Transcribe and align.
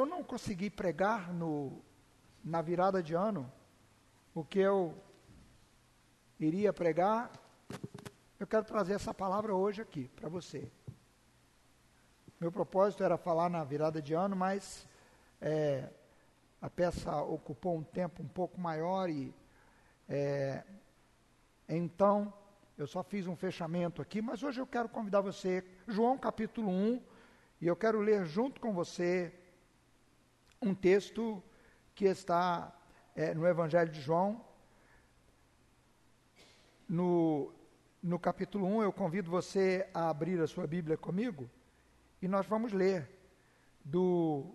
eu 0.00 0.06
não 0.06 0.24
consegui 0.24 0.70
pregar 0.70 1.30
no, 1.30 1.78
na 2.42 2.62
virada 2.62 3.02
de 3.02 3.14
ano 3.14 3.52
o 4.34 4.42
que 4.42 4.58
eu 4.58 4.96
iria 6.38 6.72
pregar. 6.72 7.30
Eu 8.38 8.46
quero 8.46 8.64
trazer 8.64 8.94
essa 8.94 9.12
palavra 9.12 9.54
hoje 9.54 9.82
aqui 9.82 10.08
para 10.16 10.26
você. 10.26 10.72
Meu 12.40 12.50
propósito 12.50 13.04
era 13.04 13.18
falar 13.18 13.50
na 13.50 13.62
virada 13.62 14.00
de 14.00 14.14
ano, 14.14 14.34
mas 14.34 14.88
é, 15.38 15.90
a 16.62 16.70
peça 16.70 17.14
ocupou 17.20 17.76
um 17.76 17.82
tempo 17.82 18.22
um 18.22 18.28
pouco 18.28 18.58
maior 18.58 19.10
e 19.10 19.34
é, 20.08 20.64
então 21.68 22.32
eu 22.78 22.86
só 22.86 23.02
fiz 23.02 23.26
um 23.26 23.36
fechamento 23.36 24.00
aqui, 24.00 24.22
mas 24.22 24.42
hoje 24.42 24.62
eu 24.62 24.66
quero 24.66 24.88
convidar 24.88 25.20
você, 25.20 25.62
João 25.86 26.16
capítulo 26.16 26.70
1, 26.70 27.02
e 27.60 27.66
eu 27.66 27.76
quero 27.76 28.00
ler 28.00 28.24
junto 28.24 28.62
com 28.62 28.72
você 28.72 29.30
um 30.62 30.74
texto 30.74 31.42
que 31.94 32.04
está 32.04 32.74
é, 33.14 33.34
no 33.34 33.46
Evangelho 33.46 33.90
de 33.90 34.00
João. 34.00 34.44
No, 36.88 37.52
no 38.02 38.18
capítulo 38.18 38.66
1, 38.66 38.82
eu 38.82 38.92
convido 38.92 39.30
você 39.30 39.88
a 39.94 40.10
abrir 40.10 40.40
a 40.40 40.46
sua 40.46 40.66
Bíblia 40.66 40.96
comigo 40.96 41.48
e 42.20 42.28
nós 42.28 42.46
vamos 42.46 42.72
ler 42.72 43.08
do, 43.84 44.54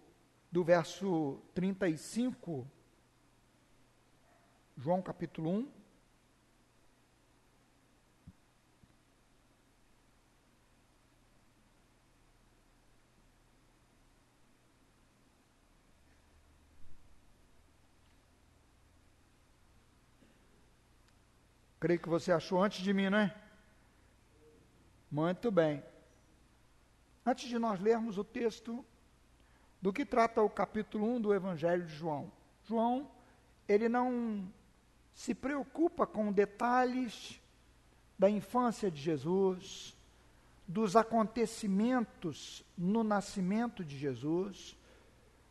do 0.51 0.63
verso 0.63 1.41
35, 1.53 2.67
João 4.77 5.01
capítulo 5.01 5.49
1. 5.49 5.74
Creio 21.85 21.99
que 21.99 22.09
você 22.09 22.31
achou 22.31 22.63
antes 22.63 22.83
de 22.83 22.91
mim, 22.91 23.11
não 23.11 23.19
é? 23.19 23.35
Muito 25.11 25.51
bem. 25.51 25.83
Antes 27.23 27.47
de 27.47 27.59
nós 27.59 27.79
lermos 27.79 28.17
o 28.17 28.23
texto 28.23 28.83
do 29.79 29.93
que 29.93 30.03
trata 30.03 30.41
o 30.41 30.49
capítulo 30.49 31.05
1 31.17 31.21
do 31.21 31.31
Evangelho 31.31 31.85
de 31.85 31.93
João. 31.93 32.31
João, 32.63 33.07
ele 33.69 33.87
não 33.87 34.51
se 35.13 35.35
preocupa 35.35 36.07
com 36.07 36.31
detalhes 36.31 37.39
da 38.17 38.31
infância 38.31 38.89
de 38.89 38.99
Jesus, 38.99 39.95
dos 40.67 40.95
acontecimentos 40.95 42.65
no 42.75 43.03
nascimento 43.03 43.85
de 43.85 43.95
Jesus. 43.95 44.75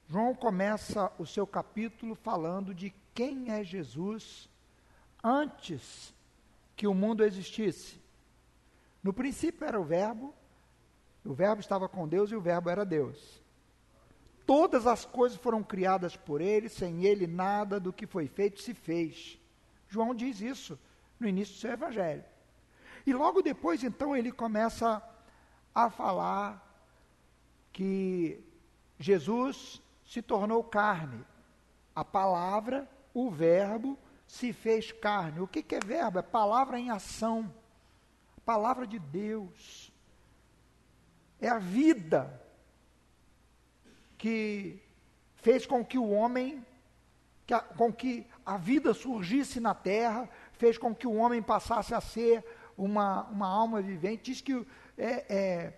João 0.08 0.34
começa 0.34 1.12
o 1.16 1.24
seu 1.24 1.46
capítulo 1.46 2.16
falando 2.16 2.74
de 2.74 2.92
quem 3.14 3.52
é 3.52 3.62
Jesus 3.62 4.48
antes 5.22 6.12
que 6.76 6.86
o 6.86 6.94
mundo 6.94 7.24
existisse. 7.24 8.00
No 9.02 9.12
princípio 9.12 9.66
era 9.66 9.80
o 9.80 9.84
Verbo, 9.84 10.34
o 11.24 11.32
Verbo 11.32 11.60
estava 11.60 11.88
com 11.88 12.06
Deus 12.06 12.30
e 12.30 12.36
o 12.36 12.40
Verbo 12.40 12.70
era 12.70 12.84
Deus. 12.84 13.42
Todas 14.46 14.86
as 14.86 15.04
coisas 15.04 15.38
foram 15.38 15.62
criadas 15.62 16.16
por 16.16 16.40
ele, 16.40 16.68
sem 16.68 17.04
ele 17.04 17.26
nada 17.26 17.80
do 17.80 17.92
que 17.92 18.06
foi 18.06 18.28
feito 18.28 18.60
se 18.60 18.74
fez. 18.74 19.38
João 19.88 20.14
diz 20.14 20.40
isso 20.40 20.78
no 21.18 21.26
início 21.26 21.54
do 21.54 21.60
seu 21.60 21.72
evangelho. 21.72 22.24
E 23.06 23.12
logo 23.12 23.42
depois, 23.42 23.82
então, 23.82 24.14
ele 24.14 24.32
começa 24.32 25.02
a 25.74 25.90
falar 25.90 26.62
que 27.72 28.42
Jesus 28.98 29.80
se 30.06 30.20
tornou 30.20 30.62
carne. 30.62 31.24
A 31.94 32.04
palavra, 32.04 32.88
o 33.12 33.30
verbo, 33.30 33.98
se 34.34 34.52
fez 34.52 34.90
carne. 34.90 35.40
O 35.40 35.46
que, 35.46 35.62
que 35.62 35.76
é 35.76 35.80
verbo? 35.80 36.18
É 36.18 36.22
palavra 36.22 36.78
em 36.78 36.90
ação. 36.90 37.52
Palavra 38.44 38.86
de 38.86 38.98
Deus 38.98 39.92
é 41.40 41.48
a 41.48 41.58
vida 41.58 42.42
que 44.18 44.82
fez 45.36 45.64
com 45.66 45.84
que 45.84 45.98
o 45.98 46.10
homem, 46.10 46.64
que 47.46 47.54
a, 47.54 47.60
com 47.60 47.92
que 47.92 48.26
a 48.44 48.56
vida 48.56 48.92
surgisse 48.92 49.60
na 49.60 49.74
terra, 49.74 50.28
fez 50.54 50.76
com 50.76 50.94
que 50.94 51.06
o 51.06 51.14
homem 51.14 51.40
passasse 51.40 51.94
a 51.94 52.00
ser 52.00 52.44
uma, 52.76 53.24
uma 53.28 53.46
alma 53.46 53.80
vivente. 53.80 54.32
Diz 54.32 54.40
que 54.40 54.66
é, 54.98 55.12
é, 55.28 55.72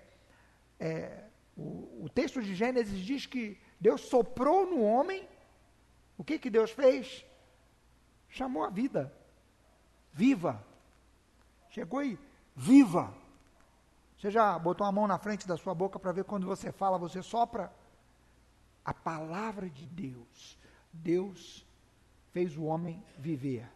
é, 0.81 1.25
o, 1.57 2.05
o, 2.05 2.09
texto 2.09 2.43
de 2.43 2.55
Gênesis 2.55 2.99
diz 3.01 3.27
que 3.27 3.59
Deus 3.79 4.01
soprou 4.01 4.67
no 4.67 4.83
homem. 4.83 5.29
O 6.17 6.25
que, 6.25 6.39
que 6.39 6.49
Deus 6.49 6.71
fez? 6.71 7.25
Chamou 8.37 8.65
a 8.65 8.69
vida. 8.69 9.11
Viva. 10.13 10.63
Chegou 11.71 12.03
e 12.03 12.19
viva. 12.55 13.15
Você 14.19 14.31
já 14.31 14.59
botou 14.59 14.87
a 14.87 14.93
mão 14.93 15.07
na 15.07 15.19
frente 15.19 15.49
da 15.49 15.57
sua 15.57 15.75
boca 15.75 15.99
para 15.99 16.13
ver 16.13 16.25
quando 16.25 16.47
você 16.47 16.71
fala, 16.71 16.99
você 16.99 17.23
sopra? 17.23 17.73
A 18.85 18.93
palavra 18.93 19.71
de 19.71 19.87
Deus. 19.87 20.59
Deus 20.93 21.67
fez 22.31 22.59
o 22.59 22.65
homem 22.65 23.03
viver. 23.17 23.67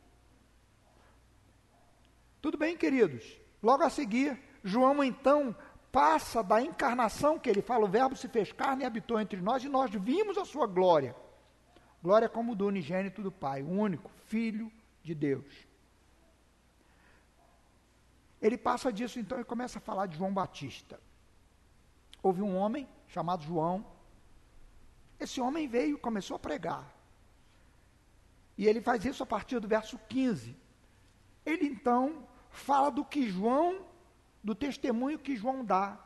Tudo 2.42 2.58
bem, 2.58 2.76
queridos? 2.76 3.40
Logo 3.62 3.82
a 3.82 3.88
seguir, 3.88 4.38
João 4.62 5.02
então 5.02 5.56
passa 5.90 6.42
da 6.42 6.60
encarnação 6.60 7.38
que 7.38 7.48
ele 7.48 7.62
fala, 7.62 7.86
o 7.86 7.90
verbo 7.90 8.14
se 8.14 8.28
fez 8.28 8.52
carne 8.52 8.82
e 8.82 8.86
habitou 8.86 9.18
entre 9.18 9.40
nós 9.40 9.64
e 9.64 9.70
nós 9.70 9.90
vimos 9.90 10.36
a 10.36 10.44
sua 10.44 10.66
glória. 10.66 11.16
Glória 12.02 12.28
como 12.28 12.54
do 12.54 12.66
unigênito 12.66 13.22
do 13.22 13.30
Pai, 13.30 13.62
o 13.62 13.68
único 13.68 14.10
Filho 14.26 14.72
de 15.02 15.14
Deus. 15.14 15.68
Ele 18.40 18.56
passa 18.56 18.92
disso 18.92 19.18
então 19.18 19.38
e 19.38 19.44
começa 19.44 19.78
a 19.78 19.82
falar 19.82 20.06
de 20.06 20.16
João 20.16 20.32
Batista. 20.32 20.98
Houve 22.22 22.40
um 22.40 22.56
homem 22.56 22.88
chamado 23.08 23.42
João. 23.42 23.84
Esse 25.18 25.40
homem 25.40 25.68
veio 25.68 25.96
e 25.96 26.00
começou 26.00 26.36
a 26.36 26.38
pregar. 26.38 26.90
E 28.56 28.66
ele 28.66 28.80
faz 28.80 29.04
isso 29.04 29.22
a 29.22 29.26
partir 29.26 29.58
do 29.60 29.68
verso 29.68 29.98
15. 30.08 30.56
Ele 31.44 31.66
então 31.66 32.26
fala 32.50 32.90
do 32.90 33.04
que 33.04 33.28
João, 33.28 33.84
do 34.42 34.54
testemunho 34.54 35.18
que 35.18 35.36
João 35.36 35.64
dá. 35.64 35.98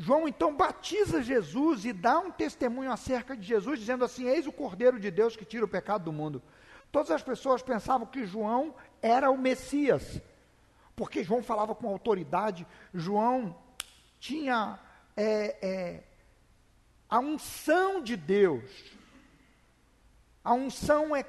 João 0.00 0.26
então 0.26 0.56
batiza 0.56 1.22
Jesus 1.22 1.84
e 1.84 1.92
dá 1.92 2.18
um 2.18 2.30
testemunho 2.30 2.90
acerca 2.90 3.36
de 3.36 3.46
Jesus, 3.46 3.78
dizendo 3.78 4.02
assim: 4.02 4.24
Eis 4.26 4.46
o 4.46 4.52
Cordeiro 4.52 4.98
de 4.98 5.10
Deus 5.10 5.36
que 5.36 5.44
tira 5.44 5.62
o 5.62 5.68
pecado 5.68 6.04
do 6.04 6.12
mundo. 6.12 6.42
Todas 6.90 7.10
as 7.10 7.22
pessoas 7.22 7.60
pensavam 7.60 8.06
que 8.06 8.24
João 8.24 8.74
era 9.02 9.30
o 9.30 9.36
Messias, 9.36 10.18
porque 10.96 11.22
João 11.22 11.42
falava 11.42 11.74
com 11.74 11.86
autoridade, 11.86 12.66
João 12.94 13.54
tinha 14.18 14.80
é, 15.14 15.56
é, 15.60 16.02
a 17.06 17.18
unção 17.18 18.02
de 18.02 18.16
Deus. 18.16 18.70
A 20.42 20.54
unção 20.54 21.14
é, 21.14 21.26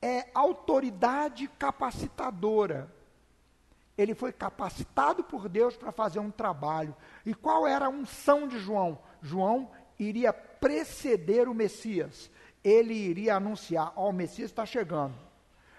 é 0.00 0.30
autoridade 0.32 1.46
capacitadora. 1.58 2.90
Ele 4.00 4.14
foi 4.14 4.32
capacitado 4.32 5.22
por 5.22 5.46
Deus 5.46 5.76
para 5.76 5.92
fazer 5.92 6.20
um 6.20 6.30
trabalho. 6.30 6.96
E 7.26 7.34
qual 7.34 7.66
era 7.66 7.84
a 7.84 7.90
unção 7.90 8.48
de 8.48 8.58
João? 8.58 8.98
João 9.20 9.70
iria 9.98 10.32
preceder 10.32 11.46
o 11.46 11.54
Messias. 11.54 12.30
Ele 12.64 12.94
iria 12.94 13.36
anunciar: 13.36 13.92
Ó, 13.94 14.06
oh, 14.06 14.08
o 14.08 14.12
Messias 14.12 14.50
está 14.50 14.64
chegando. 14.64 15.14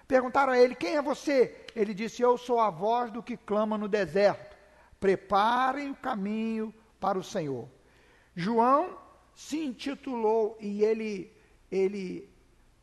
Perguntaram 0.07 0.53
a 0.53 0.59
ele: 0.59 0.75
Quem 0.75 0.97
é 0.97 1.01
você? 1.01 1.65
Ele 1.75 1.95
disse: 1.95 2.21
Eu 2.21 2.37
sou 2.37 2.59
a 2.59 2.69
voz 2.69 3.09
do 3.09 3.23
que 3.23 3.35
clama 3.35 3.75
no 3.75 3.87
deserto. 3.87 4.55
Preparem 4.99 5.89
o 5.89 5.95
caminho 5.95 6.71
para 6.99 7.17
o 7.17 7.23
Senhor. 7.23 7.67
João 8.35 8.99
se 9.33 9.57
intitulou 9.57 10.55
e 10.59 10.83
ele, 10.83 11.35
ele, 11.71 12.29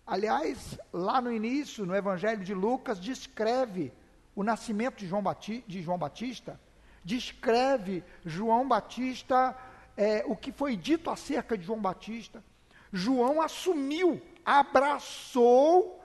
aliás, 0.04 0.76
lá 0.92 1.20
no 1.20 1.32
início, 1.32 1.86
no 1.86 1.94
Evangelho 1.94 2.42
de 2.42 2.54
Lucas, 2.54 2.98
descreve 2.98 3.92
o 4.38 4.44
nascimento 4.44 4.98
de 4.98 5.06
João, 5.08 5.20
Batista, 5.20 5.64
de 5.66 5.82
João 5.82 5.98
Batista 5.98 6.60
descreve 7.02 8.04
João 8.24 8.68
Batista, 8.68 9.58
é, 9.96 10.22
o 10.26 10.36
que 10.36 10.52
foi 10.52 10.76
dito 10.76 11.10
acerca 11.10 11.58
de 11.58 11.64
João 11.64 11.80
Batista. 11.80 12.44
João 12.92 13.42
assumiu, 13.42 14.22
abraçou 14.44 16.00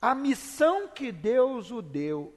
a 0.00 0.12
missão 0.12 0.88
que 0.88 1.12
Deus 1.12 1.70
o 1.70 1.80
deu. 1.80 2.34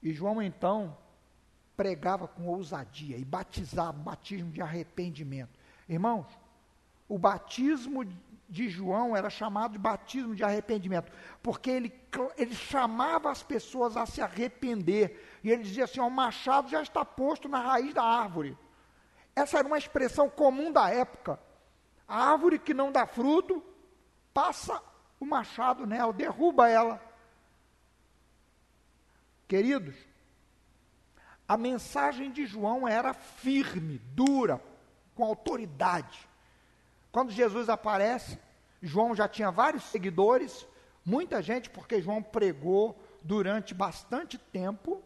E 0.00 0.12
João 0.12 0.40
então 0.40 0.96
pregava 1.76 2.28
com 2.28 2.46
ousadia 2.46 3.18
e 3.18 3.24
batizava, 3.24 3.92
batismo 3.92 4.52
de 4.52 4.62
arrependimento. 4.62 5.58
Irmãos, 5.88 6.28
o 7.08 7.18
batismo 7.18 8.04
de 8.48 8.68
João 8.68 9.16
era 9.16 9.28
chamado 9.28 9.72
de 9.72 9.78
batismo 9.78 10.34
de 10.34 10.44
arrependimento, 10.44 11.12
porque 11.42 11.70
ele, 11.70 11.92
ele 12.36 12.54
chamava 12.54 13.30
as 13.30 13.42
pessoas 13.42 13.96
a 13.96 14.06
se 14.06 14.20
arrepender. 14.20 15.38
E 15.42 15.50
ele 15.50 15.62
dizia 15.62 15.84
assim: 15.84 16.00
o 16.00 16.10
machado 16.10 16.68
já 16.68 16.82
está 16.82 17.04
posto 17.04 17.48
na 17.48 17.60
raiz 17.60 17.92
da 17.92 18.02
árvore. 18.02 18.56
Essa 19.34 19.58
era 19.58 19.66
uma 19.66 19.78
expressão 19.78 20.30
comum 20.30 20.72
da 20.72 20.88
época. 20.88 21.38
A 22.06 22.30
árvore 22.30 22.58
que 22.58 22.72
não 22.72 22.92
dá 22.92 23.06
fruto, 23.06 23.62
passa 24.32 24.80
o 25.18 25.26
machado 25.26 25.86
nela, 25.86 26.12
derruba 26.12 26.68
ela. 26.68 27.02
Queridos, 29.48 29.94
a 31.48 31.56
mensagem 31.56 32.30
de 32.30 32.46
João 32.46 32.86
era 32.86 33.12
firme, 33.12 33.98
dura, 33.98 34.62
com 35.14 35.24
autoridade. 35.24 36.28
Quando 37.16 37.32
Jesus 37.32 37.70
aparece, 37.70 38.38
João 38.82 39.14
já 39.14 39.26
tinha 39.26 39.50
vários 39.50 39.84
seguidores, 39.84 40.68
muita 41.02 41.40
gente, 41.40 41.70
porque 41.70 41.98
João 41.98 42.22
pregou 42.22 42.94
durante 43.22 43.72
bastante 43.72 44.36
tempo. 44.36 45.02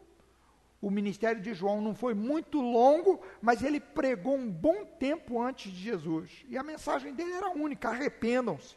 O 0.82 0.90
ministério 0.90 1.40
de 1.40 1.54
João 1.54 1.80
não 1.80 1.94
foi 1.94 2.12
muito 2.12 2.60
longo, 2.60 3.20
mas 3.40 3.62
ele 3.62 3.78
pregou 3.78 4.34
um 4.34 4.50
bom 4.50 4.84
tempo 4.84 5.40
antes 5.40 5.70
de 5.70 5.78
Jesus. 5.78 6.44
E 6.48 6.58
a 6.58 6.64
mensagem 6.64 7.14
dele 7.14 7.32
era 7.32 7.50
única: 7.50 7.90
arrependam-se. 7.90 8.74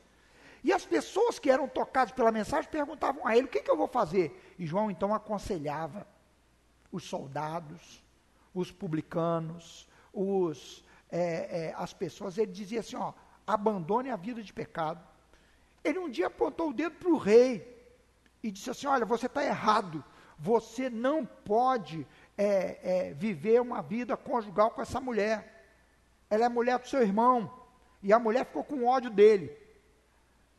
E 0.63 0.71
as 0.71 0.85
pessoas 0.85 1.39
que 1.39 1.49
eram 1.49 1.67
tocadas 1.67 2.13
pela 2.13 2.31
mensagem 2.31 2.69
perguntavam 2.69 3.25
a 3.25 3.35
ele: 3.35 3.47
o 3.47 3.49
que, 3.49 3.63
que 3.63 3.71
eu 3.71 3.77
vou 3.77 3.87
fazer? 3.87 4.53
E 4.59 4.65
João 4.67 4.91
então 4.91 5.11
aconselhava 5.11 6.05
os 6.91 7.05
soldados, 7.05 8.03
os 8.53 8.71
publicanos, 8.71 9.89
os, 10.13 10.85
é, 11.13 11.67
é, 11.67 11.73
as 11.77 11.93
pessoas. 11.93 12.39
Ele 12.39 12.51
dizia 12.51 12.79
assim: 12.79 12.95
ó, 12.95 13.13
abandone 13.45 14.09
a 14.09 14.15
vida 14.15 14.41
de 14.41 14.51
pecado. 14.51 14.99
Ele 15.83 15.99
um 15.99 16.09
dia 16.09 16.27
apontou 16.27 16.69
o 16.69 16.73
dedo 16.73 16.95
para 16.95 17.09
o 17.09 17.17
rei 17.17 17.53
e 18.41 18.51
disse 18.51 18.71
assim: 18.71 18.87
Olha, 18.87 19.05
você 19.05 19.27
está 19.27 19.45
errado. 19.45 20.03
Você 20.39 20.89
não 20.89 21.23
pode 21.23 22.07
é, 22.35 22.79
é, 23.09 23.13
viver 23.13 23.61
uma 23.61 23.81
vida 23.83 24.17
conjugal 24.17 24.71
com 24.71 24.81
essa 24.81 24.99
mulher. 24.99 25.37
Ela 26.29 26.45
é 26.45 26.49
mulher 26.49 26.79
do 26.79 26.87
seu 26.87 27.03
irmão. 27.03 27.61
E 28.01 28.11
a 28.11 28.17
mulher 28.17 28.45
ficou 28.45 28.63
com 28.63 28.85
ódio 28.85 29.11
dele. 29.11 29.55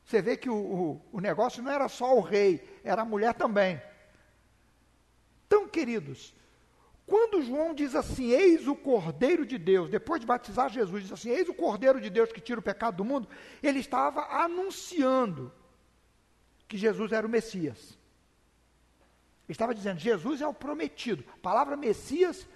Você 0.05 0.23
vê 0.23 0.37
que 0.37 0.49
o, 0.49 0.55
o, 0.55 1.03
o 1.12 1.21
negócio 1.21 1.62
não 1.62 1.73
era 1.73 1.89
só 1.89 2.17
o 2.17 2.21
rei, 2.21 2.81
era 2.85 3.03
a 3.03 3.05
mulher 3.05 3.35
também. 3.35 3.83
Então, 5.47 5.67
queridos, 5.67 6.35
quando 7.06 7.43
João 7.43 7.75
diz 7.75 7.95
assim, 7.95 8.31
eis 8.31 8.67
o 8.67 8.75
Cordeiro 8.75 9.45
de 9.45 9.59
Deus, 9.59 9.91
depois 9.91 10.21
de 10.21 10.27
batizar 10.27 10.71
Jesus, 10.71 11.03
diz 11.03 11.12
assim, 11.12 11.29
eis 11.29 11.49
o 11.49 11.55
Cordeiro 11.55 12.01
de 12.01 12.09
Deus 12.09 12.33
que 12.33 12.41
tira 12.41 12.61
o 12.61 12.62
pecado 12.62 12.97
do 12.97 13.05
mundo, 13.05 13.29
ele 13.62 13.79
estava 13.79 14.23
anunciando 14.43 15.53
que 16.67 16.79
Jesus 16.79 17.12
era 17.12 17.27
o 17.27 17.31
Messias. 17.31 17.99
Ele 19.47 19.53
estava 19.53 19.75
dizendo, 19.75 20.01
Jesus 20.01 20.41
é 20.41 20.47
o 20.47 20.55
prometido. 20.55 21.23
A 21.35 21.39
palavra 21.39 21.77
Messias 21.77 22.49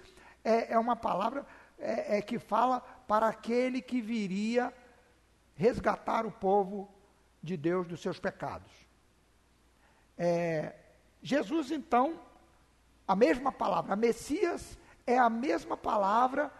é, 0.43 0.73
é 0.73 0.79
uma 0.79 0.95
palavra 0.95 1.45
é, 1.77 2.17
é, 2.17 2.21
que 2.21 2.39
fala 2.39 2.81
para 3.07 3.27
aquele 3.27 3.81
que 3.81 4.01
viria 4.01 4.73
resgatar 5.55 6.25
o 6.25 6.31
povo 6.31 6.91
de 7.43 7.55
Deus 7.55 7.87
dos 7.87 8.01
seus 8.01 8.19
pecados. 8.19 8.71
É, 10.17 10.73
Jesus, 11.21 11.69
então, 11.69 12.19
a 13.09 13.15
mesma 13.15 13.51
palavra, 13.51 13.95
Messias 13.95 14.77
é 15.07 15.17
a 15.17 15.31
mesma 15.31 15.75
palavra 15.75 16.51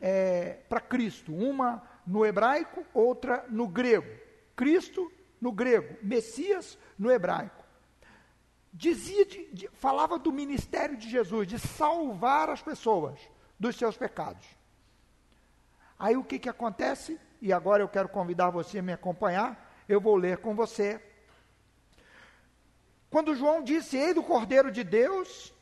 é, 0.00 0.54
para 0.66 0.80
Cristo, 0.80 1.34
uma 1.34 1.86
no 2.06 2.24
hebraico, 2.24 2.82
outra 2.94 3.44
no 3.50 3.68
grego. 3.68 4.08
Cristo 4.56 5.12
no 5.38 5.52
grego, 5.52 5.98
Messias 6.02 6.78
no 6.98 7.10
hebraico. 7.10 7.62
Dizia, 8.72 9.26
de, 9.26 9.44
de, 9.52 9.68
falava 9.74 10.18
do 10.18 10.32
ministério 10.32 10.96
de 10.96 11.10
Jesus, 11.10 11.46
de 11.46 11.58
salvar 11.58 12.48
as 12.48 12.62
pessoas 12.62 13.20
dos 13.60 13.76
seus 13.76 13.94
pecados. 13.94 14.46
Aí 15.98 16.16
o 16.16 16.24
que, 16.24 16.38
que 16.38 16.48
acontece? 16.48 17.20
E 17.38 17.52
agora 17.52 17.82
eu 17.82 17.88
quero 17.88 18.08
convidar 18.08 18.48
você 18.48 18.78
a 18.78 18.82
me 18.82 18.94
acompanhar. 18.94 19.84
Eu 19.86 20.00
vou 20.00 20.16
ler 20.16 20.38
com 20.38 20.54
você. 20.54 20.98
Quando 23.10 23.34
João 23.34 23.62
disse, 23.62 23.98
Ei 23.98 24.14
do 24.14 24.22
Cordeiro 24.22 24.70
de 24.70 24.82
Deus, 24.82 25.52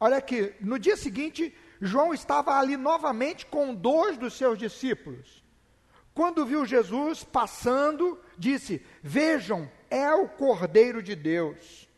olha 0.00 0.16
aqui, 0.16 0.54
no 0.60 0.78
dia 0.78 0.96
seguinte, 0.96 1.54
João 1.80 2.12
estava 2.12 2.58
ali 2.58 2.76
novamente 2.76 3.46
com 3.46 3.74
dois 3.74 4.16
dos 4.16 4.34
seus 4.34 4.58
discípulos. 4.58 5.42
Quando 6.14 6.44
viu 6.44 6.66
Jesus 6.66 7.22
passando, 7.22 8.18
disse: 8.36 8.84
Vejam, 9.02 9.70
é 9.88 10.12
o 10.12 10.28
Cordeiro 10.28 11.02
de 11.02 11.14
Deus. 11.14 11.88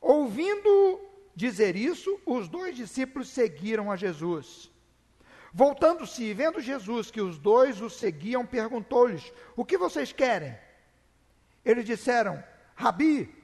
Ouvindo 0.00 1.00
dizer 1.34 1.76
isso, 1.76 2.20
os 2.26 2.48
dois 2.48 2.76
discípulos 2.76 3.28
seguiram 3.28 3.90
a 3.90 3.96
Jesus. 3.96 4.70
Voltando-se 5.52 6.22
e 6.22 6.34
vendo 6.34 6.60
Jesus 6.60 7.10
que 7.10 7.20
os 7.20 7.38
dois 7.38 7.80
o 7.80 7.88
seguiam, 7.88 8.44
perguntou-lhes: 8.44 9.32
O 9.56 9.64
que 9.64 9.78
vocês 9.78 10.12
querem? 10.12 10.56
Eles 11.64 11.84
disseram: 11.84 12.42
Rabi, 12.74 13.34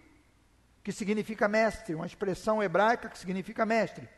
que 0.86 0.92
significa 0.92 1.48
mestre, 1.48 1.96
uma 1.96 2.06
expressão 2.06 2.62
hebraica 2.62 3.08
que 3.08 3.18
significa 3.18 3.66
mestre. 3.66 4.08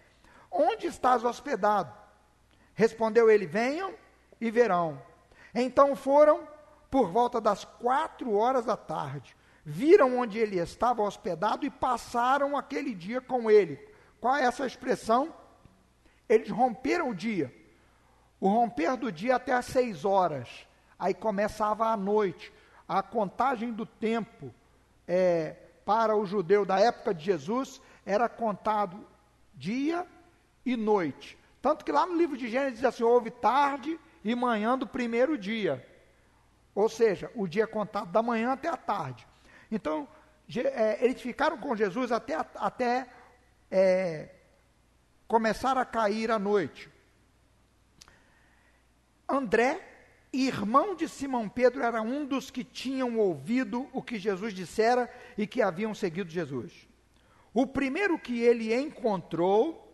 Onde 0.50 0.86
estás 0.86 1.24
hospedado? 1.24 1.90
Respondeu 2.74 3.30
ele: 3.30 3.46
Venham 3.46 3.94
e 4.38 4.50
verão. 4.50 5.00
Então 5.54 5.96
foram 5.96 6.46
por 6.90 7.08
volta 7.08 7.40
das 7.40 7.64
quatro 7.64 8.34
horas 8.34 8.66
da 8.66 8.76
tarde, 8.76 9.34
viram 9.64 10.18
onde 10.18 10.38
ele 10.38 10.58
estava 10.58 11.00
hospedado 11.00 11.64
e 11.64 11.70
passaram 11.70 12.54
aquele 12.54 12.94
dia 12.94 13.22
com 13.22 13.50
ele. 13.50 13.76
Qual 14.20 14.36
é 14.36 14.42
essa 14.42 14.66
expressão? 14.66 15.34
Eles 16.28 16.50
romperam 16.50 17.08
o 17.08 17.14
dia. 17.14 17.50
O 18.38 18.46
romper 18.46 18.94
do 18.94 19.10
dia 19.10 19.36
até 19.36 19.54
às 19.54 19.64
seis 19.64 20.04
horas. 20.04 20.68
Aí 20.98 21.14
começava 21.14 21.86
a 21.86 21.96
noite. 21.96 22.52
A 22.86 23.02
contagem 23.02 23.72
do 23.72 23.86
tempo 23.86 24.54
é, 25.06 25.56
para 25.88 26.14
o 26.14 26.26
judeu 26.26 26.66
da 26.66 26.78
época 26.78 27.14
de 27.14 27.24
Jesus 27.24 27.80
era 28.04 28.28
contado 28.28 29.08
dia 29.54 30.06
e 30.62 30.76
noite. 30.76 31.38
Tanto 31.62 31.82
que 31.82 31.90
lá 31.90 32.04
no 32.04 32.14
livro 32.14 32.36
de 32.36 32.46
Gênesis 32.46 32.80
diz 32.80 32.84
assim: 32.84 33.02
houve 33.02 33.30
tarde 33.30 33.98
e 34.22 34.34
manhã 34.34 34.76
do 34.76 34.86
primeiro 34.86 35.38
dia. 35.38 35.82
Ou 36.74 36.90
seja, 36.90 37.30
o 37.34 37.48
dia 37.48 37.66
contado 37.66 38.12
da 38.12 38.22
manhã 38.22 38.52
até 38.52 38.68
a 38.68 38.76
tarde. 38.76 39.26
Então, 39.70 40.06
é, 40.54 41.02
eles 41.02 41.22
ficaram 41.22 41.56
com 41.56 41.74
Jesus 41.74 42.12
até, 42.12 42.34
até 42.34 43.06
é, 43.70 44.28
começar 45.26 45.78
a 45.78 45.86
cair 45.86 46.30
a 46.30 46.38
noite. 46.38 46.90
André, 49.26 49.87
irmão 50.32 50.94
de 50.94 51.08
Simão 51.08 51.48
Pedro, 51.48 51.82
era 51.82 52.02
um 52.02 52.26
dos 52.26 52.50
que 52.50 52.62
tinham 52.62 53.18
ouvido 53.18 53.88
o 53.92 54.02
que 54.02 54.18
Jesus 54.18 54.52
dissera 54.52 55.10
e 55.36 55.46
que 55.46 55.62
haviam 55.62 55.94
seguido 55.94 56.30
Jesus. 56.30 56.88
O 57.54 57.66
primeiro 57.66 58.18
que 58.18 58.40
ele 58.40 58.74
encontrou, 58.74 59.84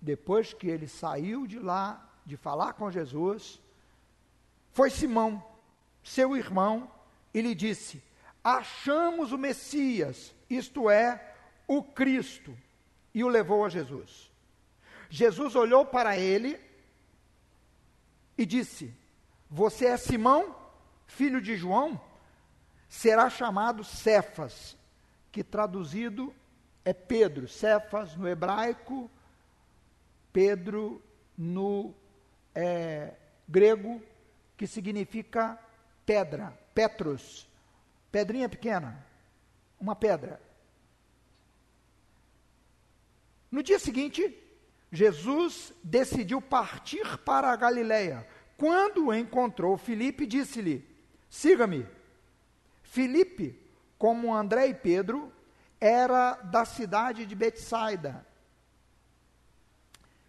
depois 0.00 0.52
que 0.52 0.66
ele 0.66 0.88
saiu 0.88 1.46
de 1.46 1.58
lá 1.58 2.02
de 2.24 2.36
falar 2.36 2.72
com 2.72 2.90
Jesus, 2.90 3.60
foi 4.72 4.90
Simão, 4.90 5.42
seu 6.02 6.36
irmão, 6.36 6.90
e 7.32 7.40
lhe 7.40 7.54
disse: 7.54 8.02
Achamos 8.42 9.32
o 9.32 9.38
Messias, 9.38 10.34
isto 10.50 10.90
é, 10.90 11.34
o 11.66 11.82
Cristo, 11.82 12.56
e 13.14 13.22
o 13.22 13.28
levou 13.28 13.64
a 13.64 13.68
Jesus. 13.68 14.30
Jesus 15.08 15.54
olhou 15.54 15.86
para 15.86 16.18
ele 16.18 16.60
e 18.36 18.44
disse: 18.44 18.94
Você 19.50 19.86
é 19.86 19.96
Simão, 19.96 20.54
filho 21.06 21.40
de 21.40 21.56
João? 21.56 22.00
Será 22.88 23.28
chamado 23.28 23.82
Cefas, 23.82 24.76
que 25.32 25.42
traduzido 25.42 26.34
é 26.84 26.92
Pedro. 26.92 27.48
Cefas 27.48 28.16
no 28.16 28.28
hebraico, 28.28 29.10
Pedro 30.32 31.02
no 31.36 31.94
é, 32.54 33.14
grego, 33.48 34.02
que 34.56 34.66
significa 34.66 35.58
pedra, 36.04 36.56
Petros, 36.74 37.48
pedrinha 38.12 38.48
pequena, 38.48 39.04
uma 39.80 39.96
pedra. 39.96 40.40
No 43.50 43.62
dia 43.62 43.78
seguinte, 43.78 44.45
Jesus 44.90 45.72
decidiu 45.82 46.40
partir 46.40 47.18
para 47.18 47.50
a 47.50 47.56
Galileia. 47.56 48.26
Quando 48.56 49.12
encontrou 49.12 49.76
Filipe, 49.76 50.26
disse-lhe: 50.26 50.86
Siga-me. 51.28 51.86
Filipe, 52.82 53.60
como 53.98 54.34
André 54.34 54.68
e 54.68 54.74
Pedro, 54.74 55.32
era 55.80 56.34
da 56.34 56.64
cidade 56.64 57.26
de 57.26 57.34
Betsaida, 57.34 58.24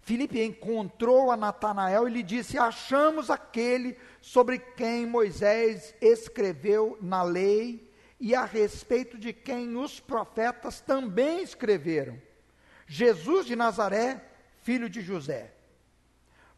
Filipe 0.07 0.41
encontrou 0.41 1.31
a 1.31 1.35
Natanael 1.35 2.07
e 2.07 2.11
lhe 2.11 2.23
disse: 2.23 2.57
Achamos 2.57 3.29
aquele 3.29 3.97
sobre 4.21 4.57
quem 4.57 5.05
Moisés 5.05 5.93
escreveu 5.99 6.97
na 7.01 7.23
lei 7.23 7.91
e 8.17 8.33
a 8.33 8.45
respeito 8.45 9.17
de 9.17 9.33
quem 9.33 9.75
os 9.75 9.99
profetas 9.99 10.79
também 10.79 11.43
escreveram. 11.43 12.17
Jesus 12.87 13.45
de 13.45 13.53
Nazaré, 13.53 14.23
filho 14.67 14.89
de 14.89 15.00
José. 15.00 15.53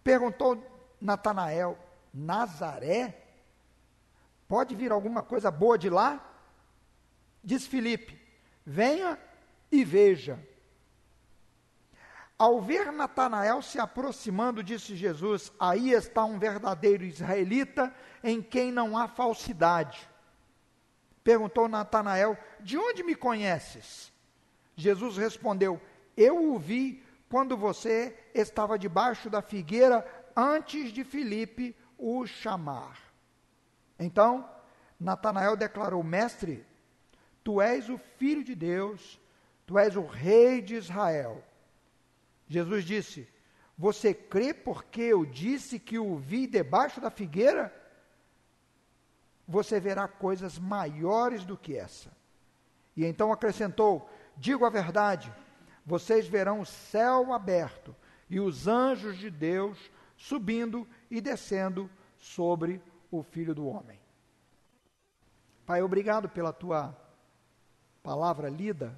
Perguntou 0.03 0.57
Natanael: 0.99 1.77
Nazaré? 2.11 3.15
Pode 4.47 4.73
vir 4.73 4.91
alguma 4.91 5.21
coisa 5.21 5.51
boa 5.51 5.77
de 5.77 5.91
lá? 5.91 6.19
Diz 7.43 7.67
Filipe: 7.67 8.19
Venha 8.65 9.15
e 9.71 9.83
veja. 9.83 10.43
Ao 12.35 12.59
ver 12.59 12.91
Natanael 12.91 13.61
se 13.61 13.77
aproximando, 13.77 14.63
disse 14.63 14.95
Jesus: 14.95 15.51
Aí 15.59 15.91
está 15.91 16.25
um 16.25 16.39
verdadeiro 16.39 17.03
israelita 17.03 17.93
em 18.23 18.41
quem 18.41 18.71
não 18.71 18.97
há 18.97 19.07
falsidade. 19.07 20.09
Perguntou 21.23 21.67
Natanael: 21.67 22.35
De 22.59 22.75
onde 22.75 23.03
me 23.03 23.13
conheces? 23.13 24.11
Jesus 24.75 25.15
respondeu: 25.15 25.79
Eu 26.17 26.51
o 26.51 26.57
vi 26.57 27.07
quando 27.29 27.55
você 27.55 28.17
estava 28.33 28.77
debaixo 28.77 29.29
da 29.29 29.41
figueira 29.41 30.05
antes 30.35 30.91
de 30.91 31.03
Filipe 31.03 31.75
o 31.97 32.25
chamar. 32.25 32.97
Então, 33.99 34.49
Natanael 34.99 35.55
declarou: 35.55 36.03
Mestre, 36.03 36.65
tu 37.43 37.61
és 37.61 37.89
o 37.89 37.97
filho 37.97 38.43
de 38.43 38.55
Deus, 38.55 39.19
tu 39.65 39.77
és 39.77 39.95
o 39.95 40.05
rei 40.05 40.61
de 40.61 40.75
Israel. 40.75 41.43
Jesus 42.47 42.83
disse: 42.83 43.27
Você 43.77 44.13
crê 44.13 44.53
porque 44.53 45.01
eu 45.01 45.25
disse 45.25 45.79
que 45.79 45.99
o 45.99 46.17
vi 46.17 46.47
debaixo 46.47 46.99
da 46.99 47.11
figueira? 47.11 47.73
Você 49.47 49.79
verá 49.79 50.07
coisas 50.07 50.57
maiores 50.57 51.45
do 51.45 51.57
que 51.57 51.77
essa. 51.77 52.11
E 52.95 53.05
então 53.05 53.31
acrescentou: 53.31 54.09
Digo 54.35 54.65
a 54.65 54.69
verdade, 54.69 55.33
vocês 55.89 56.27
verão 56.27 56.61
o 56.61 56.65
céu 56.65 57.33
aberto 57.33 57.93
e 58.29 58.39
os 58.39 58.67
anjos 58.67 59.17
de 59.17 59.29
Deus 59.29 59.91
subindo 60.15 60.87
e 61.11 61.19
descendo 61.19 61.89
sobre 62.17 62.81
o 63.11 63.21
Filho 63.21 63.53
do 63.53 63.67
Homem. 63.67 63.99
Pai, 65.65 65.81
obrigado 65.81 66.29
pela 66.29 66.53
tua 66.53 66.95
palavra 68.01 68.49
lida 68.49 68.97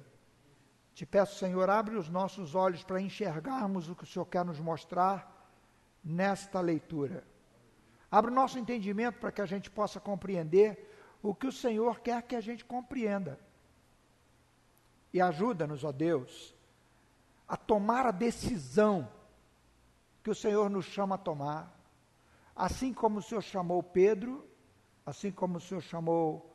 te 0.94 1.06
peço, 1.06 1.38
Senhor, 1.38 1.70
abre 1.70 1.96
os 1.96 2.08
nossos 2.08 2.54
olhos 2.54 2.84
para 2.84 3.00
enxergarmos 3.00 3.88
o 3.88 3.94
que 3.96 4.04
o 4.04 4.06
Senhor 4.06 4.26
quer 4.26 4.44
nos 4.44 4.60
mostrar 4.60 5.50
nesta 6.04 6.60
leitura. 6.60 7.24
Abre 8.10 8.30
o 8.30 8.34
nosso 8.34 8.58
entendimento 8.58 9.18
para 9.18 9.32
que 9.32 9.40
a 9.40 9.46
gente 9.46 9.70
possa 9.70 9.98
compreender 9.98 10.90
o 11.22 11.34
que 11.34 11.46
o 11.46 11.52
Senhor 11.52 12.00
quer 12.00 12.22
que 12.22 12.36
a 12.36 12.40
gente 12.40 12.64
compreenda. 12.64 13.38
E 15.12 15.20
ajuda-nos, 15.20 15.82
ó 15.82 15.92
Deus, 15.92 16.51
a 17.46 17.56
tomar 17.56 18.06
a 18.06 18.10
decisão 18.10 19.08
que 20.22 20.30
o 20.30 20.34
Senhor 20.34 20.70
nos 20.70 20.86
chama 20.86 21.16
a 21.16 21.18
tomar. 21.18 21.78
Assim 22.54 22.92
como 22.92 23.18
o 23.18 23.22
Senhor 23.22 23.42
chamou 23.42 23.82
Pedro, 23.82 24.46
assim 25.04 25.30
como 25.30 25.58
o 25.58 25.60
Senhor 25.60 25.80
chamou 25.80 26.54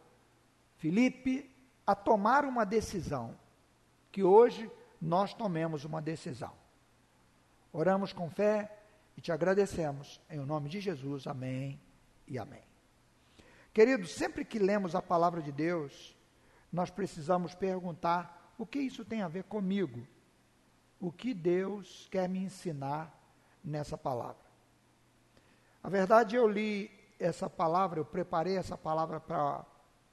Felipe, 0.77 1.53
a 1.85 1.95
tomar 1.95 2.45
uma 2.45 2.65
decisão 2.65 3.37
que 4.11 4.23
hoje 4.23 4.69
nós 5.01 5.33
tomemos 5.33 5.85
uma 5.85 6.01
decisão. 6.01 6.53
Oramos 7.71 8.13
com 8.13 8.29
fé 8.29 8.77
e 9.15 9.21
te 9.21 9.31
agradecemos. 9.31 10.21
Em 10.29 10.39
nome 10.39 10.69
de 10.69 10.79
Jesus, 10.79 11.27
amém 11.27 11.79
e 12.27 12.37
amém. 12.37 12.63
Queridos, 13.73 14.13
sempre 14.13 14.43
que 14.43 14.57
lemos 14.57 14.95
a 14.95 15.01
palavra 15.01 15.41
de 15.41 15.51
Deus, 15.51 16.17
nós 16.71 16.89
precisamos 16.89 17.53
perguntar: 17.53 18.53
o 18.57 18.65
que 18.65 18.79
isso 18.79 19.05
tem 19.05 19.21
a 19.21 19.27
ver 19.27 19.43
comigo? 19.43 20.05
O 20.99 21.11
que 21.11 21.33
Deus 21.33 22.07
quer 22.11 22.27
me 22.27 22.39
ensinar 22.39 23.13
nessa 23.63 23.97
palavra? 23.97 24.47
A 25.83 25.89
verdade, 25.89 26.35
eu 26.35 26.47
li 26.47 26.91
essa 27.19 27.49
palavra, 27.49 27.99
eu 27.99 28.05
preparei 28.05 28.57
essa 28.57 28.77
palavra 28.77 29.19
para 29.19 29.65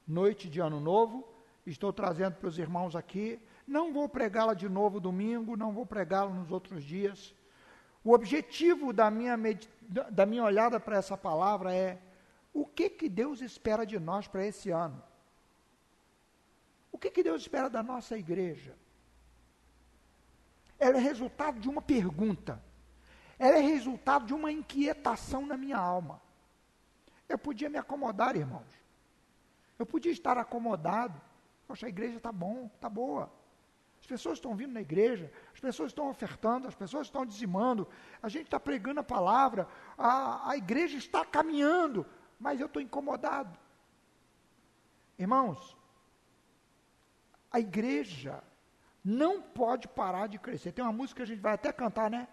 noite 0.07 0.49
de 0.49 0.61
ano 0.61 0.79
novo, 0.79 1.27
estou 1.67 1.93
trazendo 1.93 2.37
para 2.37 2.49
os 2.49 2.59
irmãos 2.59 2.95
aqui 2.95 3.41
não 3.67 3.93
vou 3.93 4.09
pregá-la 4.09 4.55
de 4.55 4.69
novo 4.69 5.01
domingo, 5.01 5.57
não 5.57 5.73
vou 5.73 5.87
pregá-la 5.87 6.31
nos 6.31 6.51
outros 6.51 6.85
dias. 6.85 7.35
O 8.03 8.13
objetivo 8.13 8.93
da 8.93 9.11
minha, 9.11 9.37
da 10.11 10.27
minha 10.27 10.45
olhada 10.45 10.79
para 10.79 10.97
essa 10.97 11.17
palavra 11.17 11.75
é 11.75 11.99
o 12.53 12.67
que, 12.67 12.91
que 12.91 13.09
Deus 13.09 13.41
espera 13.41 13.85
de 13.85 13.99
nós 13.99 14.29
para 14.29 14.47
esse 14.47 14.71
ano? 14.71 15.03
O 16.93 16.99
que, 16.99 17.11
que 17.11 17.23
Deus 17.23 17.43
espera 17.43 17.69
da 17.69 17.83
nossa 17.83 18.17
igreja? 18.17 18.77
Ela 20.79 20.99
é 20.99 21.01
resultado 21.01 21.61
de 21.61 21.69
uma 21.69 21.83
pergunta. 21.83 22.63
Ela 23.39 23.59
é 23.59 23.61
resultado 23.61 24.27
de 24.27 24.35
uma 24.35 24.51
inquietação 24.51 25.47
na 25.47 25.57
minha 25.57 25.77
alma. 25.77 26.21
Eu 27.29 27.39
podia 27.39 27.69
me 27.69 27.79
acomodar, 27.79 28.37
irmãos. 28.37 28.85
Eu 29.79 29.87
podia 29.87 30.13
estar 30.13 30.39
acomodado. 30.39 31.21
Poxa, 31.67 31.87
a 31.87 31.89
igreja 31.89 32.17
está 32.19 32.31
bom, 32.31 32.71
está 32.75 32.89
boa. 32.89 33.33
As 34.01 34.07
pessoas 34.07 34.37
estão 34.37 34.55
vindo 34.55 34.75
na 34.75 34.83
igreja, 34.83 35.33
as 35.55 35.59
pessoas 35.59 35.91
estão 35.91 36.11
ofertando, 36.11 36.69
as 36.69 36.75
pessoas 36.75 37.07
estão 37.07 37.25
dizimando, 37.25 37.89
a 38.23 38.29
gente 38.29 38.45
está 38.45 38.61
pregando 38.61 39.01
a 39.01 39.03
palavra, 39.03 39.67
a, 39.97 40.51
a 40.51 40.57
igreja 40.59 40.99
está 40.99 41.25
caminhando, 41.25 42.05
mas 42.39 42.61
eu 42.61 42.67
estou 42.67 42.83
incomodado. 42.83 43.59
Irmãos, 45.19 45.75
a 47.51 47.59
igreja 47.59 48.45
não 49.05 49.43
pode 49.43 49.87
parar 49.87 50.29
de 50.29 50.39
crescer. 50.39 50.73
Tem 50.73 50.85
uma 50.85 50.93
música 50.93 51.19
que 51.19 51.23
a 51.23 51.27
gente 51.27 51.41
vai 51.41 51.53
até 51.53 51.71
cantar, 51.71 52.11
né? 52.11 52.27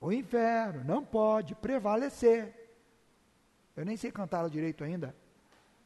O 0.00 0.10
inferno 0.10 0.82
não 0.84 1.04
pode 1.04 1.54
prevalecer. 1.54 2.58
Eu 3.76 3.84
nem 3.84 3.96
sei 3.96 4.10
cantá-la 4.10 4.48
direito 4.48 4.82
ainda. 4.82 5.14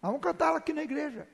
Mas 0.01 0.11
vamos 0.11 0.21
cantá-la 0.23 0.59
aqui 0.59 0.73
na 0.73 0.83
igreja. 0.83 1.29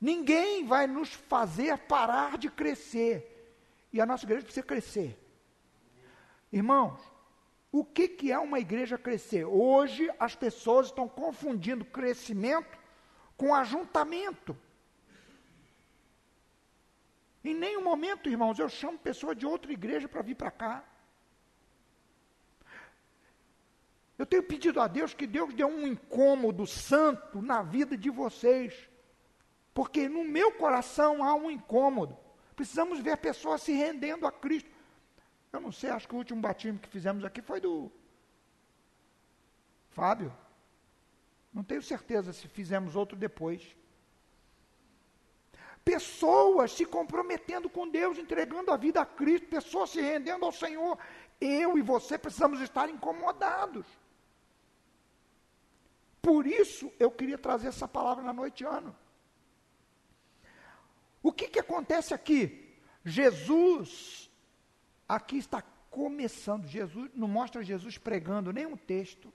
Ninguém 0.00 0.66
vai 0.66 0.86
nos 0.86 1.12
fazer 1.12 1.76
parar 1.78 2.38
de 2.38 2.50
crescer. 2.50 3.32
E 3.92 4.00
a 4.00 4.06
nossa 4.06 4.24
igreja 4.24 4.44
precisa 4.44 4.66
crescer. 4.66 5.18
Irmãos, 6.50 7.00
o 7.70 7.84
que, 7.84 8.08
que 8.08 8.32
é 8.32 8.38
uma 8.38 8.58
igreja 8.58 8.96
crescer? 8.96 9.44
Hoje 9.44 10.10
as 10.18 10.34
pessoas 10.34 10.86
estão 10.86 11.06
confundindo 11.06 11.84
crescimento 11.84 12.78
com 13.36 13.54
ajuntamento. 13.54 14.56
Em 17.46 17.54
nenhum 17.54 17.82
momento, 17.82 18.28
irmãos, 18.28 18.58
eu 18.58 18.68
chamo 18.68 18.98
pessoa 18.98 19.34
de 19.34 19.46
outra 19.46 19.72
igreja 19.72 20.08
para 20.08 20.22
vir 20.22 20.34
para 20.34 20.50
cá. 20.50 20.84
Eu 24.18 24.26
tenho 24.26 24.42
pedido 24.42 24.80
a 24.80 24.86
Deus 24.86 25.14
que 25.14 25.26
Deus 25.26 25.52
dê 25.54 25.64
um 25.64 25.86
incômodo 25.86 26.66
santo 26.66 27.42
na 27.42 27.62
vida 27.62 27.96
de 27.96 28.10
vocês 28.10 28.88
porque 29.76 30.08
no 30.08 30.24
meu 30.24 30.52
coração 30.52 31.22
há 31.22 31.34
um 31.34 31.50
incômodo. 31.50 32.16
Precisamos 32.56 32.98
ver 33.00 33.18
pessoas 33.18 33.60
se 33.60 33.72
rendendo 33.72 34.26
a 34.26 34.32
Cristo. 34.32 34.70
Eu 35.52 35.60
não 35.60 35.70
sei, 35.70 35.90
acho 35.90 36.08
que 36.08 36.14
o 36.14 36.16
último 36.16 36.40
batismo 36.40 36.78
que 36.78 36.88
fizemos 36.88 37.22
aqui 37.26 37.42
foi 37.42 37.60
do 37.60 37.92
Fábio. 39.90 40.34
Não 41.52 41.62
tenho 41.62 41.82
certeza 41.82 42.32
se 42.32 42.48
fizemos 42.48 42.96
outro 42.96 43.18
depois. 43.18 43.76
Pessoas 45.86 46.72
se 46.72 46.84
comprometendo 46.84 47.70
com 47.70 47.88
Deus, 47.88 48.18
entregando 48.18 48.72
a 48.72 48.76
vida 48.76 49.00
a 49.00 49.06
Cristo, 49.06 49.46
pessoas 49.46 49.90
se 49.90 50.00
rendendo 50.00 50.44
ao 50.44 50.50
Senhor. 50.50 50.98
Eu 51.40 51.78
e 51.78 51.80
você 51.80 52.18
precisamos 52.18 52.60
estar 52.60 52.90
incomodados. 52.90 53.86
Por 56.20 56.44
isso 56.44 56.92
eu 56.98 57.08
queria 57.08 57.38
trazer 57.38 57.68
essa 57.68 57.86
palavra 57.86 58.24
na 58.24 58.32
noite 58.32 58.64
ano. 58.64 58.96
O 61.22 61.30
que, 61.32 61.46
que 61.46 61.60
acontece 61.60 62.12
aqui? 62.12 62.76
Jesus, 63.04 64.28
aqui 65.08 65.38
está 65.38 65.62
começando. 65.88 66.66
Jesus 66.66 67.12
não 67.14 67.28
mostra 67.28 67.62
Jesus 67.62 67.96
pregando 67.96 68.52
nenhum 68.52 68.76
texto, 68.76 69.32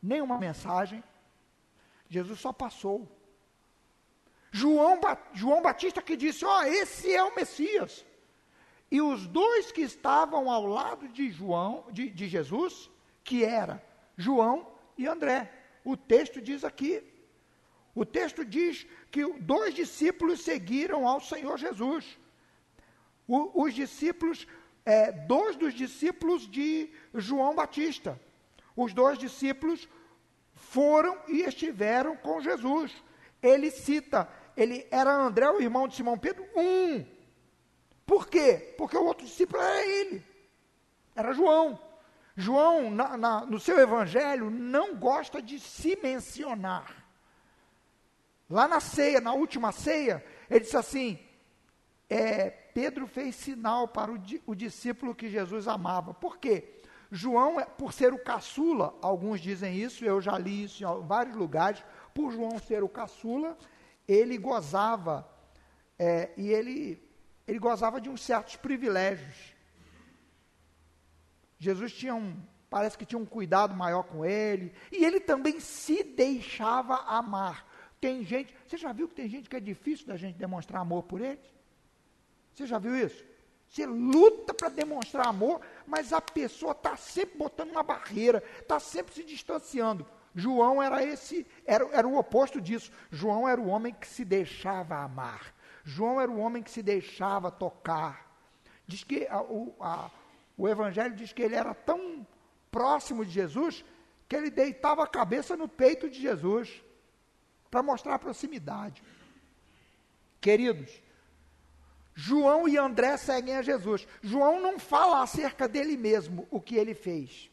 nenhuma 0.00 0.38
mensagem. 0.38 1.02
Jesus 2.08 2.38
só 2.38 2.52
passou. 2.52 3.17
João, 4.50 5.00
João 5.32 5.62
Batista 5.62 6.00
que 6.00 6.16
disse: 6.16 6.44
Ó, 6.44 6.58
oh, 6.58 6.62
esse 6.62 7.12
é 7.12 7.22
o 7.22 7.34
Messias. 7.34 8.04
E 8.90 9.00
os 9.00 9.26
dois 9.26 9.70
que 9.70 9.82
estavam 9.82 10.50
ao 10.50 10.66
lado 10.66 11.08
de 11.08 11.30
João, 11.30 11.84
de, 11.90 12.08
de 12.08 12.26
Jesus, 12.26 12.90
que 13.22 13.44
era 13.44 13.84
João 14.16 14.66
e 14.96 15.06
André. 15.06 15.52
O 15.84 15.96
texto 15.96 16.40
diz 16.40 16.64
aqui. 16.64 17.02
O 17.94 18.04
texto 18.04 18.44
diz 18.44 18.86
que 19.10 19.24
dois 19.40 19.74
discípulos 19.74 20.40
seguiram 20.40 21.06
ao 21.06 21.20
Senhor 21.20 21.58
Jesus. 21.58 22.18
O, 23.26 23.64
os 23.64 23.74
discípulos, 23.74 24.46
é, 24.84 25.12
dois 25.12 25.56
dos 25.56 25.74
discípulos 25.74 26.48
de 26.48 26.90
João 27.12 27.54
Batista. 27.54 28.18
Os 28.74 28.94
dois 28.94 29.18
discípulos 29.18 29.88
foram 30.54 31.18
e 31.28 31.42
estiveram 31.42 32.16
com 32.16 32.40
Jesus. 32.40 32.92
Ele 33.42 33.70
cita, 33.70 34.28
ele 34.58 34.88
era 34.90 35.14
André, 35.14 35.48
o 35.48 35.60
irmão 35.60 35.86
de 35.86 35.94
Simão 35.94 36.18
Pedro, 36.18 36.44
um. 36.56 37.06
Por 38.04 38.26
quê? 38.26 38.74
Porque 38.76 38.96
o 38.96 39.04
outro 39.04 39.24
discípulo 39.24 39.62
era 39.62 39.86
ele, 39.86 40.24
era 41.14 41.32
João. 41.32 41.78
João, 42.34 42.90
na, 42.90 43.16
na, 43.16 43.46
no 43.46 43.60
seu 43.60 43.78
evangelho, 43.78 44.50
não 44.50 44.96
gosta 44.96 45.40
de 45.40 45.60
se 45.60 45.96
mencionar. 46.02 47.04
Lá 48.50 48.66
na 48.66 48.80
ceia, 48.80 49.20
na 49.20 49.32
última 49.32 49.70
ceia, 49.70 50.24
ele 50.50 50.60
disse 50.60 50.76
assim: 50.76 51.18
é, 52.10 52.50
Pedro 52.50 53.06
fez 53.06 53.36
sinal 53.36 53.86
para 53.86 54.10
o, 54.10 54.20
o 54.46 54.54
discípulo 54.56 55.14
que 55.14 55.28
Jesus 55.28 55.68
amava. 55.68 56.14
Por 56.14 56.38
quê? 56.38 56.80
João, 57.12 57.60
é, 57.60 57.64
por 57.64 57.92
ser 57.92 58.12
o 58.12 58.18
caçula, 58.18 58.94
alguns 59.00 59.40
dizem 59.40 59.76
isso, 59.76 60.04
eu 60.04 60.20
já 60.20 60.36
li 60.36 60.64
isso 60.64 60.84
em 60.84 61.06
vários 61.06 61.36
lugares, 61.36 61.84
por 62.12 62.32
João 62.32 62.58
ser 62.58 62.82
o 62.82 62.88
caçula, 62.88 63.56
ele 64.08 64.38
gozava, 64.38 65.28
é, 65.98 66.32
e 66.36 66.48
ele, 66.48 67.06
ele 67.46 67.58
gozava 67.58 68.00
de 68.00 68.08
uns 68.08 68.22
certos 68.22 68.56
privilégios. 68.56 69.54
Jesus 71.58 71.92
tinha 71.92 72.14
um, 72.14 72.40
parece 72.70 72.96
que 72.96 73.04
tinha 73.04 73.18
um 73.18 73.26
cuidado 73.26 73.74
maior 73.74 74.04
com 74.04 74.24
ele, 74.24 74.72
e 74.90 75.04
ele 75.04 75.20
também 75.20 75.60
se 75.60 76.02
deixava 76.02 76.96
amar. 77.02 77.66
Tem 78.00 78.24
gente, 78.24 78.56
você 78.66 78.78
já 78.78 78.92
viu 78.92 79.08
que 79.08 79.14
tem 79.14 79.28
gente 79.28 79.50
que 79.50 79.56
é 79.56 79.60
difícil 79.60 80.06
da 80.06 80.16
gente 80.16 80.36
demonstrar 80.36 80.80
amor 80.80 81.02
por 81.02 81.20
eles? 81.20 81.44
Você 82.54 82.66
já 82.66 82.78
viu 82.78 82.96
isso? 82.96 83.24
Você 83.68 83.84
luta 83.84 84.54
para 84.54 84.70
demonstrar 84.70 85.26
amor, 85.26 85.60
mas 85.86 86.12
a 86.12 86.20
pessoa 86.20 86.72
está 86.72 86.96
sempre 86.96 87.36
botando 87.36 87.70
uma 87.70 87.82
barreira, 87.82 88.42
está 88.60 88.80
sempre 88.80 89.14
se 89.14 89.22
distanciando. 89.22 90.06
João 90.38 90.80
era 90.80 91.02
esse, 91.02 91.44
era, 91.66 91.84
era 91.90 92.06
o 92.06 92.16
oposto 92.16 92.60
disso. 92.60 92.92
João 93.10 93.48
era 93.48 93.60
o 93.60 93.66
homem 93.66 93.92
que 93.92 94.06
se 94.06 94.24
deixava 94.24 94.96
amar. 94.96 95.52
João 95.82 96.20
era 96.20 96.30
o 96.30 96.38
homem 96.38 96.62
que 96.62 96.70
se 96.70 96.80
deixava 96.80 97.50
tocar. 97.50 98.24
Diz 98.86 99.02
que 99.02 99.26
a, 99.26 99.38
a, 99.80 100.10
o 100.56 100.68
Evangelho 100.68 101.16
diz 101.16 101.32
que 101.32 101.42
ele 101.42 101.56
era 101.56 101.74
tão 101.74 102.24
próximo 102.70 103.24
de 103.26 103.32
Jesus 103.32 103.84
que 104.28 104.36
ele 104.36 104.48
deitava 104.48 105.02
a 105.02 105.08
cabeça 105.08 105.56
no 105.56 105.66
peito 105.66 106.08
de 106.08 106.20
Jesus 106.20 106.84
para 107.68 107.82
mostrar 107.82 108.14
a 108.14 108.18
proximidade. 108.20 109.02
Queridos, 110.40 111.02
João 112.14 112.68
e 112.68 112.78
André 112.78 113.16
seguem 113.16 113.56
a 113.56 113.62
Jesus. 113.62 114.06
João 114.22 114.60
não 114.60 114.78
fala 114.78 115.20
acerca 115.20 115.66
dele 115.66 115.96
mesmo 115.96 116.46
o 116.48 116.60
que 116.60 116.76
ele 116.76 116.94
fez. 116.94 117.50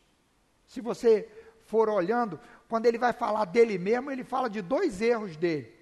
Se 0.68 0.82
você 0.82 1.27
for 1.65 1.89
olhando, 1.89 2.39
quando 2.67 2.86
ele 2.86 2.98
vai 2.98 3.13
falar 3.13 3.45
dele 3.45 3.77
mesmo, 3.77 4.12
ele 4.12 4.24
fala 4.24 4.50
de 4.50 4.62
dois 4.62 5.01
erros 5.01 5.38
dele. 5.38 5.74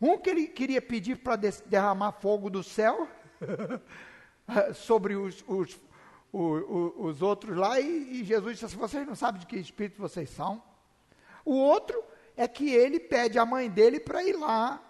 Um 0.00 0.18
que 0.18 0.30
ele 0.30 0.46
queria 0.46 0.82
pedir 0.82 1.16
para 1.16 1.36
derramar 1.66 2.12
fogo 2.12 2.50
do 2.50 2.62
céu 2.62 3.08
sobre 4.74 5.16
os, 5.16 5.42
os, 5.48 5.80
o, 6.32 6.40
o, 6.40 7.06
os 7.06 7.22
outros 7.22 7.56
lá, 7.56 7.80
e, 7.80 8.20
e 8.20 8.24
Jesus 8.24 8.54
disse 8.54 8.64
assim: 8.66 8.76
vocês 8.76 9.06
não 9.06 9.14
sabem 9.14 9.40
de 9.40 9.46
que 9.46 9.56
espírito 9.56 10.00
vocês 10.00 10.28
são. 10.30 10.62
O 11.44 11.54
outro 11.54 12.02
é 12.36 12.48
que 12.48 12.70
ele 12.70 12.98
pede 12.98 13.38
a 13.38 13.46
mãe 13.46 13.70
dele 13.70 14.00
para 14.00 14.22
ir 14.22 14.34
lá 14.34 14.82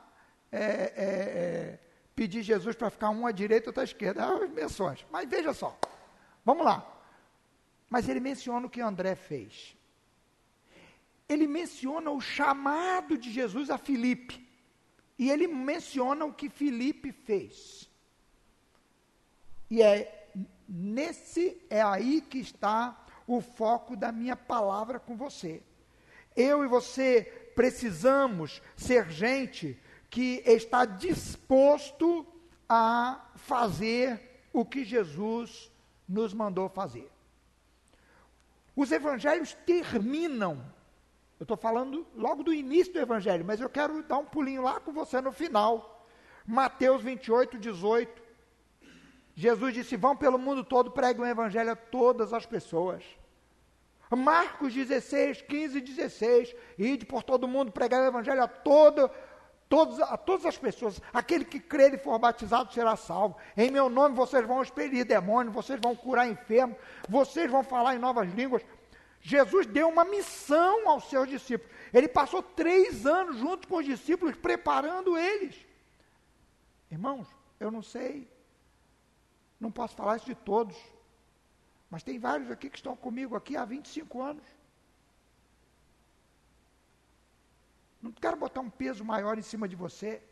é, 0.50 0.59
é, 0.59 0.62
é, 0.97 1.78
pedir 2.14 2.42
Jesus 2.42 2.76
para 2.76 2.90
ficar 2.90 3.11
um 3.11 3.26
à 3.26 3.33
direita 3.33 3.66
e 3.66 3.68
outro 3.68 3.80
à 3.80 3.85
esquerda. 3.85 4.23
É 4.23 4.44
as 4.44 4.50
menções. 4.50 5.06
Mas 5.11 5.28
veja 5.28 5.52
só, 5.52 5.76
vamos 6.44 6.64
lá. 6.64 6.90
Mas 7.90 8.09
ele 8.09 8.21
menciona 8.21 8.66
o 8.66 8.71
que 8.71 8.80
André 8.80 9.14
fez. 9.14 9.76
Ele 11.28 11.47
menciona 11.47 12.11
o 12.11 12.21
chamado 12.21 13.16
de 13.16 13.33
Jesus 13.33 13.71
a 13.71 13.78
Filipe. 13.78 14.47
E 15.19 15.31
ele 15.31 15.47
menciona 15.47 16.25
o 16.25 16.33
que 16.33 16.49
Filipe 16.49 17.12
fez. 17.12 17.88
E 19.71 19.83
é 19.83 20.25
Nesse 20.69 21.61
é 21.68 21.83
aí 21.83 22.20
que 22.20 22.38
está 22.38 23.05
o 23.27 23.40
foco 23.40 23.96
da 23.96 24.11
minha 24.11 24.37
palavra 24.37 24.98
com 24.98 25.16
você. 25.16 25.62
Eu 26.35 26.64
e 26.64 26.68
você 26.68 27.22
precisamos 27.55 28.62
ser 28.77 29.11
gente 29.11 29.79
que 30.11 30.42
está 30.46 30.85
disposto 30.85 32.27
a 32.68 33.31
fazer 33.37 34.46
o 34.53 34.64
que 34.64 34.85
Jesus 34.85 35.70
nos 36.09 36.33
mandou 36.33 36.68
fazer. 36.68 37.11
Os 38.75 38.90
evangelhos 38.90 39.55
terminam. 39.66 40.73
Eu 41.38 41.44
estou 41.44 41.57
falando 41.57 42.07
logo 42.14 42.42
do 42.42 42.55
início 42.55 42.92
do 42.92 43.01
evangelho, 43.01 43.44
mas 43.44 43.61
eu 43.61 43.68
quero 43.68 44.03
dar 44.03 44.18
um 44.18 44.25
pulinho 44.25 44.62
lá 44.62 44.79
com 44.79 44.92
você 44.92 45.20
no 45.20 45.33
final. 45.33 46.07
Mateus 46.47 47.03
28, 47.03 47.59
18. 47.59 48.23
Jesus 49.35 49.75
disse: 49.75 49.97
Vão 49.97 50.16
pelo 50.16 50.38
mundo 50.38 50.62
todo, 50.62 50.90
preguem 50.90 51.25
o 51.25 51.27
evangelho 51.27 51.73
a 51.73 51.77
todas 51.77 52.33
as 52.33 52.47
pessoas. 52.47 53.03
Marcos 54.11 54.73
16, 54.73 55.42
15 55.42 55.79
e 55.79 55.81
16. 55.81 56.55
Ide 56.79 57.05
por 57.05 57.23
todo 57.23 57.49
mundo, 57.49 57.73
pregar 57.73 58.01
o 58.03 58.07
evangelho 58.07 58.42
a, 58.42 58.49
todo, 58.49 59.11
todos, 59.68 60.01
a 60.01 60.16
todas 60.16 60.47
as 60.47 60.57
pessoas. 60.57 61.01
Aquele 61.12 61.44
que 61.44 61.59
crer 61.59 61.94
e 61.94 61.99
for 61.99 62.18
batizado 62.18 62.73
será 62.73 62.97
salvo. 62.97 63.37
Em 63.57 63.70
meu 63.70 63.88
nome 63.88 64.14
vocês 64.14 64.47
vão 64.47 64.62
expelir 64.62 65.05
demônios, 65.05 65.55
vocês 65.55 65.81
vão 65.83 65.97
curar 65.97 66.29
enfermos, 66.29 66.77
vocês 67.09 67.51
vão 67.51 67.64
falar 67.64 67.97
em 67.97 67.99
novas 67.99 68.33
línguas. 68.33 68.62
Jesus 69.24 69.66
deu 69.66 69.88
uma 69.88 70.04
missão 70.04 70.88
aos 70.88 71.08
seus 71.10 71.28
discípulos. 71.28 71.74
Ele 71.92 72.06
passou 72.06 72.42
três 72.42 73.04
anos 73.04 73.38
junto 73.38 73.66
com 73.66 73.78
os 73.78 73.84
discípulos, 73.84 74.37
preparando 74.37 75.18
eles. 75.18 75.56
Irmãos, 76.92 77.26
eu 77.58 77.72
não 77.72 77.82
sei 77.82 78.32
não 79.64 79.72
posso 79.72 79.96
falar 79.96 80.16
isso 80.16 80.26
de 80.26 80.34
todos. 80.34 80.76
Mas 81.90 82.02
tem 82.02 82.18
vários 82.18 82.50
aqui 82.50 82.68
que 82.68 82.76
estão 82.76 82.96
comigo 82.96 83.34
aqui 83.34 83.56
há 83.56 83.64
25 83.64 84.20
anos. 84.20 84.44
Não 88.02 88.12
quero 88.12 88.37
botar 88.37 88.60
um 88.60 88.70
peso 88.70 89.04
maior 89.04 89.38
em 89.38 89.42
cima 89.42 89.66
de 89.66 89.74
você. 89.74 90.22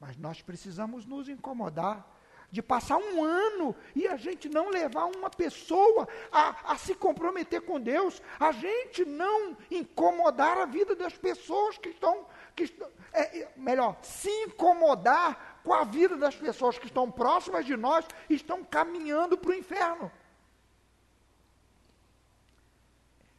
Mas 0.00 0.16
nós 0.16 0.40
precisamos 0.40 1.04
nos 1.04 1.28
incomodar 1.28 2.06
de 2.52 2.62
passar 2.62 2.98
um 2.98 3.24
ano 3.24 3.74
e 3.96 4.06
a 4.06 4.14
gente 4.14 4.46
não 4.46 4.68
levar 4.68 5.06
uma 5.06 5.30
pessoa 5.30 6.06
a, 6.30 6.74
a, 6.74 6.76
se 6.76 6.94
comprometer 6.94 7.62
com 7.62 7.80
Deus, 7.80 8.20
a 8.38 8.52
gente 8.52 9.06
não 9.06 9.56
incomodar 9.70 10.58
a 10.58 10.66
vida 10.66 10.94
das 10.94 11.16
pessoas 11.16 11.78
que 11.78 11.88
estão, 11.88 12.26
que 12.54 12.64
estão 12.64 12.90
é, 13.10 13.48
melhor, 13.56 13.96
se 14.02 14.28
incomodar 14.42 15.60
com 15.64 15.72
a 15.72 15.84
vida 15.84 16.14
das 16.14 16.36
pessoas 16.36 16.78
que 16.78 16.84
estão 16.84 17.10
próximas 17.10 17.64
de 17.64 17.74
nós 17.74 18.04
e 18.28 18.34
estão 18.34 18.62
caminhando 18.62 19.38
para 19.38 19.50
o 19.50 19.54
inferno. 19.54 20.12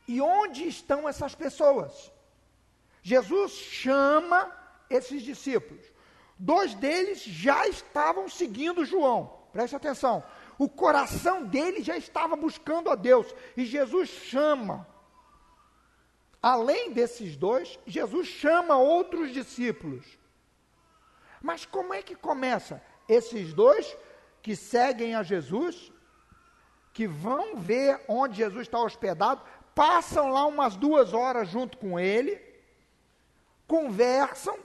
E 0.08 0.20
onde 0.20 0.68
estão 0.68 1.08
essas 1.08 1.36
pessoas? 1.36 2.12
Jesus 3.04 3.52
chama 3.52 4.52
esses 4.90 5.22
discípulos. 5.22 5.93
Dois 6.44 6.74
deles 6.74 7.24
já 7.24 7.66
estavam 7.70 8.28
seguindo 8.28 8.84
João. 8.84 9.34
Preste 9.54 9.78
atenção. 9.78 10.22
O 10.58 10.68
coração 10.68 11.46
deles 11.46 11.86
já 11.86 11.96
estava 11.96 12.36
buscando 12.36 12.90
a 12.90 12.96
Deus. 12.96 13.34
E 13.56 13.64
Jesus 13.64 14.10
chama. 14.10 14.86
Além 16.42 16.92
desses 16.92 17.38
dois, 17.38 17.80
Jesus 17.88 18.28
chama 18.28 18.76
outros 18.76 19.32
discípulos. 19.32 20.06
Mas 21.42 21.66
como 21.66 21.94
é 21.94 22.02
que 22.02 22.14
começa? 22.14 22.84
Esses 23.08 23.54
dois 23.54 23.96
que 24.42 24.54
seguem 24.54 25.16
a 25.16 25.24
Jesus, 25.24 25.94
que 26.92 27.08
vão 27.08 27.56
ver 27.56 28.02
onde 28.06 28.36
Jesus 28.36 28.64
está 28.64 28.80
hospedado, 28.80 29.42
passam 29.74 30.28
lá 30.28 30.46
umas 30.46 30.76
duas 30.76 31.14
horas 31.14 31.48
junto 31.48 31.78
com 31.78 31.98
ele, 31.98 32.38
conversam. 33.66 34.60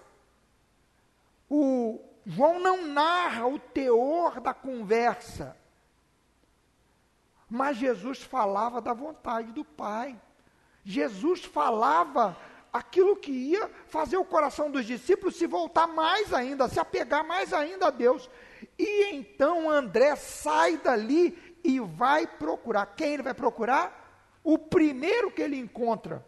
O 1.49 2.01
João 2.27 2.61
não 2.61 2.87
narra 2.87 3.47
o 3.47 3.59
teor 3.59 4.41
da 4.41 4.53
conversa, 4.53 5.57
mas 7.49 7.77
Jesus 7.79 8.23
falava 8.23 8.81
da 8.81 8.93
vontade 8.93 9.53
do 9.53 9.65
Pai. 9.65 10.21
Jesus 10.85 11.45
falava 11.45 12.37
aquilo 12.73 13.17
que 13.17 13.33
ia 13.33 13.71
fazer 13.87 14.17
o 14.17 14.25
coração 14.25 14.71
dos 14.71 14.85
discípulos 14.85 15.37
se 15.37 15.47
voltar 15.47 15.87
mais 15.87 16.33
ainda, 16.33 16.69
se 16.69 16.79
apegar 16.79 17.27
mais 17.27 17.53
ainda 17.53 17.87
a 17.87 17.91
Deus. 17.91 18.29
E 18.79 19.15
então 19.15 19.71
André 19.71 20.15
sai 20.17 20.77
dali 20.77 21.59
e 21.65 21.81
vai 21.81 22.27
procurar. 22.27 22.87
Quem 22.87 23.15
ele 23.15 23.23
vai 23.23 23.35
procurar? 23.35 24.39
O 24.45 24.59
primeiro 24.59 25.31
que 25.31 25.43
ele 25.43 25.57
encontra. 25.57 26.25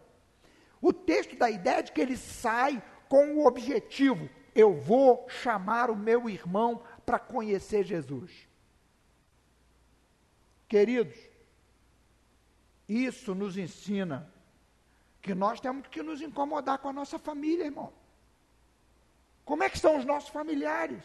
O 0.81 0.91
texto 0.91 1.35
dá 1.35 1.45
a 1.45 1.51
ideia 1.51 1.83
de 1.83 1.91
que 1.91 2.01
ele 2.01 2.17
sai 2.17 2.81
com 3.07 3.35
o 3.35 3.45
objetivo: 3.45 4.29
eu 4.53 4.73
vou 4.73 5.27
chamar 5.29 5.89
o 5.89 5.95
meu 5.95 6.29
irmão 6.29 6.83
para 7.05 7.19
conhecer 7.19 7.83
Jesus. 7.83 8.47
Queridos, 10.67 11.17
isso 12.87 13.33
nos 13.35 13.57
ensina 13.57 14.31
que 15.21 15.33
nós 15.35 15.59
temos 15.59 15.87
que 15.87 16.01
nos 16.01 16.21
incomodar 16.21 16.79
com 16.79 16.89
a 16.89 16.93
nossa 16.93 17.19
família, 17.19 17.65
irmão. 17.65 17.93
Como 19.45 19.63
é 19.63 19.69
que 19.69 19.79
são 19.79 19.97
os 19.97 20.05
nossos 20.05 20.29
familiares? 20.29 21.03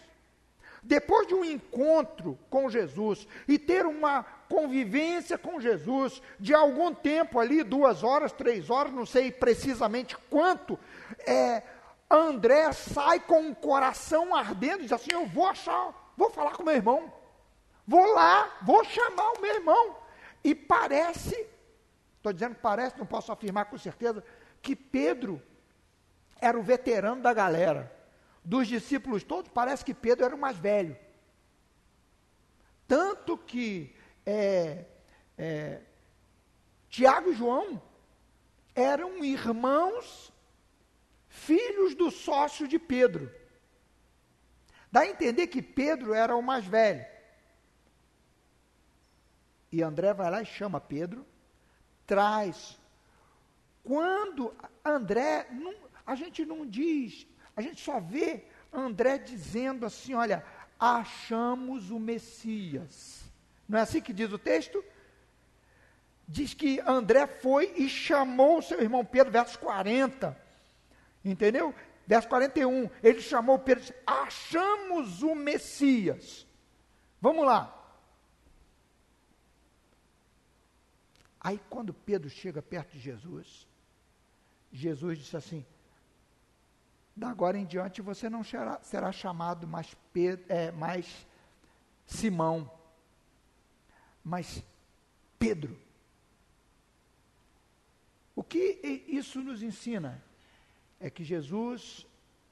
depois 0.87 1.27
de 1.27 1.35
um 1.35 1.45
encontro 1.45 2.39
com 2.49 2.71
Jesus 2.71 3.27
e 3.49 3.59
ter 3.59 3.85
uma 3.85 4.23
convivência 4.49 5.37
com 5.37 5.61
Jesus 5.61 6.23
de 6.39 6.55
algum 6.55 6.95
tempo 6.95 7.41
ali, 7.41 7.65
duas 7.65 8.05
horas, 8.05 8.33
três 8.33 8.71
horas, 8.71 8.93
não 8.93 9.05
sei 9.05 9.33
precisamente 9.33 10.17
quanto, 10.31 10.79
é, 11.27 11.63
André 12.11 12.73
sai 12.73 13.21
com 13.21 13.51
o 13.51 13.55
coração 13.55 14.35
ardendo 14.35 14.81
e 14.81 14.83
diz 14.83 14.93
assim: 14.93 15.13
Eu 15.13 15.27
vou 15.27 15.47
achar, 15.47 16.13
vou 16.17 16.31
falar 16.31 16.53
com 16.53 16.63
meu 16.63 16.75
irmão, 16.75 17.13
vou 17.87 18.13
lá, 18.13 18.59
vou 18.63 18.85
chamar 18.85 19.33
o 19.33 19.41
meu 19.41 19.55
irmão. 19.55 19.97
E 20.45 20.55
parece, 20.55 21.35
estou 22.17 22.33
dizendo 22.33 22.55
que 22.55 22.61
parece, 22.61 22.99
não 22.99 23.07
posso 23.07 23.33
afirmar 23.33 23.65
com 23.65 23.77
certeza, 23.77 24.23
que 24.63 24.77
Pedro 24.77 25.43
era 26.41 26.59
o 26.59 26.63
veterano 26.63 27.23
da 27.23 27.33
galera. 27.33 27.93
Dos 28.45 28.69
discípulos 28.69 29.25
todos, 29.25 29.51
parece 29.51 29.85
que 29.85 29.93
Pedro 29.93 30.25
era 30.25 30.37
o 30.37 30.39
mais 30.39 30.57
velho. 30.57 30.97
Tanto 32.87 33.37
que 33.37 33.93
é, 34.25 34.85
é, 35.37 35.81
Tiago 36.89 37.31
e 37.31 37.35
João 37.35 37.83
eram 38.75 39.25
irmãos, 39.25 40.33
filhos 41.47 41.95
do 41.95 42.11
sócio 42.11 42.67
de 42.67 42.79
Pedro. 42.79 43.33
Dá 44.91 45.01
a 45.01 45.07
entender 45.07 45.47
que 45.47 45.63
Pedro 45.63 46.13
era 46.13 46.35
o 46.35 46.43
mais 46.43 46.65
velho. 46.65 47.05
E 49.71 49.83
André 49.83 50.13
vai 50.15 50.31
lá 50.31 50.43
e 50.43 50.47
chama 50.47 50.81
Pedro, 50.81 51.27
traz. 52.07 52.79
Quando 53.83 54.55
André, 54.85 55.47
não, 55.51 55.75
a 56.05 56.15
gente 56.15 56.45
não 56.45 56.67
diz, 56.67 57.27
a 57.55 57.61
gente 57.61 57.81
só 57.81 58.01
vê 58.01 58.45
André 58.73 59.19
dizendo 59.19 59.85
assim: 59.87 60.15
olha, 60.15 60.45
achamos 60.79 61.91
o 61.91 61.99
Messias. 61.99 63.25
Não 63.69 63.79
é 63.79 63.83
assim 63.83 64.01
que 64.01 64.13
diz 64.13 64.33
o 64.33 64.39
texto? 64.39 64.83
Diz 66.29 66.55
que 66.55 66.81
André 66.81 67.27
foi 67.27 67.73
e 67.77 67.89
chamou 67.89 68.59
o 68.59 68.63
seu 68.63 68.81
irmão 68.81 69.05
Pedro, 69.05 69.33
verso 69.33 69.59
40. 69.59 70.46
Entendeu? 71.31 71.75
Verso 72.07 72.29
41. 72.29 72.89
Ele 73.03 73.21
chamou 73.21 73.59
Pedro 73.59 73.83
e 73.83 73.87
disse: 73.87 73.99
Achamos 74.07 75.23
o 75.23 75.35
Messias. 75.35 76.47
Vamos 77.21 77.45
lá. 77.45 77.73
Aí, 81.41 81.61
quando 81.71 81.93
Pedro 81.93 82.29
chega 82.29 82.61
perto 82.63 82.93
de 82.93 82.99
Jesus, 82.99 83.67
Jesus 84.73 85.19
disse 85.19 85.37
assim: 85.37 85.65
da 87.15 87.31
agora 87.31 87.57
em 87.57 87.65
diante 87.65 88.03
você 88.03 88.29
não 88.29 88.45
será, 88.45 88.79
será 88.83 89.11
chamado 89.11 89.67
mais, 89.67 89.95
Pedro, 90.13 90.45
é, 90.49 90.71
mais 90.71 91.27
Simão, 92.05 92.71
mas 94.23 94.63
Pedro. 95.39 95.81
O 98.35 98.45
que 98.45 99.05
isso 99.09 99.41
nos 99.41 99.63
ensina? 99.63 100.23
É 100.99 101.11
que 101.11 101.25
Jesus 101.25 102.07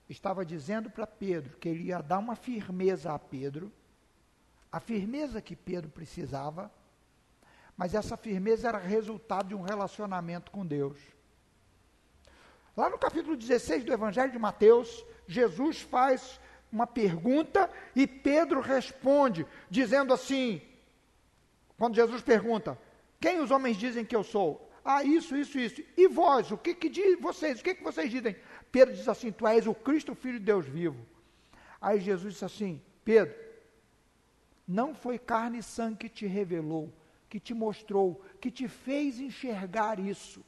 estava 0.08 0.44
dizendo 0.44 0.90
para 0.90 1.06
Pedro 1.06 1.56
que 1.58 1.68
ele 1.68 1.84
ia 1.84 2.00
dar 2.00 2.18
uma 2.18 2.36
firmeza 2.36 3.12
a 3.12 3.18
Pedro, 3.18 3.72
a 4.70 4.80
firmeza 4.80 5.40
que 5.40 5.56
Pedro 5.56 5.90
precisava, 5.90 6.70
mas 7.76 7.94
essa 7.94 8.16
firmeza 8.16 8.68
era 8.68 8.78
resultado 8.78 9.48
de 9.48 9.54
um 9.54 9.62
relacionamento 9.62 10.50
com 10.50 10.66
Deus. 10.66 10.98
Lá 12.76 12.90
no 12.90 12.98
capítulo 12.98 13.36
16 13.36 13.84
do 13.84 13.92
Evangelho 13.92 14.32
de 14.32 14.38
Mateus, 14.38 15.04
Jesus 15.26 15.80
faz 15.80 16.40
uma 16.70 16.86
pergunta 16.86 17.70
e 17.94 18.06
Pedro 18.06 18.60
responde, 18.60 19.46
dizendo 19.70 20.12
assim: 20.12 20.60
quando 21.78 21.94
Jesus 21.94 22.20
pergunta, 22.20 22.78
quem 23.20 23.40
os 23.40 23.50
homens 23.50 23.76
dizem 23.76 24.04
que 24.04 24.14
eu 24.14 24.24
sou? 24.24 24.63
Ah, 24.84 25.02
isso, 25.02 25.36
isso, 25.36 25.58
isso. 25.58 25.82
E 25.96 26.06
vós, 26.08 26.50
o 26.50 26.58
que, 26.58 26.74
que 26.74 26.88
diz 26.88 27.18
vocês? 27.20 27.60
O 27.60 27.64
que, 27.64 27.74
que 27.74 27.82
vocês 27.82 28.10
dizem? 28.10 28.36
Pedro 28.70 28.94
diz 28.94 29.08
assim: 29.08 29.32
Tu 29.32 29.46
és 29.46 29.66
o 29.66 29.74
Cristo, 29.74 30.14
filho 30.14 30.38
de 30.38 30.44
Deus 30.44 30.66
vivo. 30.66 31.04
Aí 31.80 32.00
Jesus 32.00 32.34
disse 32.34 32.44
assim: 32.44 32.82
Pedro, 33.04 33.34
não 34.68 34.94
foi 34.94 35.18
carne 35.18 35.58
e 35.58 35.62
sangue 35.62 35.96
que 35.96 36.08
te 36.08 36.26
revelou, 36.26 36.92
que 37.30 37.40
te 37.40 37.54
mostrou, 37.54 38.22
que 38.40 38.50
te 38.50 38.68
fez 38.68 39.18
enxergar 39.18 39.98
isso 39.98 40.44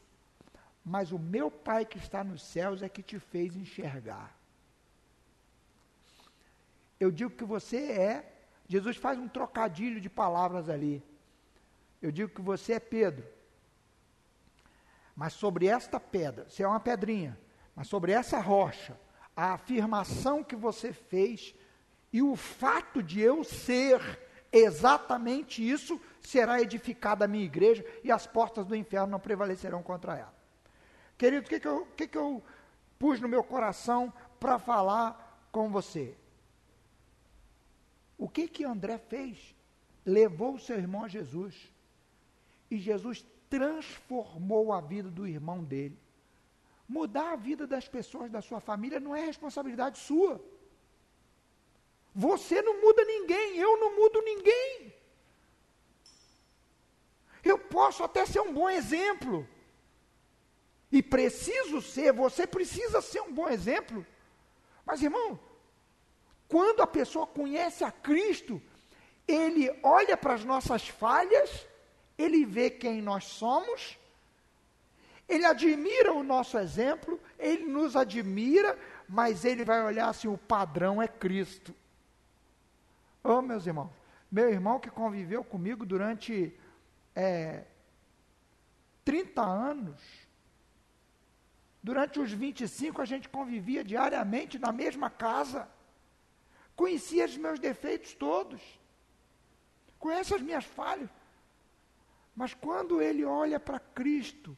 mas 0.89 1.11
o 1.11 1.19
meu 1.19 1.51
Pai 1.51 1.85
que 1.85 1.99
está 1.99 2.23
nos 2.23 2.41
céus 2.41 2.81
é 2.81 2.89
que 2.89 3.03
te 3.03 3.19
fez 3.19 3.57
enxergar. 3.57 4.33
Eu 7.01 7.11
digo 7.11 7.33
que 7.33 7.43
você 7.43 7.77
é, 7.77 8.33
Jesus 8.69 8.97
faz 8.97 9.19
um 9.19 9.27
trocadilho 9.27 10.01
de 10.01 10.09
palavras 10.09 10.69
ali. 10.69 11.03
Eu 12.01 12.13
digo 12.13 12.31
que 12.31 12.41
você 12.41 12.75
é 12.75 12.79
Pedro. 12.79 13.27
Mas 15.17 15.33
sobre 15.33 15.67
esta 15.67 15.99
pedra, 15.99 16.47
você 16.47 16.63
é 16.63 16.69
uma 16.69 16.79
pedrinha, 16.79 17.41
mas 17.75 17.89
sobre 17.89 18.13
essa 18.13 18.39
rocha, 18.39 19.01
a 19.35 19.55
afirmação 19.55 20.45
que 20.45 20.55
você 20.55 20.93
fez 20.93 21.55
e 22.13 22.21
o 22.21 22.37
fato 22.37 23.03
de 23.03 23.21
eu 23.21 23.43
ser 23.43 24.21
exatamente 24.53 25.67
isso 25.67 26.01
será 26.21 26.61
edificada 26.61 27.25
a 27.25 27.29
minha 27.29 27.45
igreja 27.45 27.85
e 28.05 28.13
as 28.13 28.27
portas 28.27 28.67
do 28.67 28.77
inferno 28.77 29.09
não 29.09 29.21
prevalecerão 29.21 29.83
contra 29.83 30.19
ela. 30.19 30.35
Querido, 31.17 31.47
o 31.47 31.49
que, 31.49 31.61
que, 31.61 31.69
eu, 31.69 31.87
que, 31.97 32.07
que 32.07 32.19
eu 32.19 32.43
pus 32.99 33.19
no 33.19 33.29
meu 33.29 33.43
coração 33.43 34.13
para 34.39 34.59
falar 34.59 35.49
com 35.51 35.71
você? 35.71 36.15
O 38.19 38.29
que 38.29 38.49
que 38.49 38.65
André 38.65 38.99
fez? 38.99 39.55
Levou 40.05 40.55
o 40.55 40.59
seu 40.59 40.77
irmão 40.77 41.05
a 41.05 41.09
Jesus. 41.09 41.73
E 42.71 42.79
Jesus 42.79 43.25
transformou 43.49 44.73
a 44.73 44.81
vida 44.81 45.11
do 45.11 45.27
irmão 45.27 45.63
dele. 45.63 45.99
Mudar 46.89 47.33
a 47.33 47.37
vida 47.37 47.67
das 47.67 47.89
pessoas 47.89 48.31
da 48.31 48.41
sua 48.41 48.61
família 48.61 49.01
não 49.01 49.15
é 49.15 49.25
responsabilidade 49.25 49.99
sua. 49.99 50.41
Você 52.15 52.63
não 52.63 52.81
muda 52.81 53.05
ninguém, 53.05 53.57
eu 53.57 53.79
não 53.79 53.97
mudo 53.97 54.23
ninguém. 54.23 54.95
Eu 57.45 57.59
posso 57.59 58.03
até 58.03 58.25
ser 58.25 58.41
um 58.41 58.53
bom 58.53 58.69
exemplo. 58.69 59.47
E 60.91 61.03
preciso 61.03 61.83
ser, 61.83 62.13
você 62.13 62.47
precisa 62.47 63.03
ser 63.03 63.21
um 63.21 63.33
bom 63.33 63.49
exemplo. 63.49 64.07
Mas, 64.85 65.03
irmão, 65.03 65.39
quando 66.49 66.81
a 66.81 66.87
pessoa 66.87 67.27
conhece 67.27 67.83
a 67.85 67.91
Cristo, 67.91 68.63
ele 69.27 69.69
olha 69.83 70.17
para 70.17 70.35
as 70.35 70.45
nossas 70.45 70.89
falhas, 70.89 71.67
ele 72.19 72.45
vê 72.45 72.71
quem 72.71 73.03
nós 73.03 73.25
somos, 73.25 73.99
ele 75.29 75.45
admira 75.45 76.13
o 76.13 76.23
nosso 76.23 76.59
exemplo, 76.59 77.21
ele 77.39 77.65
nos 77.65 77.97
admira, 77.97 78.79
mas 79.09 79.45
ele 79.45 79.65
vai 79.65 79.83
olhar 79.85 80.09
assim: 80.09 80.29
o 80.29 80.39
padrão 80.39 81.03
é 81.03 81.09
Cristo. 81.09 81.75
Oh, 83.23 83.43
meus 83.43 83.67
irmãos, 83.67 83.91
meu 84.31 84.49
irmão 84.49 84.79
que 84.79 84.91
conviveu 84.91 85.43
comigo 85.43 85.85
durante 85.85 86.55
é, 87.15 87.65
30 89.05 89.43
anos, 89.43 90.27
Durante 91.87 92.19
os 92.19 92.33
25 92.33 93.01
a 93.01 93.05
gente 93.05 93.29
convivia 93.29 93.85
diariamente 93.85 94.59
na 94.59 94.73
mesma 94.73 95.09
casa. 95.09 95.69
Conhecia 96.75 97.27
os 97.27 97.37
meus 97.37 97.61
defeitos 97.61 98.13
todos. 98.13 98.61
Conhece 99.97 100.35
as 100.35 100.43
minhas 100.43 100.65
falhas. 100.65 101.09
Mas 102.37 102.55
quando 102.55 103.01
ele 103.01 103.25
olha 103.25 103.59
para 103.59 103.81
Cristo, 103.81 104.57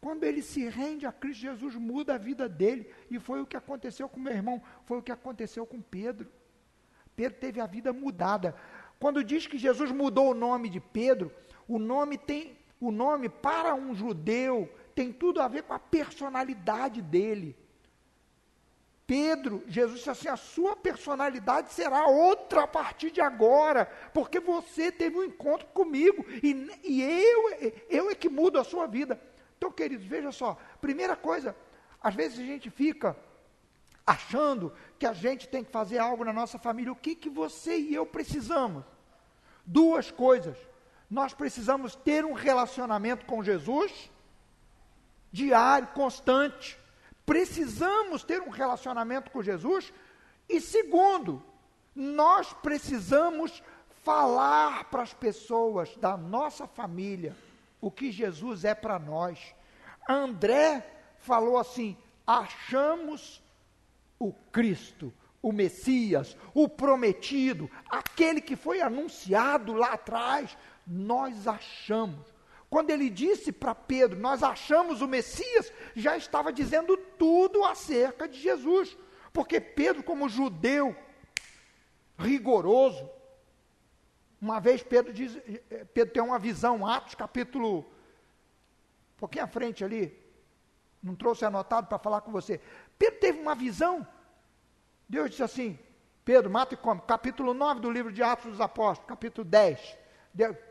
quando 0.00 0.24
ele 0.24 0.42
se 0.42 0.68
rende 0.68 1.06
a 1.06 1.12
Cristo, 1.12 1.42
Jesus 1.42 1.76
muda 1.76 2.14
a 2.14 2.18
vida 2.18 2.48
dele. 2.48 2.92
E 3.10 3.18
foi 3.18 3.40
o 3.40 3.46
que 3.46 3.56
aconteceu 3.56 4.08
com 4.08 4.18
meu 4.18 4.32
irmão, 4.32 4.60
foi 4.84 4.98
o 4.98 5.02
que 5.02 5.12
aconteceu 5.12 5.64
com 5.64 5.80
Pedro. 5.80 6.30
Pedro 7.14 7.38
teve 7.38 7.60
a 7.60 7.66
vida 7.66 7.92
mudada. 7.92 8.54
Quando 8.98 9.24
diz 9.24 9.46
que 9.46 9.56
Jesus 9.56 9.92
mudou 9.92 10.32
o 10.32 10.34
nome 10.34 10.68
de 10.68 10.80
Pedro, 10.80 11.32
o 11.68 11.78
nome 11.78 12.18
tem 12.18 12.58
o 12.80 12.90
nome 12.90 13.28
para 13.28 13.74
um 13.74 13.94
judeu 13.94 14.70
tem 15.00 15.12
tudo 15.12 15.40
a 15.40 15.48
ver 15.48 15.62
com 15.62 15.72
a 15.72 15.78
personalidade 15.78 17.00
dele. 17.00 17.56
Pedro, 19.10 19.64
Jesus 19.66 19.98
disse 19.98 20.08
assim: 20.08 20.28
a 20.28 20.36
sua 20.36 20.76
personalidade 20.76 21.72
será 21.72 22.06
outra 22.06 22.62
a 22.62 22.68
partir 22.68 23.10
de 23.10 23.20
agora, 23.20 23.86
porque 24.14 24.38
você 24.38 24.92
teve 24.92 25.16
um 25.16 25.24
encontro 25.24 25.66
comigo 25.74 26.24
e, 26.40 26.70
e 26.84 27.02
eu, 27.02 27.74
eu 27.90 28.08
é 28.08 28.14
que 28.14 28.28
mudo 28.28 28.56
a 28.56 28.62
sua 28.62 28.86
vida. 28.86 29.20
Então, 29.58 29.72
queridos, 29.72 30.06
veja 30.06 30.30
só: 30.30 30.56
primeira 30.80 31.16
coisa, 31.16 31.56
às 32.00 32.14
vezes 32.14 32.38
a 32.38 32.44
gente 32.44 32.70
fica 32.70 33.16
achando 34.06 34.72
que 34.96 35.04
a 35.04 35.12
gente 35.12 35.48
tem 35.48 35.64
que 35.64 35.72
fazer 35.72 35.98
algo 35.98 36.24
na 36.24 36.32
nossa 36.32 36.56
família. 36.56 36.92
O 36.92 36.94
que, 36.94 37.16
que 37.16 37.28
você 37.28 37.76
e 37.76 37.92
eu 37.92 38.06
precisamos? 38.06 38.84
Duas 39.66 40.12
coisas. 40.12 40.56
Nós 41.10 41.34
precisamos 41.34 41.96
ter 41.96 42.24
um 42.24 42.32
relacionamento 42.32 43.26
com 43.26 43.42
Jesus 43.42 44.08
diário, 45.32 45.88
constante. 45.88 46.78
Precisamos 47.30 48.24
ter 48.24 48.42
um 48.42 48.48
relacionamento 48.48 49.30
com 49.30 49.40
Jesus. 49.40 49.92
E 50.48 50.60
segundo, 50.60 51.40
Nós 51.94 52.52
precisamos 52.54 53.62
falar 54.02 54.90
para 54.90 55.04
as 55.04 55.14
pessoas 55.14 55.96
da 55.98 56.16
nossa 56.16 56.66
família 56.66 57.36
o 57.80 57.88
que 57.88 58.10
Jesus 58.10 58.64
é 58.64 58.74
para 58.74 58.98
nós. 58.98 59.54
André 60.08 60.84
falou 61.20 61.56
assim: 61.56 61.96
achamos 62.26 63.40
o 64.18 64.32
Cristo, 64.32 65.12
o 65.40 65.52
Messias, 65.52 66.36
o 66.52 66.68
prometido, 66.68 67.70
aquele 67.88 68.40
que 68.40 68.56
foi 68.56 68.80
anunciado 68.80 69.72
lá 69.72 69.92
atrás, 69.92 70.58
nós 70.84 71.46
achamos. 71.46 72.26
Quando 72.70 72.90
ele 72.90 73.10
disse 73.10 73.50
para 73.50 73.74
Pedro, 73.74 74.18
nós 74.20 74.44
achamos 74.44 75.02
o 75.02 75.08
Messias, 75.08 75.72
já 75.96 76.16
estava 76.16 76.52
dizendo 76.52 76.96
tudo 76.96 77.64
acerca 77.64 78.28
de 78.28 78.40
Jesus. 78.40 78.96
Porque 79.32 79.60
Pedro, 79.60 80.04
como 80.04 80.28
judeu 80.28 80.96
rigoroso, 82.16 83.10
uma 84.40 84.60
vez 84.60 84.84
Pedro 84.84 85.12
diz, 85.12 85.36
Pedro 85.92 86.14
tem 86.14 86.22
uma 86.22 86.38
visão, 86.38 86.86
Atos 86.86 87.16
capítulo, 87.16 87.80
um 87.80 87.84
pouquinho 89.18 89.44
à 89.44 89.48
frente 89.48 89.84
ali, 89.84 90.16
não 91.02 91.16
trouxe 91.16 91.44
anotado 91.44 91.88
para 91.88 91.98
falar 91.98 92.20
com 92.20 92.30
você. 92.30 92.60
Pedro 92.96 93.18
teve 93.18 93.40
uma 93.40 93.56
visão, 93.56 94.06
Deus 95.08 95.30
disse 95.30 95.42
assim, 95.42 95.76
Pedro, 96.24 96.48
mata 96.48 96.74
e 96.74 96.76
come. 96.76 97.00
Capítulo 97.00 97.52
9 97.52 97.80
do 97.80 97.90
livro 97.90 98.12
de 98.12 98.22
Atos 98.22 98.52
dos 98.52 98.60
Apóstolos, 98.60 99.08
capítulo 99.08 99.44
10. 99.44 99.98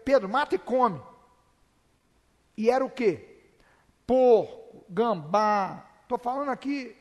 Pedro, 0.06 0.30
mata 0.30 0.56
e 0.56 0.60
come. 0.60 1.02
E 2.60 2.70
era 2.70 2.84
o 2.84 2.90
quê? 2.90 3.26
Porco, 4.06 4.84
gambá. 4.90 5.86
Estou 6.02 6.20
falando 6.20 6.50
aqui 6.50 6.94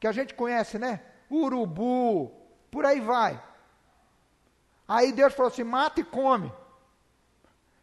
que 0.00 0.08
a 0.08 0.10
gente 0.10 0.34
conhece, 0.34 0.76
né? 0.76 1.00
Urubu, 1.30 2.32
por 2.68 2.84
aí 2.84 2.98
vai. 2.98 3.40
Aí 4.88 5.12
Deus 5.12 5.34
falou 5.34 5.52
assim: 5.52 5.62
mata 5.62 6.00
e 6.00 6.04
come. 6.04 6.52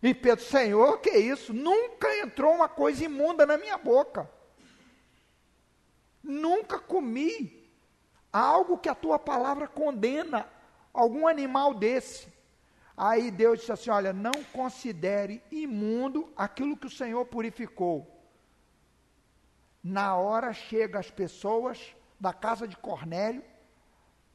E 0.04 0.14
Pedro, 0.14 0.44
Senhor, 0.44 1.00
que 1.00 1.12
isso? 1.12 1.54
Nunca 1.54 2.14
entrou 2.18 2.54
uma 2.54 2.68
coisa 2.68 3.06
imunda 3.06 3.46
na 3.46 3.58
minha 3.58 3.78
boca. 3.78 4.30
Nunca 6.22 6.80
comi 6.80 7.66
algo 8.30 8.78
que 8.78 8.90
a 8.90 8.96
tua 8.96 9.18
palavra 9.18 9.70
condena, 9.70 10.50
algum 10.94 11.30
animal 11.30 11.74
desse. 11.74 12.28
Aí 13.02 13.32
Deus 13.32 13.60
disse 13.60 13.72
assim: 13.72 13.90
Olha, 13.90 14.12
não 14.12 14.44
considere 14.52 15.42
imundo 15.50 16.34
aquilo 16.36 16.76
que 16.76 16.88
o 16.88 16.92
Senhor 16.92 17.26
purificou. 17.28 18.06
Na 19.82 20.18
hora 20.18 20.52
chega 20.52 21.00
as 21.00 21.10
pessoas 21.10 21.96
da 22.20 22.34
casa 22.34 22.68
de 22.68 22.76
Cornélio 22.76 23.42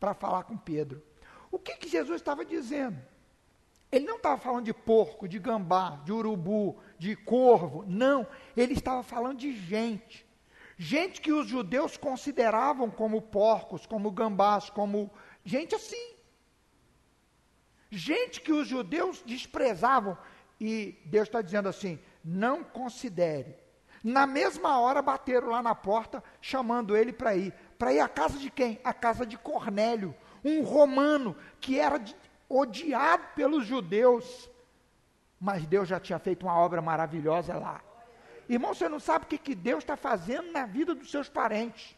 para 0.00 0.14
falar 0.14 0.44
com 0.44 0.56
Pedro. 0.56 1.02
O 1.50 1.58
que, 1.58 1.76
que 1.76 1.90
Jesus 1.90 2.16
estava 2.16 2.42
dizendo? 2.42 2.96
Ele 3.92 4.06
não 4.06 4.16
estava 4.16 4.38
falando 4.38 4.64
de 4.64 4.72
porco, 4.72 5.28
de 5.28 5.38
gambá, 5.38 6.00
de 6.02 6.10
urubu, 6.10 6.78
de 6.98 7.14
corvo. 7.14 7.84
Não, 7.86 8.26
ele 8.56 8.72
estava 8.72 9.02
falando 9.02 9.40
de 9.40 9.52
gente. 9.52 10.26
Gente 10.78 11.20
que 11.20 11.34
os 11.34 11.46
judeus 11.46 11.98
consideravam 11.98 12.90
como 12.90 13.20
porcos, 13.20 13.84
como 13.84 14.10
gambás, 14.10 14.70
como 14.70 15.10
gente 15.44 15.74
assim. 15.74 16.13
Gente 17.96 18.40
que 18.40 18.52
os 18.52 18.66
judeus 18.66 19.22
desprezavam. 19.24 20.18
E 20.60 20.98
Deus 21.04 21.28
está 21.28 21.40
dizendo 21.40 21.68
assim: 21.68 21.98
não 22.24 22.64
considere. 22.64 23.56
Na 24.02 24.26
mesma 24.26 24.78
hora 24.80 25.00
bateram 25.00 25.48
lá 25.48 25.62
na 25.62 25.74
porta, 25.74 26.22
chamando 26.40 26.96
ele 26.96 27.12
para 27.12 27.36
ir. 27.36 27.54
Para 27.78 27.92
ir 27.92 28.00
à 28.00 28.08
casa 28.08 28.38
de 28.38 28.50
quem? 28.50 28.80
A 28.84 28.92
casa 28.92 29.24
de 29.24 29.38
Cornélio, 29.38 30.14
um 30.44 30.62
romano 30.62 31.36
que 31.60 31.78
era 31.78 31.98
de, 31.98 32.14
odiado 32.48 33.24
pelos 33.34 33.64
judeus. 33.64 34.50
Mas 35.40 35.66
Deus 35.66 35.88
já 35.88 36.00
tinha 36.00 36.18
feito 36.18 36.44
uma 36.44 36.58
obra 36.58 36.82
maravilhosa 36.82 37.54
lá. 37.54 37.80
Irmão, 38.48 38.74
você 38.74 38.88
não 38.88 39.00
sabe 39.00 39.24
o 39.24 39.28
que, 39.28 39.38
que 39.38 39.54
Deus 39.54 39.78
está 39.78 39.96
fazendo 39.96 40.52
na 40.52 40.66
vida 40.66 40.94
dos 40.94 41.10
seus 41.10 41.28
parentes. 41.28 41.96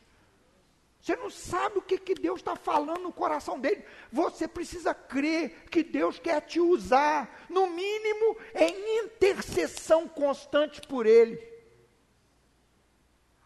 Você 1.06 1.14
não 1.14 1.30
sabe 1.30 1.78
o 1.78 1.82
que, 1.82 1.98
que 1.98 2.16
Deus 2.16 2.40
está 2.40 2.56
falando 2.56 3.02
no 3.02 3.12
coração 3.12 3.60
dele. 3.60 3.84
Você 4.10 4.48
precisa 4.48 4.92
crer 4.92 5.66
que 5.70 5.84
Deus 5.84 6.18
quer 6.18 6.40
te 6.40 6.58
usar, 6.58 7.46
no 7.48 7.70
mínimo, 7.70 8.36
em 8.52 9.04
intercessão 9.04 10.08
constante 10.08 10.80
por 10.80 11.06
ele. 11.06 11.40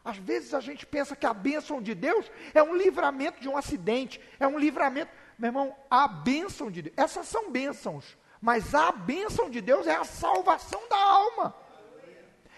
Às 0.03 0.17
vezes 0.17 0.55
a 0.55 0.61
gente 0.61 0.87
pensa 0.87 1.15
que 1.15 1.27
a 1.27 1.35
bênção 1.35 1.83
de 1.83 1.95
Deus 1.95 2.33
é 2.55 2.63
um 2.63 2.75
livramento 2.75 3.43
de 3.43 3.49
um 3.51 3.59
acidente, 3.59 4.19
é 4.41 4.47
um 4.47 4.59
livramento. 4.59 5.13
Meu 5.39 5.49
irmão, 5.49 5.77
a 5.91 6.09
bênção 6.09 6.71
de 6.71 6.81
Deus, 6.81 6.95
essas 6.97 7.29
são 7.29 7.51
bênçãos, 7.51 8.17
mas 8.41 8.75
a 8.75 8.91
bênção 8.91 9.51
de 9.51 9.61
Deus 9.61 9.87
é 9.87 9.97
a 9.97 10.05
salvação 10.05 10.81
da 10.89 10.97
alma 10.97 11.55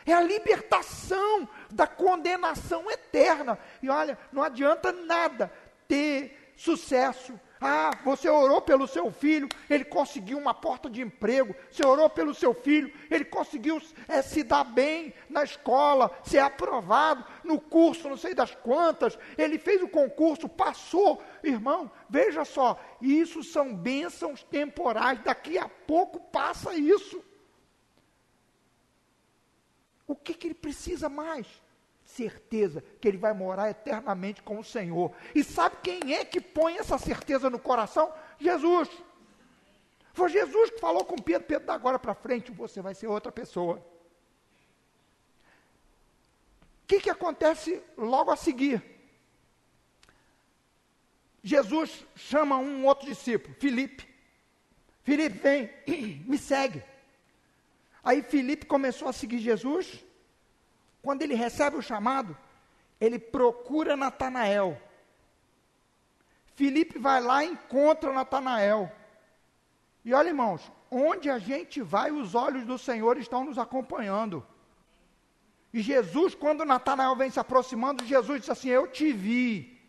é 0.04 0.12
a 0.12 0.20
libertação 0.20 1.48
condenação 2.22 2.88
eterna. 2.90 3.58
E 3.82 3.88
olha, 3.88 4.16
não 4.30 4.42
adianta 4.42 4.92
nada 4.92 5.52
ter 5.88 6.52
sucesso. 6.56 7.38
Ah, 7.60 7.92
você 8.04 8.28
orou 8.28 8.60
pelo 8.60 8.88
seu 8.88 9.12
filho, 9.12 9.48
ele 9.70 9.84
conseguiu 9.84 10.36
uma 10.36 10.52
porta 10.52 10.90
de 10.90 11.00
emprego. 11.00 11.54
Você 11.70 11.86
orou 11.86 12.10
pelo 12.10 12.34
seu 12.34 12.52
filho, 12.52 12.92
ele 13.08 13.24
conseguiu 13.24 13.80
é, 14.08 14.20
se 14.20 14.42
dar 14.42 14.64
bem 14.64 15.14
na 15.28 15.44
escola, 15.44 16.10
ser 16.24 16.38
aprovado 16.38 17.24
no 17.44 17.60
curso, 17.60 18.08
não 18.08 18.16
sei 18.16 18.34
das 18.34 18.52
quantas. 18.52 19.16
Ele 19.38 19.58
fez 19.58 19.80
o 19.80 19.88
concurso, 19.88 20.48
passou. 20.48 21.22
Irmão, 21.42 21.90
veja 22.10 22.44
só, 22.44 22.80
isso 23.00 23.44
são 23.44 23.74
bênçãos 23.74 24.42
temporais. 24.42 25.20
Daqui 25.22 25.56
a 25.56 25.68
pouco 25.68 26.18
passa 26.18 26.74
isso. 26.74 27.22
O 30.04 30.16
que, 30.16 30.34
que 30.34 30.48
ele 30.48 30.54
precisa 30.54 31.08
mais? 31.08 31.46
Certeza 32.12 32.84
que 33.00 33.08
ele 33.08 33.16
vai 33.16 33.32
morar 33.32 33.70
eternamente 33.70 34.42
com 34.42 34.58
o 34.58 34.64
Senhor. 34.64 35.14
E 35.34 35.42
sabe 35.42 35.76
quem 35.82 36.14
é 36.14 36.26
que 36.26 36.42
põe 36.42 36.76
essa 36.76 36.98
certeza 36.98 37.48
no 37.48 37.58
coração? 37.58 38.12
Jesus. 38.38 38.90
Foi 40.12 40.28
Jesus 40.28 40.70
que 40.70 40.78
falou 40.78 41.06
com 41.06 41.16
Pedro: 41.16 41.46
Pedro, 41.46 41.66
da 41.66 41.72
agora 41.72 41.98
para 41.98 42.12
frente 42.12 42.52
você 42.52 42.82
vai 42.82 42.94
ser 42.94 43.06
outra 43.06 43.32
pessoa. 43.32 43.76
O 46.82 46.86
que, 46.86 47.00
que 47.00 47.08
acontece 47.08 47.82
logo 47.96 48.30
a 48.30 48.36
seguir? 48.36 48.82
Jesus 51.42 52.04
chama 52.14 52.58
um 52.58 52.84
outro 52.84 53.06
discípulo, 53.06 53.54
Filipe. 53.58 54.06
Filipe, 55.02 55.38
vem, 55.38 55.70
me 56.28 56.36
segue. 56.36 56.84
Aí 58.04 58.22
Filipe 58.22 58.66
começou 58.66 59.08
a 59.08 59.14
seguir 59.14 59.38
Jesus. 59.38 60.04
Quando 61.02 61.22
ele 61.22 61.34
recebe 61.34 61.76
o 61.76 61.82
chamado, 61.82 62.36
ele 63.00 63.18
procura 63.18 63.96
Natanael. 63.96 64.80
Filipe 66.54 66.98
vai 66.98 67.20
lá 67.20 67.44
e 67.44 67.48
encontra 67.48 68.12
Natanael. 68.12 68.90
E 70.04 70.14
olha, 70.14 70.28
irmãos, 70.28 70.70
onde 70.90 71.28
a 71.28 71.38
gente 71.38 71.82
vai, 71.82 72.10
os 72.10 72.34
olhos 72.34 72.64
do 72.64 72.78
Senhor 72.78 73.18
estão 73.18 73.44
nos 73.44 73.58
acompanhando. 73.58 74.46
E 75.72 75.80
Jesus, 75.80 76.34
quando 76.34 76.64
Natanael 76.64 77.16
vem 77.16 77.30
se 77.30 77.40
aproximando, 77.40 78.04
Jesus 78.04 78.40
disse 78.40 78.52
assim: 78.52 78.68
Eu 78.68 78.86
te 78.86 79.12
vi. 79.12 79.80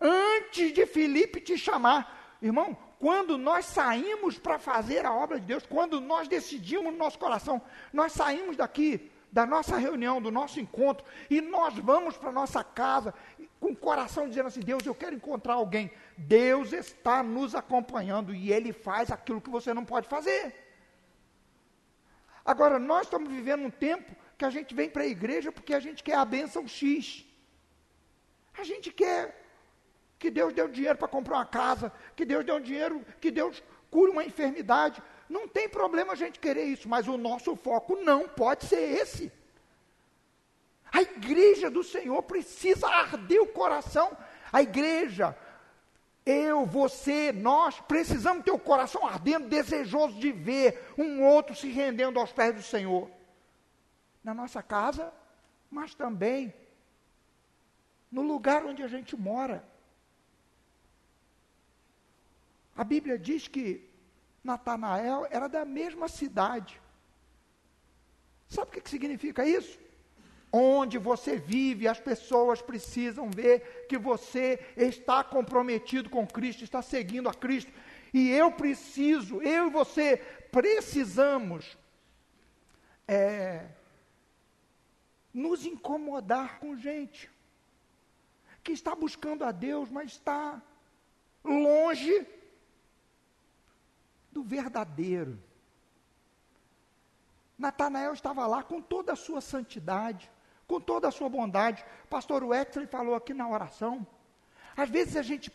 Antes 0.00 0.72
de 0.72 0.86
Filipe 0.86 1.40
te 1.40 1.56
chamar. 1.56 2.36
Irmão, 2.40 2.76
quando 2.98 3.36
nós 3.36 3.66
saímos 3.66 4.38
para 4.38 4.58
fazer 4.58 5.04
a 5.04 5.12
obra 5.12 5.38
de 5.38 5.46
Deus, 5.46 5.66
quando 5.66 6.00
nós 6.00 6.26
decidimos 6.26 6.92
no 6.92 6.98
nosso 6.98 7.18
coração, 7.18 7.60
nós 7.92 8.12
saímos 8.12 8.56
daqui, 8.56 9.10
da 9.34 9.44
nossa 9.44 9.76
reunião, 9.76 10.22
do 10.22 10.30
nosso 10.30 10.60
encontro, 10.60 11.04
e 11.28 11.40
nós 11.40 11.76
vamos 11.76 12.16
para 12.16 12.28
a 12.28 12.38
nossa 12.40 12.62
casa 12.62 13.12
com 13.58 13.72
o 13.72 13.76
coração 13.76 14.28
dizendo 14.28 14.46
assim: 14.46 14.60
Deus, 14.60 14.86
eu 14.86 14.94
quero 14.94 15.16
encontrar 15.16 15.54
alguém. 15.54 15.90
Deus 16.16 16.72
está 16.72 17.20
nos 17.20 17.52
acompanhando 17.52 18.32
e 18.32 18.52
Ele 18.52 18.72
faz 18.72 19.10
aquilo 19.10 19.40
que 19.40 19.50
você 19.50 19.74
não 19.74 19.84
pode 19.84 20.06
fazer. 20.08 20.54
Agora, 22.44 22.78
nós 22.78 23.06
estamos 23.06 23.28
vivendo 23.28 23.64
um 23.64 23.70
tempo 23.88 24.14
que 24.38 24.44
a 24.44 24.50
gente 24.50 24.72
vem 24.72 24.88
para 24.88 25.02
a 25.02 25.12
igreja 25.16 25.50
porque 25.50 25.74
a 25.74 25.80
gente 25.80 26.04
quer 26.04 26.14
a 26.14 26.24
bênção 26.24 26.68
X. 26.68 27.26
A 28.56 28.62
gente 28.62 28.92
quer 28.92 29.20
que 30.16 30.30
Deus 30.30 30.52
deu 30.52 30.68
dinheiro 30.68 30.96
para 30.96 31.08
comprar 31.08 31.38
uma 31.38 31.46
casa, 31.60 31.92
que 32.14 32.24
Deus 32.24 32.44
deu 32.44 32.60
dinheiro, 32.60 33.04
que 33.20 33.32
Deus 33.32 33.60
cure 33.90 34.12
uma 34.12 34.24
enfermidade. 34.24 35.02
Não 35.28 35.48
tem 35.48 35.68
problema 35.68 36.12
a 36.12 36.16
gente 36.16 36.38
querer 36.38 36.64
isso, 36.64 36.88
mas 36.88 37.08
o 37.08 37.16
nosso 37.16 37.56
foco 37.56 37.96
não 37.96 38.28
pode 38.28 38.66
ser 38.66 38.80
esse. 38.80 39.32
A 40.92 41.02
igreja 41.02 41.70
do 41.70 41.82
Senhor 41.82 42.22
precisa 42.22 42.86
arder 42.86 43.42
o 43.42 43.48
coração. 43.48 44.16
A 44.52 44.62
igreja, 44.62 45.36
eu, 46.24 46.64
você, 46.64 47.32
nós 47.32 47.80
precisamos 47.80 48.44
ter 48.44 48.52
o 48.52 48.58
coração 48.58 49.04
ardendo, 49.06 49.48
desejoso 49.48 50.18
de 50.20 50.30
ver 50.30 50.92
um 50.96 51.24
outro 51.24 51.54
se 51.54 51.68
rendendo 51.68 52.20
aos 52.20 52.32
pés 52.32 52.54
do 52.54 52.62
Senhor. 52.62 53.10
Na 54.22 54.32
nossa 54.32 54.62
casa, 54.62 55.12
mas 55.70 55.94
também 55.94 56.54
no 58.10 58.22
lugar 58.22 58.64
onde 58.64 58.82
a 58.82 58.86
gente 58.86 59.16
mora. 59.16 59.64
A 62.76 62.84
Bíblia 62.84 63.18
diz 63.18 63.48
que 63.48 63.90
Natanael 64.44 65.26
era 65.30 65.48
da 65.48 65.64
mesma 65.64 66.06
cidade. 66.06 66.80
Sabe 68.46 68.68
o 68.68 68.82
que, 68.82 68.88
significa 68.88 69.44
isso? 69.46 69.80
Onde 70.52 70.98
você 70.98 71.36
vive, 71.36 71.88
as 71.88 71.98
pessoas 71.98 72.60
precisam 72.60 73.30
ver 73.30 73.86
que 73.88 73.96
você 73.96 74.60
está 74.76 75.24
comprometido 75.24 76.10
com 76.10 76.26
Cristo, 76.26 76.62
está 76.62 76.82
seguindo 76.82 77.28
a 77.28 77.34
Cristo. 77.34 77.72
E 78.12 78.30
eu 78.30 78.52
preciso, 78.52 79.42
eu 79.42 79.66
e 79.66 79.70
você 79.70 80.18
precisamos 80.52 81.76
é, 83.08 83.66
nos 85.32 85.64
incomodar 85.64 86.60
com 86.60 86.76
gente 86.76 87.28
que 88.62 88.72
está 88.72 88.94
buscando 88.94 89.42
a 89.42 89.50
Deus, 89.50 89.90
mas 89.90 90.12
está 90.12 90.62
longe 91.42 92.26
do 94.34 94.42
verdadeiro. 94.42 95.38
Natanael 97.56 98.12
estava 98.12 98.46
lá 98.46 98.62
com 98.62 98.82
toda 98.82 99.12
a 99.12 99.16
sua 99.16 99.40
santidade, 99.40 100.28
com 100.66 100.80
toda 100.80 101.06
a 101.06 101.12
sua 101.12 101.28
bondade. 101.28 101.84
Pastor 102.10 102.42
Wexley 102.42 102.86
falou 102.86 103.14
aqui 103.14 103.32
na 103.32 103.48
oração. 103.48 104.04
Às 104.76 104.90
vezes 104.90 105.16
a 105.16 105.22
gente 105.22 105.52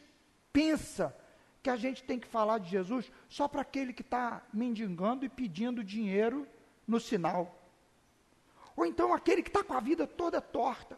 pensa 0.53 1.13
que 1.61 1.69
a 1.69 1.75
gente 1.75 2.03
tem 2.03 2.17
que 2.17 2.27
falar 2.27 2.59
de 2.59 2.69
Jesus 2.69 3.11
só 3.27 3.49
para 3.49 3.61
aquele 3.61 3.91
que 3.91 4.01
está 4.01 4.41
mendigando 4.53 5.25
e 5.25 5.29
pedindo 5.29 5.83
dinheiro 5.83 6.47
no 6.87 7.01
sinal. 7.01 7.59
Ou 8.77 8.85
então 8.85 9.13
aquele 9.13 9.43
que 9.43 9.49
está 9.49 9.61
com 9.61 9.73
a 9.73 9.81
vida 9.81 10.07
toda 10.07 10.39
torta. 10.39 10.97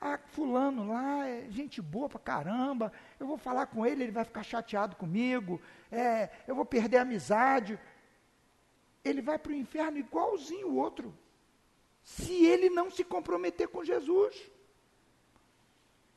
Ah, 0.00 0.18
fulano 0.18 0.88
lá 0.88 1.28
é 1.28 1.46
gente 1.50 1.82
boa 1.82 2.08
pra 2.08 2.18
caramba, 2.18 2.90
eu 3.18 3.26
vou 3.26 3.36
falar 3.36 3.66
com 3.66 3.84
ele, 3.84 4.04
ele 4.04 4.12
vai 4.12 4.24
ficar 4.24 4.42
chateado 4.42 4.96
comigo, 4.96 5.60
é, 5.92 6.30
eu 6.48 6.54
vou 6.54 6.64
perder 6.64 6.96
a 6.96 7.02
amizade. 7.02 7.78
Ele 9.04 9.20
vai 9.20 9.38
para 9.38 9.52
o 9.52 9.54
inferno 9.54 9.98
igualzinho 9.98 10.68
o 10.68 10.76
outro, 10.76 11.14
se 12.02 12.46
ele 12.46 12.70
não 12.70 12.90
se 12.90 13.04
comprometer 13.04 13.68
com 13.68 13.84
Jesus. 13.84 14.50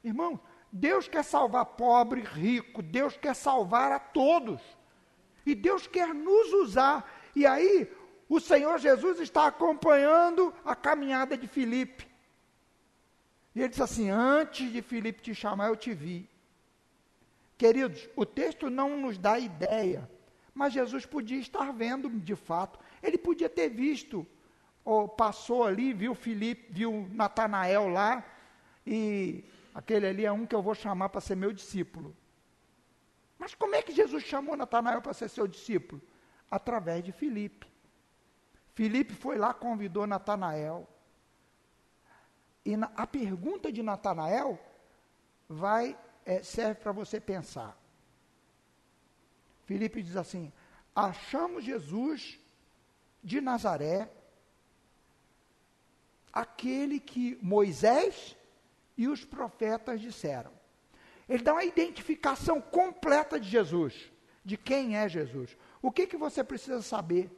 Irmão, 0.02 0.40
Deus 0.72 1.08
quer 1.08 1.24
salvar 1.24 1.66
pobre, 1.66 2.22
rico, 2.22 2.82
Deus 2.82 3.18
quer 3.18 3.36
salvar 3.36 3.92
a 3.92 4.00
todos. 4.00 4.62
E 5.46 5.54
Deus 5.54 5.88
quer 5.88 6.14
nos 6.14 6.54
usar. 6.54 7.10
E 7.36 7.46
aí, 7.46 7.92
o 8.30 8.40
Senhor 8.40 8.80
Jesus 8.80 9.20
está 9.20 9.48
acompanhando 9.48 10.54
a 10.64 10.76
caminhada 10.76 11.38
de 11.38 11.48
Filipe. 11.48 12.13
E 13.56 13.60
ele 13.60 13.70
disse 13.70 13.84
assim: 13.84 14.10
Antes 14.10 14.72
de 14.72 14.82
Filipe 14.82 15.22
te 15.22 15.36
chamar, 15.36 15.68
eu 15.68 15.76
te 15.76 15.94
vi. 15.94 16.30
Queridos, 17.58 18.10
o 18.16 18.26
texto 18.26 18.70
não 18.70 18.98
nos 19.00 19.18
dá 19.18 19.38
ideia, 19.40 20.10
mas 20.54 20.74
Jesus 20.74 21.06
podia 21.06 21.40
estar 21.40 21.72
vendo 21.72 22.10
de 22.10 22.36
fato. 22.36 22.80
Ele 23.02 23.18
podia 23.18 23.50
ter 23.50 23.70
visto, 23.70 24.26
ou 24.84 25.08
passou 25.08 25.64
ali, 25.64 25.94
viu 25.94 26.16
Filipe, 26.16 26.68
viu 26.72 27.08
Natanael 27.12 27.88
lá, 27.88 28.26
e 28.86 29.44
aquele 29.74 30.08
ali 30.08 30.26
é 30.26 30.32
um 30.32 30.46
que 30.46 30.56
eu 30.56 30.62
vou 30.62 30.76
chamar 30.76 31.10
para 31.10 31.22
ser 31.22 31.36
meu 31.36 31.54
discípulo. 31.54 32.16
Mas 33.38 33.54
como 33.54 33.76
é 33.76 33.82
que 33.82 33.92
Jesus 33.92 34.24
chamou 34.24 34.56
Natanael 34.56 35.02
para 35.02 35.14
ser 35.14 35.30
seu 35.30 35.48
discípulo? 35.48 36.02
Através 36.50 37.04
de 37.04 37.12
Filipe. 37.12 37.68
Filipe 38.74 39.14
foi 39.14 39.38
lá, 39.38 39.54
convidou 39.54 40.08
Natanael. 40.08 40.88
E 42.66 42.78
na, 42.78 42.92
a 42.96 43.06
pergunta 43.06 43.72
de 43.72 43.84
Natanael 43.84 44.60
vai 45.48 45.98
é, 46.26 46.42
serve 46.42 46.76
para 46.76 46.92
você 46.92 47.20
pensar. 47.20 47.78
Filipe 49.66 50.02
diz 50.02 50.16
assim: 50.16 50.52
achamos 50.96 51.64
Jesus 51.64 52.40
de 53.24 53.40
Nazaré, 53.42 54.12
aquele 56.32 57.00
que 57.00 57.38
Moisés 57.42 58.36
e 58.98 59.08
os 59.08 59.24
profetas 59.24 60.02
disseram. 60.02 60.52
Ele 61.28 61.44
dá 61.44 61.54
uma 61.54 61.64
identificação 61.64 62.60
completa 62.60 63.40
de 63.40 63.50
Jesus, 63.50 64.12
de 64.44 64.58
quem 64.58 64.98
é 64.98 65.08
Jesus. 65.08 65.56
O 65.82 65.92
que, 65.92 66.06
que 66.06 66.18
você 66.18 66.44
precisa 66.44 66.82
saber 66.82 67.32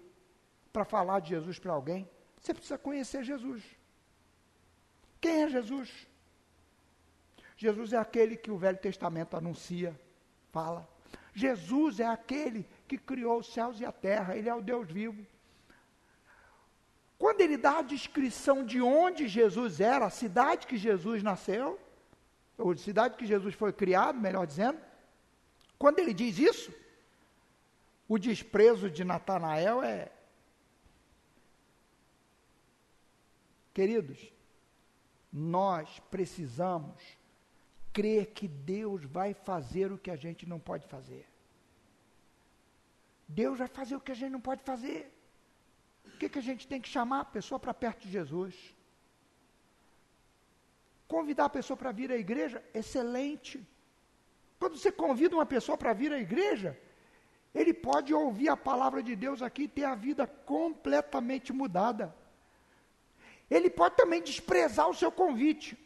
para 0.73 0.83
falar 0.83 1.19
de 1.19 1.29
Jesus 1.29 1.59
para 1.59 1.73
alguém? 1.73 2.09
Você 2.41 2.53
precisa 2.53 2.77
conhecer 2.77 3.23
Jesus. 3.23 3.63
Quem 5.25 5.41
é 5.41 5.49
Jesus? 5.49 5.91
Jesus 7.57 7.93
é 7.93 7.97
aquele 7.97 8.37
que 8.37 8.51
o 8.51 8.59
Velho 8.59 8.77
Testamento 8.77 9.35
anuncia, 9.35 9.99
fala. 10.51 10.87
Jesus 11.33 11.99
é 11.99 12.05
aquele 12.05 12.63
que 12.87 12.95
criou 12.95 13.39
os 13.39 13.51
céus 13.51 13.79
e 13.79 13.85
a 13.85 13.91
terra, 13.91 14.37
ele 14.37 14.47
é 14.47 14.53
o 14.53 14.61
Deus 14.61 14.87
vivo. 14.87 15.25
Quando 17.17 17.41
ele 17.41 17.57
dá 17.57 17.79
a 17.79 17.81
descrição 17.81 18.63
de 18.63 18.79
onde 18.79 19.27
Jesus 19.27 19.79
era, 19.79 20.05
a 20.05 20.11
cidade 20.11 20.67
que 20.67 20.77
Jesus 20.77 21.23
nasceu, 21.23 21.79
ou 22.55 22.73
a 22.73 22.77
cidade 22.77 23.17
que 23.17 23.25
Jesus 23.25 23.55
foi 23.55 23.73
criado, 23.73 24.19
melhor 24.19 24.45
dizendo, 24.45 24.79
quando 25.79 25.97
ele 25.97 26.13
diz 26.13 26.37
isso, 26.37 26.71
o 28.07 28.19
desprezo 28.19 28.91
de 28.91 29.03
Natanael 29.03 29.81
é. 29.81 30.11
Queridos, 33.73 34.34
nós 35.35 35.99
precisamos 36.09 37.17
crer 37.91 38.27
que 38.27 38.47
Deus 38.47 39.03
vai 39.03 39.33
fazer 39.33 39.91
o 39.91 39.97
que 39.97 40.09
a 40.09 40.15
gente 40.15 40.45
não 40.45 40.59
pode 40.59 40.87
fazer. 40.87 41.27
Deus 43.27 43.57
vai 43.59 43.67
fazer 43.67 43.97
o 43.97 43.99
que 43.99 44.13
a 44.13 44.15
gente 44.15 44.31
não 44.31 44.39
pode 44.39 44.63
fazer. 44.63 45.11
O 46.05 46.17
que, 46.17 46.29
que 46.29 46.39
a 46.39 46.41
gente 46.41 46.65
tem 46.65 46.79
que 46.79 46.87
chamar 46.87 47.19
a 47.19 47.25
pessoa 47.25 47.59
para 47.59 47.73
perto 47.73 48.03
de 48.03 48.11
Jesus? 48.11 48.55
Convidar 51.05 51.45
a 51.45 51.49
pessoa 51.49 51.75
para 51.75 51.91
vir 51.91 52.09
à 52.13 52.17
igreja? 52.17 52.63
Excelente. 52.73 53.67
Quando 54.57 54.77
você 54.77 54.89
convida 54.89 55.35
uma 55.35 55.45
pessoa 55.45 55.77
para 55.77 55.91
vir 55.91 56.13
à 56.13 56.19
igreja, 56.19 56.79
ele 57.53 57.73
pode 57.73 58.13
ouvir 58.13 58.47
a 58.47 58.55
palavra 58.55 59.03
de 59.03 59.17
Deus 59.17 59.41
aqui 59.41 59.63
e 59.63 59.67
ter 59.67 59.83
a 59.83 59.95
vida 59.95 60.25
completamente 60.25 61.51
mudada. 61.51 62.15
Ele 63.49 63.69
pode 63.69 63.95
também 63.95 64.21
desprezar 64.21 64.89
o 64.89 64.93
seu 64.93 65.11
convite. 65.11 65.77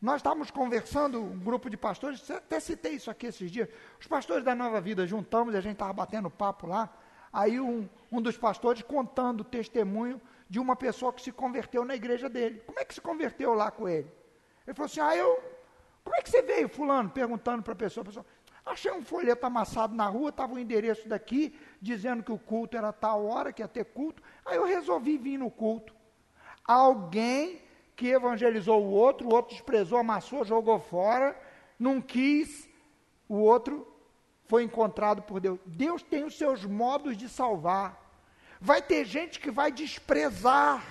Nós 0.00 0.16
estávamos 0.16 0.50
conversando, 0.50 1.20
um 1.20 1.38
grupo 1.38 1.68
de 1.68 1.76
pastores, 1.76 2.30
até 2.30 2.60
citei 2.60 2.92
isso 2.92 3.10
aqui 3.10 3.26
esses 3.26 3.50
dias. 3.50 3.68
Os 3.98 4.06
pastores 4.06 4.44
da 4.44 4.54
Nova 4.54 4.80
Vida 4.80 5.06
juntamos 5.06 5.54
a 5.54 5.60
gente 5.60 5.72
estava 5.72 5.92
batendo 5.92 6.30
papo 6.30 6.66
lá. 6.66 6.92
Aí 7.32 7.58
um, 7.58 7.88
um 8.10 8.22
dos 8.22 8.36
pastores 8.36 8.82
contando 8.82 9.40
o 9.40 9.44
testemunho 9.44 10.20
de 10.48 10.58
uma 10.58 10.76
pessoa 10.76 11.12
que 11.12 11.20
se 11.20 11.32
converteu 11.32 11.84
na 11.84 11.94
igreja 11.94 12.28
dele. 12.28 12.62
Como 12.64 12.78
é 12.78 12.84
que 12.84 12.94
se 12.94 13.00
converteu 13.00 13.54
lá 13.54 13.70
com 13.70 13.88
ele? 13.88 14.10
Ele 14.66 14.74
falou 14.74 14.86
assim: 14.86 15.00
Ah, 15.00 15.16
eu. 15.16 15.42
Como 16.04 16.16
é 16.16 16.22
que 16.22 16.30
você 16.30 16.40
veio, 16.40 16.68
Fulano? 16.68 17.10
Perguntando 17.10 17.62
para 17.62 17.72
a 17.72 17.76
pessoa. 17.76 18.04
Pessoa 18.04 18.24
Achei 18.68 18.92
um 18.92 19.02
folheto 19.02 19.46
amassado 19.46 19.94
na 19.94 20.06
rua, 20.06 20.28
estava 20.28 20.54
o 20.54 20.58
endereço 20.58 21.08
daqui, 21.08 21.58
dizendo 21.80 22.22
que 22.22 22.30
o 22.30 22.38
culto 22.38 22.76
era 22.76 22.92
tal 22.92 23.24
hora, 23.24 23.50
que 23.50 23.62
ia 23.62 23.68
ter 23.68 23.84
culto. 23.84 24.22
Aí 24.44 24.56
eu 24.56 24.66
resolvi 24.66 25.16
vir 25.16 25.38
no 25.38 25.50
culto. 25.50 25.94
Alguém 26.68 27.62
que 27.96 28.08
evangelizou 28.08 28.84
o 28.84 28.90
outro, 28.90 29.26
o 29.26 29.32
outro 29.32 29.54
desprezou, 29.54 29.98
amassou, 29.98 30.44
jogou 30.44 30.78
fora, 30.78 31.34
não 31.78 31.98
quis, 31.98 32.68
o 33.26 33.36
outro 33.36 33.90
foi 34.44 34.64
encontrado 34.64 35.22
por 35.22 35.40
Deus. 35.40 35.58
Deus 35.64 36.02
tem 36.02 36.24
os 36.24 36.36
seus 36.36 36.64
modos 36.66 37.16
de 37.16 37.26
salvar. 37.26 37.98
Vai 38.60 38.82
ter 38.82 39.06
gente 39.06 39.40
que 39.40 39.50
vai 39.50 39.72
desprezar. 39.72 40.84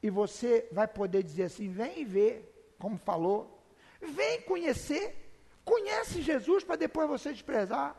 E 0.00 0.08
você 0.08 0.68
vai 0.70 0.86
poder 0.86 1.24
dizer 1.24 1.44
assim: 1.44 1.68
vem 1.68 2.04
ver, 2.04 2.74
como 2.78 2.96
falou. 2.96 3.60
Vem 4.00 4.40
conhecer. 4.42 5.18
Conhece 5.64 6.22
Jesus 6.22 6.62
para 6.62 6.76
depois 6.76 7.08
você 7.08 7.32
desprezar. 7.32 7.96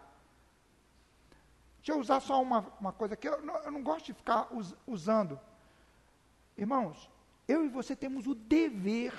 Deixa 1.78 1.92
eu 1.92 2.00
usar 2.00 2.22
só 2.22 2.42
uma, 2.42 2.74
uma 2.80 2.94
coisa 2.94 3.16
que 3.16 3.28
eu, 3.28 3.34
eu 3.34 3.72
não 3.72 3.84
gosto 3.84 4.06
de 4.06 4.14
ficar 4.14 4.48
us, 4.54 4.74
usando. 4.88 5.38
Irmãos, 6.58 7.10
eu 7.48 7.66
e 7.66 7.70
você 7.70 7.96
temos 7.96 8.28
o 8.28 8.36
dever 8.36 9.14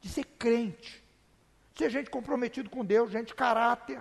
de 0.00 0.08
ser 0.08 0.24
crente, 0.24 1.02
ser 1.74 1.90
gente 1.90 2.10
comprometida 2.10 2.68
com 2.68 2.84
Deus, 2.84 3.10
gente 3.10 3.28
de 3.28 3.34
caráter, 3.34 4.00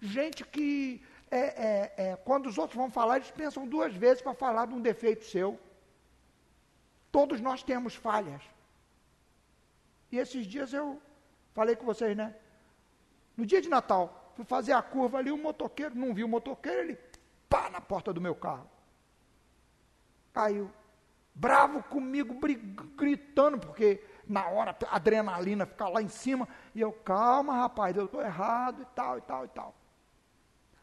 gente 0.00 0.44
que, 0.44 1.00
é, 1.30 1.38
é, 1.38 1.94
é, 1.96 2.16
quando 2.16 2.46
os 2.46 2.58
outros 2.58 2.76
vão 2.76 2.90
falar, 2.90 3.16
eles 3.16 3.30
pensam 3.30 3.66
duas 3.66 3.94
vezes 3.94 4.20
para 4.20 4.34
falar 4.34 4.66
de 4.66 4.74
um 4.74 4.80
defeito 4.80 5.24
seu. 5.24 5.58
Todos 7.12 7.40
nós 7.40 7.62
temos 7.62 7.94
falhas. 7.94 8.42
E 10.10 10.18
esses 10.18 10.46
dias 10.46 10.72
eu 10.72 11.00
falei 11.54 11.76
com 11.76 11.84
vocês, 11.84 12.16
né? 12.16 12.34
No 13.36 13.46
dia 13.46 13.62
de 13.62 13.68
Natal, 13.68 14.32
fui 14.34 14.44
fazer 14.44 14.72
a 14.72 14.82
curva 14.82 15.18
ali, 15.18 15.30
o 15.30 15.38
motoqueiro, 15.38 15.94
não 15.94 16.12
viu 16.12 16.26
o 16.26 16.28
motoqueiro, 16.28 16.80
ele 16.80 16.98
pá 17.48 17.70
na 17.70 17.80
porta 17.80 18.12
do 18.12 18.20
meu 18.20 18.34
carro. 18.34 18.68
Caiu 20.32 20.70
bravo 21.38 21.82
comigo, 21.84 22.34
gritando, 22.96 23.58
porque 23.58 24.02
na 24.26 24.48
hora, 24.48 24.76
a 24.88 24.96
adrenalina 24.96 25.64
ficar 25.64 25.88
lá 25.88 26.02
em 26.02 26.08
cima, 26.08 26.48
e 26.74 26.80
eu, 26.80 26.92
calma 26.92 27.54
rapaz, 27.54 27.96
eu 27.96 28.06
estou 28.06 28.20
errado 28.20 28.82
e 28.82 28.86
tal, 28.86 29.18
e 29.18 29.20
tal, 29.22 29.44
e 29.44 29.48
tal. 29.48 29.74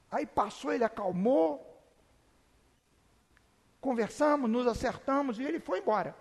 Aí 0.10 0.26
passou, 0.26 0.72
ele 0.72 0.86
acalmou, 0.86 1.84
conversamos, 3.82 4.50
nos 4.50 4.66
acertamos, 4.66 5.38
e 5.40 5.44
ele 5.44 5.60
foi 5.60 5.80
embora. 5.80 6.16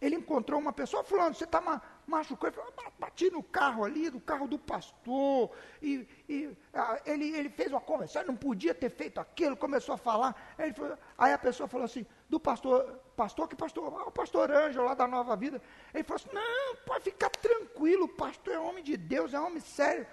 Ele 0.00 0.16
encontrou 0.16 0.58
uma 0.58 0.72
pessoa, 0.72 1.04
falando, 1.04 1.34
você 1.34 1.44
está 1.44 1.60
ma 1.60 1.80
machucado, 2.06 2.48
ele 2.48 2.56
falou, 2.74 2.92
bati 2.98 3.30
no 3.30 3.42
carro 3.42 3.84
ali, 3.84 4.10
do 4.10 4.18
carro 4.18 4.48
do 4.48 4.58
pastor, 4.58 5.52
e, 5.80 6.08
e 6.28 6.50
ah, 6.74 7.00
ele, 7.06 7.30
ele 7.36 7.48
fez 7.48 7.70
uma 7.70 7.80
conversa, 7.80 8.24
não 8.24 8.34
podia 8.34 8.74
ter 8.74 8.90
feito 8.90 9.20
aquilo, 9.20 9.56
começou 9.56 9.94
a 9.94 9.98
falar, 9.98 10.34
aí, 10.58 10.72
falou, 10.72 10.98
aí 11.16 11.32
a 11.32 11.38
pessoa 11.38 11.68
falou 11.68 11.84
assim, 11.84 12.04
do 12.30 12.38
pastor, 12.38 12.84
pastor, 13.16 13.48
que 13.48 13.56
pastor? 13.56 13.92
Ah, 13.98 14.04
o 14.06 14.12
pastor 14.12 14.52
Ângelo, 14.52 14.84
lá 14.84 14.94
da 14.94 15.06
Nova 15.06 15.34
Vida, 15.34 15.60
ele 15.92 16.04
falou 16.04 16.22
assim, 16.22 16.32
não, 16.32 16.76
pode 16.86 17.02
ficar 17.04 17.28
tranquilo, 17.28 18.04
o 18.04 18.08
pastor 18.08 18.54
é 18.54 18.58
homem 18.58 18.84
de 18.84 18.96
Deus, 18.96 19.34
é 19.34 19.40
homem 19.40 19.60
sério. 19.60 20.06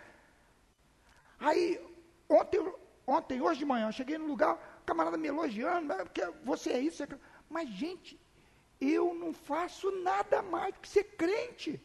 Aí, 1.40 1.80
ontem, 2.28 2.74
ontem 3.06 3.40
hoje 3.40 3.60
de 3.60 3.66
manhã, 3.66 3.88
eu 3.88 3.92
cheguei 3.92 4.18
no 4.18 4.26
lugar, 4.26 4.56
o 4.82 4.86
camarada 4.86 5.16
me 5.16 5.28
elogiando, 5.28 5.94
porque 5.98 6.26
você 6.44 6.72
é 6.72 6.80
isso, 6.80 7.04
é 7.04 7.06
aquilo. 7.06 7.22
mas 7.48 7.70
gente, 7.70 8.20
eu 8.82 9.14
não 9.14 9.32
faço 9.32 9.92
nada 10.02 10.42
mais 10.42 10.76
que 10.76 10.90
ser 10.90 11.04
crente. 11.04 11.80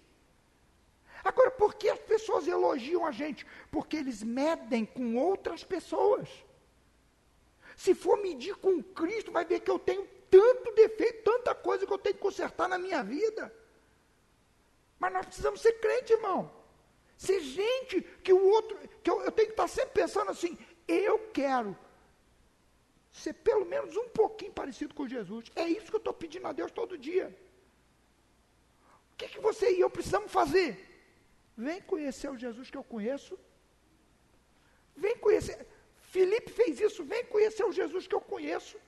Agora, 1.23 1.51
por 1.51 1.75
que 1.75 1.91
as 1.91 2.01
pessoas 2.01 2.49
elogiam 2.49 3.05
a 3.05 3.13
gente? 3.13 3.47
Porque 3.71 3.99
eles 3.99 4.23
medem 4.23 4.87
com 4.87 5.15
outras 5.17 5.63
pessoas. 5.63 6.27
Se 7.77 7.95
for 7.95 8.17
medir 8.17 8.57
com 8.57 8.83
Cristo, 8.83 9.31
vai 9.31 9.45
ver 9.45 9.61
que 9.61 9.71
eu 9.71 9.79
tenho 9.79 10.07
tanto 10.33 10.73
defeito, 10.73 11.31
tanta 11.31 11.55
coisa 11.55 11.87
que 11.87 11.93
eu 11.93 11.99
tenho 11.99 12.15
que 12.15 12.27
consertar 12.29 12.67
na 12.67 12.79
minha 12.79 13.03
vida. 13.05 13.55
Mas 14.99 15.13
nós 15.13 15.27
precisamos 15.27 15.61
ser 15.61 15.75
crente, 15.75 16.15
irmão. 16.15 16.51
Ser 17.19 17.41
gente 17.41 18.01
que 18.25 18.33
o 18.33 18.43
outro, 18.57 18.79
que 19.03 19.11
eu, 19.11 19.21
eu 19.21 19.31
tenho 19.31 19.49
que 19.49 19.53
estar 19.53 19.69
sempre 19.69 19.93
pensando 20.01 20.31
assim, 20.31 20.57
eu 20.89 21.19
quero 21.41 21.77
ser 23.13 23.35
pelo 23.35 23.67
menos 23.67 23.95
um 23.95 24.09
pouquinho 24.21 24.55
parecido 24.61 24.95
com 24.95 25.07
Jesus. 25.07 25.45
É 25.55 25.69
isso 25.69 25.91
que 25.91 25.97
eu 25.97 26.05
estou 26.05 26.15
pedindo 26.15 26.49
a 26.49 26.53
Deus 26.53 26.73
todo 26.73 26.97
dia. 26.97 27.27
O 29.13 29.17
que, 29.19 29.29
que 29.29 29.41
você 29.49 29.71
e 29.71 29.81
eu 29.81 29.91
precisamos 29.91 30.33
fazer? 30.33 30.71
Vem 31.55 31.83
conhecer 31.83 32.31
o 32.31 32.39
Jesus 32.39 32.71
que 32.71 32.79
eu 32.83 32.85
conheço. 32.95 33.39
Vem 34.97 35.17
conhecer. 35.19 35.59
Felipe 36.15 36.51
fez 36.51 36.81
isso, 36.81 37.05
vem 37.05 37.25
conhecer 37.27 37.65
o 37.65 37.73
Jesus 37.81 38.07
que 38.07 38.15
eu 38.15 38.21
conheço. 38.35 38.79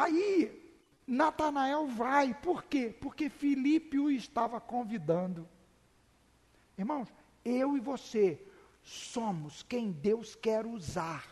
Aí, 0.00 0.72
Natanael 1.06 1.86
vai, 1.86 2.32
por 2.32 2.64
quê? 2.64 2.94
Porque 3.00 3.28
Felipe 3.28 3.98
o 3.98 4.10
estava 4.10 4.58
convidando. 4.58 5.46
Irmãos, 6.78 7.12
eu 7.44 7.76
e 7.76 7.80
você 7.80 8.40
somos 8.82 9.62
quem 9.62 9.92
Deus 9.92 10.34
quer 10.34 10.64
usar. 10.66 11.26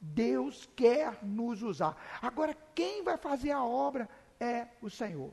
Deus 0.00 0.68
quer 0.74 1.22
nos 1.22 1.62
usar. 1.62 1.96
Agora, 2.22 2.56
quem 2.74 3.02
vai 3.02 3.18
fazer 3.18 3.50
a 3.50 3.62
obra 3.62 4.08
é 4.40 4.66
o 4.80 4.88
Senhor. 4.88 5.32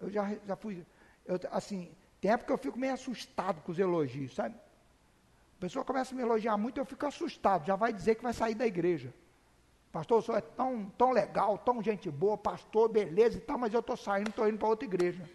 Eu 0.00 0.10
já, 0.10 0.34
já 0.46 0.56
fui, 0.56 0.86
eu, 1.26 1.38
assim, 1.50 1.90
tem 2.18 2.30
época 2.30 2.46
que 2.46 2.52
eu 2.52 2.58
fico 2.58 2.78
meio 2.78 2.94
assustado 2.94 3.60
com 3.60 3.72
os 3.72 3.78
elogios, 3.78 4.34
sabe? 4.34 4.54
A 4.54 5.60
pessoa 5.60 5.84
começa 5.84 6.14
a 6.14 6.16
me 6.16 6.22
elogiar 6.22 6.56
muito, 6.56 6.78
eu 6.78 6.86
fico 6.86 7.04
assustado, 7.04 7.66
já 7.66 7.76
vai 7.76 7.92
dizer 7.92 8.14
que 8.14 8.22
vai 8.22 8.32
sair 8.32 8.54
da 8.54 8.66
igreja. 8.66 9.12
Pastor, 9.92 10.18
o 10.18 10.22
senhor 10.22 10.38
é 10.38 10.42
tão, 10.42 10.90
tão 10.90 11.10
legal, 11.10 11.58
tão 11.58 11.82
gente 11.82 12.10
boa, 12.10 12.36
pastor, 12.36 12.88
beleza 12.88 13.38
e 13.38 13.40
tal, 13.40 13.58
mas 13.58 13.72
eu 13.72 13.80
estou 13.80 13.96
saindo, 13.96 14.30
estou 14.30 14.48
indo 14.48 14.58
para 14.58 14.68
outra 14.68 14.86
igreja. 14.86 15.28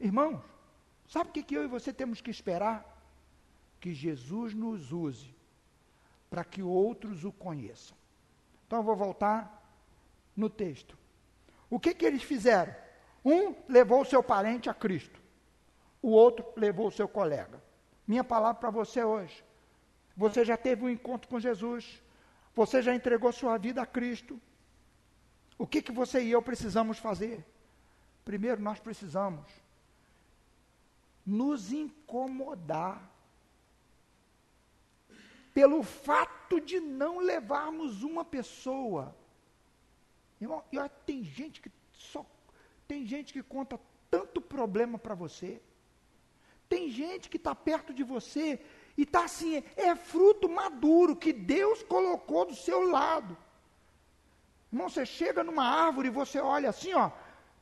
Irmãos, 0.00 0.40
sabe 1.06 1.30
o 1.30 1.32
que, 1.32 1.42
que 1.42 1.54
eu 1.54 1.64
e 1.64 1.68
você 1.68 1.92
temos 1.92 2.20
que 2.20 2.30
esperar? 2.30 2.96
que 3.80 3.94
Jesus 3.94 4.54
nos 4.54 4.92
use 4.92 5.34
para 6.28 6.44
que 6.44 6.62
outros 6.62 7.24
o 7.24 7.30
conheçam. 7.30 7.96
Então 8.66 8.80
eu 8.80 8.82
vou 8.82 8.96
voltar 8.96 9.62
no 10.36 10.50
texto. 10.50 10.98
O 11.70 11.78
que, 11.78 11.94
que 11.94 12.04
eles 12.04 12.22
fizeram? 12.22 12.74
Um 13.24 13.54
levou 13.68 14.00
o 14.00 14.04
seu 14.04 14.22
parente 14.22 14.68
a 14.68 14.74
Cristo, 14.74 15.20
o 16.02 16.10
outro 16.10 16.44
levou 16.56 16.88
o 16.88 16.92
seu 16.92 17.08
colega. 17.08 17.62
Minha 18.06 18.24
palavra 18.24 18.60
para 18.60 18.70
você 18.70 19.02
hoje. 19.02 19.44
Você 20.16 20.44
já 20.44 20.56
teve 20.56 20.84
um 20.84 20.88
encontro 20.88 21.28
com 21.28 21.38
Jesus, 21.38 22.02
você 22.54 22.80
já 22.80 22.94
entregou 22.94 23.30
sua 23.32 23.58
vida 23.58 23.82
a 23.82 23.86
Cristo. 23.86 24.40
O 25.58 25.66
que, 25.66 25.82
que 25.82 25.92
você 25.92 26.22
e 26.22 26.30
eu 26.30 26.40
precisamos 26.40 26.98
fazer? 26.98 27.44
Primeiro, 28.24 28.60
nós 28.62 28.78
precisamos 28.78 29.46
nos 31.24 31.72
incomodar 31.72 33.10
pelo 35.52 35.82
fato 35.82 36.60
de 36.60 36.78
não 36.80 37.18
levarmos 37.18 38.02
uma 38.02 38.24
pessoa. 38.24 39.16
Irmão, 40.40 40.62
tem 41.04 41.24
gente 41.24 41.60
que 41.60 41.70
só 41.92 42.24
tem 42.86 43.04
gente 43.04 43.32
que 43.32 43.42
conta 43.42 43.80
tanto 44.10 44.40
problema 44.40 44.98
para 44.98 45.14
você. 45.14 45.60
Tem 46.68 46.90
gente 46.90 47.28
que 47.28 47.36
está 47.36 47.54
perto 47.54 47.92
de 47.92 48.04
você 48.04 48.60
e 48.96 49.02
está 49.02 49.24
assim, 49.24 49.62
é 49.76 49.94
fruto 49.94 50.48
maduro 50.48 51.14
que 51.14 51.32
Deus 51.32 51.82
colocou 51.82 52.46
do 52.46 52.54
seu 52.54 52.88
lado. 52.88 53.36
Irmão, 54.72 54.88
você 54.88 55.04
chega 55.04 55.44
numa 55.44 55.64
árvore 55.64 56.08
e 56.08 56.10
você 56.10 56.40
olha 56.40 56.70
assim, 56.70 56.94
ó, 56.94 57.10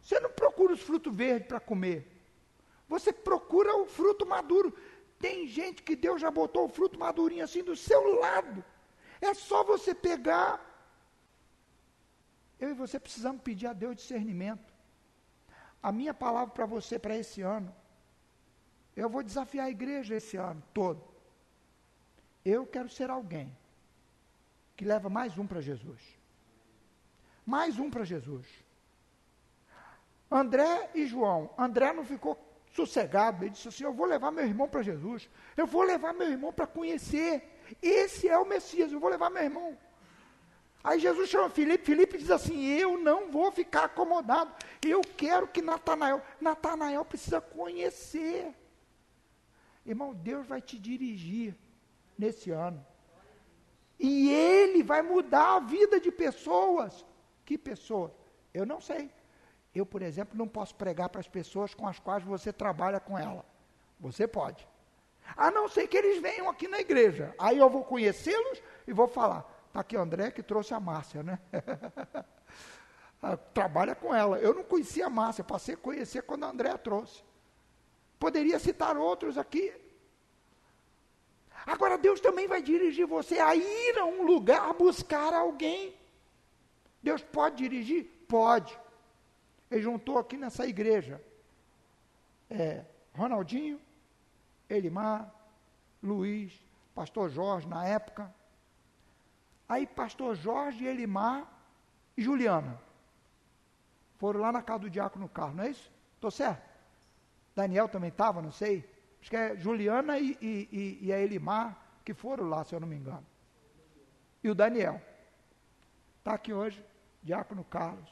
você 0.01 0.20
não 0.20 0.30
procura 0.30 0.72
os 0.72 0.80
frutos 0.80 1.14
verdes 1.14 1.49
para 1.49 1.59
comer. 1.59 2.11
Você 2.89 3.12
procura 3.12 3.74
o 3.76 3.87
fruto 3.87 4.26
maduro. 4.26 4.72
Tem 5.18 5.47
gente 5.47 5.82
que 5.82 5.97
Deus 5.97 6.20
já 6.20 6.30
botou 6.30 6.66
o 6.66 6.68
fruto 6.68 6.99
madurinho 6.99 7.43
assim 7.43 7.64
do 7.64 7.74
seu 7.74 8.20
lado. 8.20 8.64
É 9.20 9.32
só 9.32 9.64
você 9.64 9.95
pegar. 9.95 10.61
Eu 12.61 12.70
e 12.70 12.74
você 12.74 13.01
precisamos 13.01 13.43
pedir 13.43 13.66
a 13.66 13.72
Deus 13.72 13.97
discernimento. 13.97 14.72
A 15.82 15.91
minha 15.91 16.14
palavra 16.14 16.53
para 16.55 16.66
você 16.66 16.99
para 16.99 17.16
esse 17.16 17.41
ano, 17.43 17.74
eu 18.97 19.09
vou 19.09 19.22
desafiar 19.22 19.66
a 19.66 19.70
igreja 19.70 20.14
esse 20.14 20.37
ano 20.37 20.62
todo. 20.72 21.14
Eu 22.45 22.66
quero 22.66 22.88
ser 22.88 23.11
alguém 23.11 23.57
que 24.76 24.84
leva 24.84 25.09
mais 25.09 25.38
um 25.38 25.47
para 25.47 25.61
Jesus. 25.61 26.01
Mais 27.47 27.78
um 27.78 27.90
para 27.90 28.05
Jesus. 28.05 28.47
André 30.30 30.90
e 30.95 31.07
João. 31.07 31.51
André 31.57 31.92
não 31.92 32.05
ficou 32.05 32.36
sossegado. 32.72 33.45
Ele 33.45 33.51
disse 33.51 33.68
assim: 33.68 33.84
Eu 33.84 33.92
vou 33.92 34.07
levar 34.07 34.30
meu 34.30 34.45
irmão 34.45 34.68
para 34.68 34.82
Jesus. 34.82 35.28
Eu 35.57 35.66
vou 35.66 35.82
levar 35.82 36.12
meu 36.12 36.28
irmão 36.28 36.53
para 36.53 36.66
conhecer. 36.66 37.42
Esse 37.80 38.28
é 38.28 38.38
o 38.38 38.47
Messias. 38.47 38.92
Eu 38.92 39.01
vou 39.01 39.09
levar 39.09 39.30
meu 39.30 39.42
irmão. 39.42 39.78
Aí 40.82 40.99
Jesus 40.99 41.30
chama 41.30 41.49
Filipe. 41.49 41.84
Filipe 41.84 42.18
diz 42.18 42.30
assim: 42.30 42.62
Eu 42.66 42.99
não 42.99 43.30
vou 43.30 43.51
ficar 43.53 43.84
acomodado. 43.84 44.53
Eu 44.82 45.01
quero 45.01 45.49
que 45.49 45.62
Natanael. 45.62 46.20
Natanael 46.40 47.05
precisa 47.05 47.40
conhecer. 47.40 48.55
Irmão, 49.86 50.14
Deus 50.14 50.47
vai 50.47 50.61
te 50.61 50.78
dirigir 50.78 51.55
nesse 52.19 52.51
ano. 52.51 52.85
E 53.99 54.31
Ele 54.31 54.83
vai 54.83 55.03
mudar 55.03 55.57
a 55.57 55.61
vida 55.61 56.01
de 56.01 56.11
pessoas. 56.11 57.05
Que 57.45 57.57
pessoas? 57.57 58.12
Eu 58.53 58.65
não 58.65 58.81
sei. 58.81 59.11
Eu, 59.75 59.85
por 59.85 60.03
exemplo, 60.03 60.39
não 60.39 60.47
posso 60.47 60.75
pregar 60.75 61.09
para 61.09 61.21
as 61.21 61.29
pessoas 61.29 61.75
com 61.75 61.87
as 61.87 61.99
quais 61.99 62.23
você 62.23 62.53
trabalha 62.53 63.01
com 63.01 63.19
ela. 63.19 63.45
Você 63.99 64.27
pode. 64.27 64.67
A 65.37 65.51
não 65.51 65.69
ser 65.69 65.89
que 65.89 65.97
eles 65.97 66.21
venham 66.21 66.49
aqui 66.49 66.69
na 66.69 66.79
igreja. 66.79 67.35
Aí 67.39 67.59
eu 67.59 67.69
vou 67.69 67.83
conhecê-los 67.83 68.62
e 68.87 68.93
vou 68.93 69.09
falar. 69.09 69.45
Está 69.67 69.81
aqui 69.81 69.97
o 69.97 70.01
André 70.01 70.31
que 70.31 70.43
trouxe 70.43 70.73
a 70.75 70.81
Márcia, 70.81 71.23
né? 71.23 71.39
Ah, 73.27 73.39
trabalha 73.39 73.95
com 73.95 74.15
ela. 74.15 74.39
Eu 74.39 74.53
não 74.53 74.62
conhecia 74.62 75.07
a 75.07 75.09
Márcia, 75.09 75.43
passei 75.43 75.75
a 75.75 75.79
conhecer 75.79 76.25
quando 76.25 76.45
a 76.45 76.51
André 76.51 76.77
trouxe. 76.77 77.25
Poderia 78.19 78.59
citar 78.59 78.99
outros 78.99 79.39
aqui. 79.39 79.73
Agora 81.67 81.97
Deus 81.97 82.21
também 82.21 82.47
vai 82.47 82.62
dirigir 82.62 83.07
você 83.07 83.39
a 83.39 83.55
ir 83.57 83.99
a 83.99 84.05
um 84.05 84.23
lugar 84.23 84.73
buscar 84.75 85.33
alguém. 85.33 85.95
Deus 87.03 87.23
pode 87.23 87.57
dirigir? 87.57 88.05
Pode. 88.29 88.79
Ele 89.71 89.83
juntou 89.83 90.19
aqui 90.19 90.37
nessa 90.37 90.67
igreja 90.67 91.23
é, 92.51 92.85
Ronaldinho, 93.15 93.81
Elimar, 94.69 95.33
Luiz, 96.03 96.53
pastor 96.95 97.31
Jorge 97.31 97.67
na 97.67 97.87
época. 97.87 98.33
Aí 99.69 99.87
pastor 99.87 100.37
Jorge, 100.37 100.85
Elimar 100.85 101.51
e 102.17 102.23
Juliana. 102.23 102.81
Foram 104.19 104.41
lá 104.41 104.53
na 104.53 104.62
casa 104.62 104.81
do 104.81 104.91
diácono 104.91 105.29
Carlos, 105.29 105.57
não 105.57 105.65
é 105.65 105.71
isso? 105.71 105.91
Estou 106.15 106.31
certo? 106.31 106.62
Daniel 107.55 107.89
também 107.89 108.09
estava, 108.09 108.43
não 108.43 108.53
sei. 108.53 108.89
Acho 109.25 109.31
que 109.31 109.37
é 109.39 109.57
Juliana 109.57 110.18
e, 110.18 110.37
e, 110.43 110.99
e, 111.01 111.11
a 111.11 111.18
Elimar 111.18 111.83
que 112.05 112.12
foram 112.12 112.47
lá, 112.47 112.62
se 112.62 112.75
eu 112.75 112.81
não 112.81 112.87
me 112.87 112.95
engano. 112.95 113.25
E 114.43 114.51
o 114.51 114.55
Daniel. 114.55 115.01
Está 116.18 116.35
aqui 116.35 116.53
hoje, 116.53 116.85
Diácono 117.22 117.64
Carlos. 117.64 118.11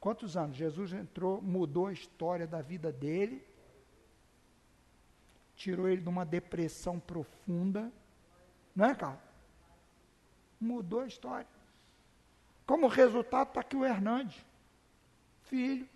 Quantos 0.00 0.38
anos? 0.38 0.56
Jesus 0.56 0.94
entrou, 0.94 1.42
mudou 1.42 1.88
a 1.88 1.92
história 1.92 2.46
da 2.46 2.62
vida 2.62 2.90
dele, 2.90 3.46
tirou 5.54 5.86
ele 5.86 6.00
de 6.00 6.08
uma 6.08 6.24
depressão 6.24 6.98
profunda. 6.98 7.92
Não 8.74 8.86
é, 8.86 8.94
Carlos? 8.94 9.20
Mudou 10.58 11.00
a 11.00 11.06
história. 11.06 11.46
Como 12.64 12.86
resultado, 12.86 13.48
está 13.48 13.60
aqui 13.60 13.76
o 13.76 13.84
Hernandes, 13.84 14.42
filho, 15.42 15.86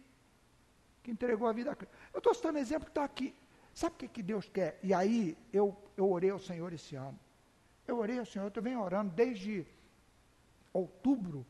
que 1.02 1.10
entregou 1.10 1.48
a 1.48 1.54
vida 1.54 1.70
a 1.72 1.74
Cristo. 1.74 1.96
Eu 2.12 2.18
estou 2.18 2.34
citando 2.34 2.58
exemplo 2.58 2.84
que 2.84 2.90
está 2.90 3.04
aqui. 3.04 3.34
Sabe 3.78 3.94
o 3.94 3.98
que, 3.98 4.08
que 4.08 4.22
Deus 4.24 4.48
quer? 4.48 4.76
E 4.82 4.92
aí, 4.92 5.38
eu, 5.52 5.66
eu 5.96 6.10
orei 6.10 6.30
ao 6.30 6.40
Senhor 6.40 6.72
esse 6.72 6.96
ano. 6.96 7.16
Eu 7.86 7.98
orei 7.98 8.18
ao 8.18 8.26
Senhor, 8.26 8.50
eu 8.52 8.60
venho 8.60 8.82
orando 8.82 9.12
desde 9.14 9.64
outubro, 10.72 11.46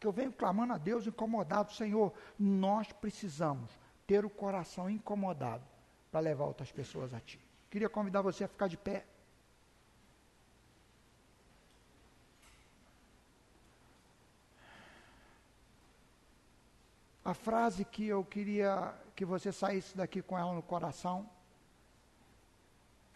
que 0.00 0.06
eu 0.06 0.10
venho 0.10 0.32
clamando 0.32 0.72
a 0.72 0.78
Deus 0.78 1.06
incomodado. 1.06 1.74
Senhor, 1.74 2.14
nós 2.38 2.90
precisamos 2.92 3.70
ter 4.06 4.24
o 4.24 4.30
coração 4.30 4.88
incomodado 4.88 5.62
para 6.10 6.20
levar 6.20 6.46
outras 6.46 6.72
pessoas 6.72 7.12
a 7.12 7.20
Ti. 7.20 7.38
Queria 7.68 7.90
convidar 7.90 8.22
você 8.22 8.44
a 8.44 8.48
ficar 8.48 8.68
de 8.68 8.78
pé. 8.78 9.04
A 17.22 17.34
frase 17.34 17.84
que 17.84 18.06
eu 18.06 18.24
queria 18.24 18.94
que 19.14 19.26
você 19.26 19.52
saísse 19.52 19.94
daqui 19.94 20.22
com 20.22 20.38
ela 20.38 20.54
no 20.54 20.62
coração. 20.62 21.35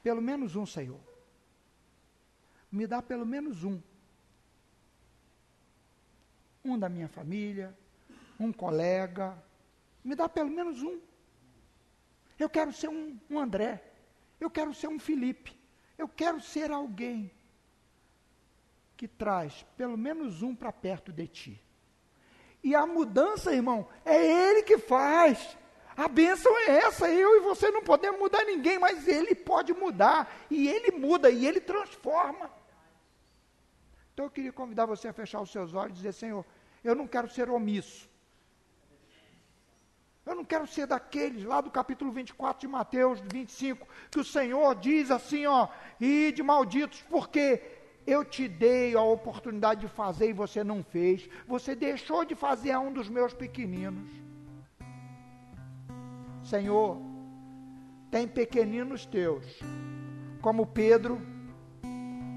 Pelo 0.03 0.21
menos 0.21 0.57
um, 0.57 0.67
Senhor. 0.67 1.01
Me 2.71 2.87
dá 2.87 3.03
pelo 3.03 3.27
menos 3.27 3.65
um. 3.65 3.81
Um 6.65 6.79
da 6.79 6.89
minha 6.89 7.09
família, 7.09 7.77
um 8.39 8.53
colega. 8.53 9.37
Me 10.05 10.15
dá 10.15 10.29
pelo 10.29 10.51
menos 10.51 10.83
um. 10.83 11.01
Eu 12.39 12.49
quero 12.49 12.73
ser 12.73 12.89
um, 12.89 13.19
um 13.29 13.39
André. 13.39 13.83
Eu 14.39 14.51
quero 14.51 14.73
ser 14.73 14.89
um 14.89 14.99
Felipe. 14.99 15.59
Eu 15.99 16.09
quero 16.09 16.41
ser 16.41 16.71
alguém 16.71 17.31
que 18.97 19.09
traz 19.09 19.65
pelo 19.77 19.97
menos 19.97 20.43
um 20.43 20.55
para 20.55 20.73
perto 20.73 21.13
de 21.13 21.27
ti. 21.27 21.63
E 22.63 22.75
a 22.75 22.87
mudança, 22.87 23.53
irmão, 23.53 23.89
é 24.05 24.51
Ele 24.51 24.63
que 24.63 24.79
faz. 24.79 25.57
A 25.97 26.09
bênção 26.09 26.57
é 26.59 26.78
essa, 26.78 27.09
eu 27.09 27.36
e 27.36 27.41
você 27.41 27.70
não 27.70 27.82
podemos 27.82 28.20
mudar 28.20 28.45
ninguém, 28.45 28.78
mas 28.78 29.07
Ele 29.07 29.34
pode 29.34 29.72
mudar, 29.72 30.32
e 30.51 30.68
Ele 30.68 30.93
muda, 30.93 31.30
e 31.30 31.47
Ele 31.47 31.61
transforma. 31.61 32.51
Então 34.12 34.26
eu 34.26 34.30
queria 34.30 34.53
convidar 34.53 34.86
você 34.86 35.09
a 35.09 35.12
fechar 35.12 35.41
os 35.41 35.51
seus 35.51 35.74
olhos 35.74 35.93
e 35.93 35.97
dizer, 35.97 36.12
Senhor, 36.12 36.45
eu 36.82 36.95
não 36.95 37.07
quero 37.07 37.28
ser 37.28 37.51
omisso. 37.51 38.09
Eu 40.24 40.34
não 40.34 40.45
quero 40.45 40.66
ser 40.66 40.86
daqueles 40.86 41.45
lá 41.45 41.61
do 41.61 41.70
capítulo 41.70 42.12
24 42.12 42.61
de 42.61 42.68
Mateus 42.68 43.20
25, 43.32 43.86
que 44.11 44.20
o 44.20 44.24
Senhor 44.24 44.74
diz 44.76 45.11
assim, 45.11 45.47
ó, 45.47 45.68
e 46.01 46.30
de 46.32 46.43
malditos, 46.43 47.03
porque 47.09 47.62
eu 48.07 48.24
te 48.24 48.47
dei 48.47 48.95
a 48.95 49.03
oportunidade 49.03 49.80
de 49.80 49.88
fazer 49.88 50.28
e 50.28 50.32
você 50.32 50.62
não 50.62 50.84
fez. 50.84 51.28
Você 51.47 51.74
deixou 51.74 52.24
de 52.24 52.34
fazer 52.34 52.70
a 52.72 52.80
um 52.80 52.93
dos 52.93 53.09
meus 53.09 53.34
pequeninos. 53.34 54.09
Senhor, 56.43 56.99
tem 58.11 58.26
pequeninos 58.26 59.07
teus, 59.07 59.45
como 60.41 60.66
Pedro, 60.66 61.20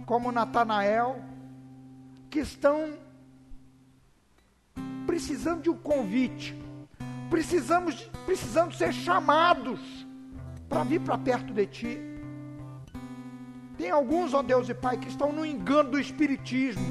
como 0.06 0.32
Natanael, 0.32 1.22
que 2.30 2.40
estão 2.40 2.98
precisando 5.06 5.62
de 5.62 5.70
um 5.70 5.78
convite, 5.78 6.56
precisamos, 7.30 8.10
precisando 8.26 8.74
ser 8.74 8.94
chamados 8.94 9.80
para 10.68 10.84
vir 10.84 11.02
para 11.02 11.18
perto 11.18 11.54
de 11.54 11.66
Ti. 11.68 12.00
Tem 13.78 13.90
alguns, 13.90 14.34
ó 14.34 14.44
Deus 14.44 14.70
e 14.70 14.74
Pai, 14.74 14.98
que 14.98 15.08
estão 15.08 15.32
no 15.32 15.46
engano 15.46 15.92
do 15.92 16.00
Espiritismo. 16.00 16.86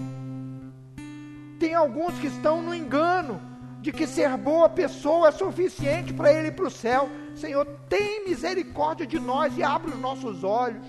Tem 1.58 1.74
alguns 1.74 2.18
que 2.18 2.26
estão 2.26 2.60
no 2.60 2.74
engano 2.74 3.40
de 3.82 3.90
que 3.90 4.06
ser 4.06 4.36
boa 4.36 4.68
pessoa 4.68 5.28
é 5.28 5.32
suficiente 5.32 6.14
para 6.14 6.32
ele 6.32 6.48
ir 6.48 6.54
para 6.54 6.66
o 6.66 6.70
céu. 6.70 7.08
Senhor, 7.34 7.66
tem 7.88 8.24
misericórdia 8.24 9.04
de 9.04 9.18
nós 9.18 9.58
e 9.58 9.62
abre 9.62 9.90
os 9.90 9.98
nossos 9.98 10.44
olhos. 10.44 10.86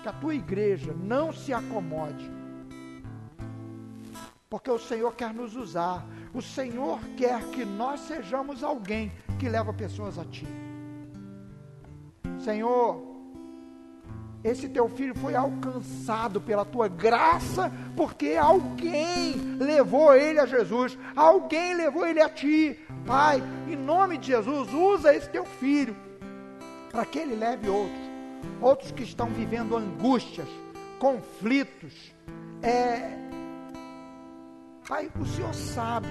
Que 0.00 0.08
a 0.08 0.12
tua 0.12 0.36
igreja 0.36 0.94
não 0.94 1.32
se 1.32 1.52
acomode. 1.52 2.30
Porque 4.48 4.70
o 4.70 4.78
Senhor 4.78 5.12
quer 5.16 5.34
nos 5.34 5.56
usar. 5.56 6.06
O 6.32 6.40
Senhor 6.40 7.00
quer 7.16 7.42
que 7.50 7.64
nós 7.64 7.98
sejamos 8.00 8.62
alguém 8.62 9.10
que 9.40 9.48
leva 9.48 9.74
pessoas 9.74 10.20
a 10.20 10.24
Ti. 10.24 10.46
Senhor, 12.38 13.07
esse 14.42 14.68
teu 14.68 14.88
filho 14.88 15.14
foi 15.16 15.34
alcançado 15.34 16.40
pela 16.40 16.64
tua 16.64 16.86
graça, 16.86 17.72
porque 17.96 18.34
alguém 18.34 19.34
levou 19.58 20.14
ele 20.14 20.38
a 20.38 20.46
Jesus, 20.46 20.96
alguém 21.16 21.74
levou 21.74 22.06
ele 22.06 22.20
a 22.20 22.28
ti. 22.28 22.78
Pai, 23.04 23.42
em 23.66 23.76
nome 23.76 24.16
de 24.16 24.28
Jesus, 24.28 24.72
usa 24.72 25.14
esse 25.14 25.28
teu 25.28 25.44
filho 25.44 25.96
para 26.90 27.04
que 27.04 27.18
ele 27.18 27.34
leve 27.34 27.68
outros, 27.68 28.00
outros 28.60 28.92
que 28.92 29.02
estão 29.02 29.28
vivendo 29.28 29.76
angústias, 29.76 30.48
conflitos. 30.98 32.14
É... 32.62 33.16
Pai, 34.88 35.10
o 35.20 35.26
Senhor 35.26 35.52
sabe 35.52 36.08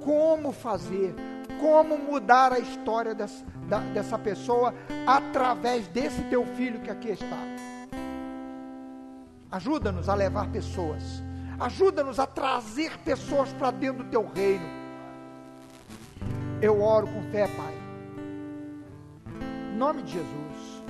como 0.00 0.52
fazer, 0.52 1.14
como 1.60 1.98
mudar 1.98 2.52
a 2.52 2.58
história 2.58 3.14
dessa, 3.14 3.44
da, 3.68 3.78
dessa 3.78 4.18
pessoa 4.18 4.74
através 5.06 5.86
desse 5.88 6.22
teu 6.24 6.44
filho 6.56 6.80
que 6.80 6.90
aqui 6.90 7.10
está. 7.10 7.36
Ajuda-nos 9.50 10.08
a 10.08 10.14
levar 10.14 10.48
pessoas, 10.50 11.22
ajuda-nos 11.58 12.18
a 12.18 12.26
trazer 12.26 12.96
pessoas 12.98 13.52
para 13.52 13.70
dentro 13.70 14.04
do 14.04 14.10
teu 14.10 14.26
reino. 14.26 14.80
Eu 16.62 16.82
oro 16.82 17.06
com 17.06 17.22
fé, 17.30 17.46
Pai. 17.48 17.74
Em 19.72 19.76
nome 19.76 20.02
de 20.02 20.12
Jesus. 20.12 20.84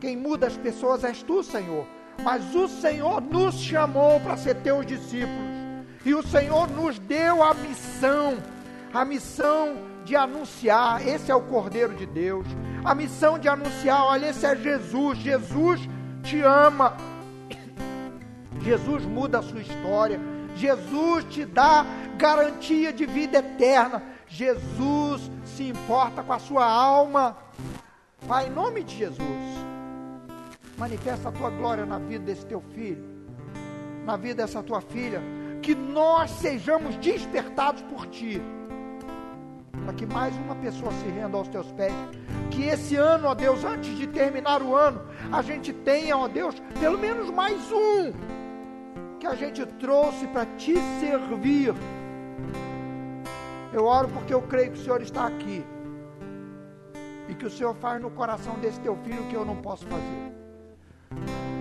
Quem 0.00 0.16
muda 0.16 0.46
as 0.46 0.56
pessoas 0.56 1.04
és 1.04 1.22
tu, 1.22 1.42
Senhor. 1.42 1.86
Mas 2.22 2.54
o 2.54 2.68
Senhor 2.68 3.20
nos 3.20 3.56
chamou 3.56 4.20
para 4.20 4.36
ser 4.36 4.54
teus 4.56 4.86
discípulos. 4.86 5.54
E 6.04 6.14
o 6.14 6.22
Senhor 6.22 6.70
nos 6.70 6.98
deu 6.98 7.42
a 7.42 7.54
missão 7.54 8.36
a 8.94 9.04
missão 9.04 9.76
de 10.04 10.14
anunciar, 10.14 11.06
esse 11.06 11.30
é 11.30 11.34
o 11.34 11.42
Cordeiro 11.42 11.94
de 11.94 12.06
Deus, 12.06 12.46
a 12.84 12.94
missão 12.94 13.38
de 13.38 13.48
anunciar, 13.48 14.04
olha, 14.04 14.28
esse 14.28 14.46
é 14.46 14.54
Jesus, 14.54 15.18
Jesus 15.18 15.80
te 16.22 16.40
ama, 16.40 16.96
Jesus 18.62 19.04
muda 19.04 19.40
a 19.40 19.42
sua 19.42 19.60
história, 19.60 20.20
Jesus 20.54 21.24
te 21.24 21.44
dá 21.44 21.84
garantia 22.16 22.92
de 22.92 23.04
vida 23.04 23.38
eterna, 23.38 24.00
Jesus 24.28 25.28
se 25.44 25.64
importa 25.64 26.22
com 26.22 26.32
a 26.32 26.38
sua 26.38 26.64
alma, 26.64 27.36
Pai, 28.28 28.46
em 28.46 28.50
nome 28.50 28.84
de 28.84 28.96
Jesus, 28.96 29.18
manifesta 30.78 31.30
a 31.30 31.32
tua 31.32 31.50
glória 31.50 31.84
na 31.84 31.98
vida 31.98 32.24
desse 32.24 32.46
teu 32.46 32.60
filho, 32.60 33.04
na 34.06 34.16
vida 34.16 34.36
dessa 34.36 34.62
tua 34.62 34.80
filha, 34.80 35.20
que 35.60 35.74
nós 35.74 36.30
sejamos 36.30 36.96
despertados 36.96 37.82
por 37.82 38.06
ti 38.06 38.40
que 39.96 40.06
mais 40.06 40.34
uma 40.36 40.54
pessoa 40.56 40.92
se 40.92 41.08
renda 41.08 41.36
aos 41.36 41.48
teus 41.48 41.70
pés. 41.72 41.92
Que 42.50 42.64
esse 42.64 42.96
ano, 42.96 43.28
ó 43.28 43.34
Deus, 43.34 43.64
antes 43.64 43.96
de 43.96 44.06
terminar 44.06 44.62
o 44.62 44.74
ano, 44.74 45.02
a 45.32 45.42
gente 45.42 45.72
tenha, 45.72 46.16
ó 46.16 46.28
Deus, 46.28 46.54
pelo 46.80 46.98
menos 46.98 47.30
mais 47.30 47.60
um 47.72 48.12
que 49.18 49.26
a 49.26 49.34
gente 49.34 49.64
trouxe 49.64 50.26
para 50.28 50.46
te 50.56 50.74
servir. 51.00 51.74
Eu 53.72 53.86
oro 53.86 54.08
porque 54.08 54.32
eu 54.32 54.42
creio 54.42 54.72
que 54.72 54.78
o 54.78 54.82
Senhor 54.82 55.00
está 55.02 55.26
aqui. 55.26 55.64
E 57.28 57.34
que 57.34 57.46
o 57.46 57.50
Senhor 57.50 57.74
faz 57.76 58.00
no 58.02 58.10
coração 58.10 58.58
desse 58.58 58.78
teu 58.80 58.96
filho 58.96 59.24
que 59.28 59.34
eu 59.34 59.44
não 59.44 59.56
posso 59.56 59.86
fazer. 59.86 60.32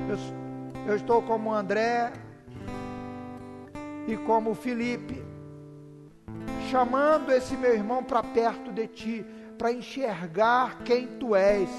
Eu, 0.09 0.91
eu 0.91 0.95
estou 0.95 1.21
como 1.21 1.53
André 1.53 2.11
e 4.07 4.17
como 4.17 4.53
Felipe 4.53 5.32
chamando 6.69 7.31
esse 7.31 7.55
meu 7.55 7.73
irmão 7.73 8.03
para 8.03 8.23
perto 8.23 8.71
de 8.71 8.87
ti, 8.87 9.25
para 9.57 9.71
enxergar 9.71 10.79
quem 10.83 11.07
tu 11.07 11.35
és, 11.35 11.69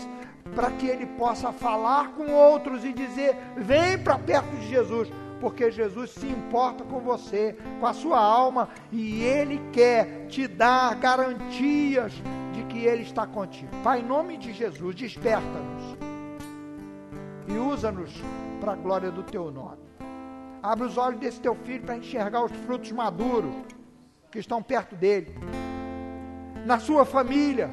para 0.55 0.71
que 0.71 0.87
ele 0.87 1.07
possa 1.07 1.53
falar 1.53 2.11
com 2.13 2.31
outros 2.33 2.85
e 2.85 2.93
dizer: 2.93 3.37
vem 3.57 3.99
para 3.99 4.19
perto 4.19 4.55
de 4.57 4.69
Jesus, 4.69 5.09
porque 5.41 5.71
Jesus 5.71 6.11
se 6.11 6.27
importa 6.27 6.85
com 6.85 7.01
você, 7.01 7.57
com 7.81 7.87
a 7.87 7.93
sua 7.93 8.19
alma, 8.19 8.69
e 8.93 9.23
ele 9.23 9.61
quer 9.73 10.27
te 10.29 10.47
dar 10.47 10.95
garantias 10.97 12.13
de 12.53 12.63
que 12.65 12.85
ele 12.85 13.03
está 13.03 13.27
contigo. 13.27 13.71
Pai, 13.83 14.01
em 14.01 14.05
nome 14.05 14.37
de 14.37 14.53
Jesus, 14.53 14.95
desperta-nos. 14.95 15.97
e 17.49 17.59
usa-nos 17.59 18.11
para 18.61 18.73
a 18.73 18.77
glória 18.77 19.11
do 19.11 19.23
teu 19.23 19.51
nome. 19.51 19.83
Abre 20.63 20.87
os 20.87 20.97
olhos 20.97 21.21
desse 21.21 21.41
teu 21.41 21.55
filho 21.57 21.83
para 21.83 21.97
enxergar 21.97 22.43
os 22.43 22.53
frutos 22.53 22.91
maduros 22.93 23.53
que 24.35 24.41
estão 24.41 24.61
perto 24.61 24.97
dele, 24.97 25.33
na 26.67 26.81
sua 26.81 27.05
família. 27.05 27.71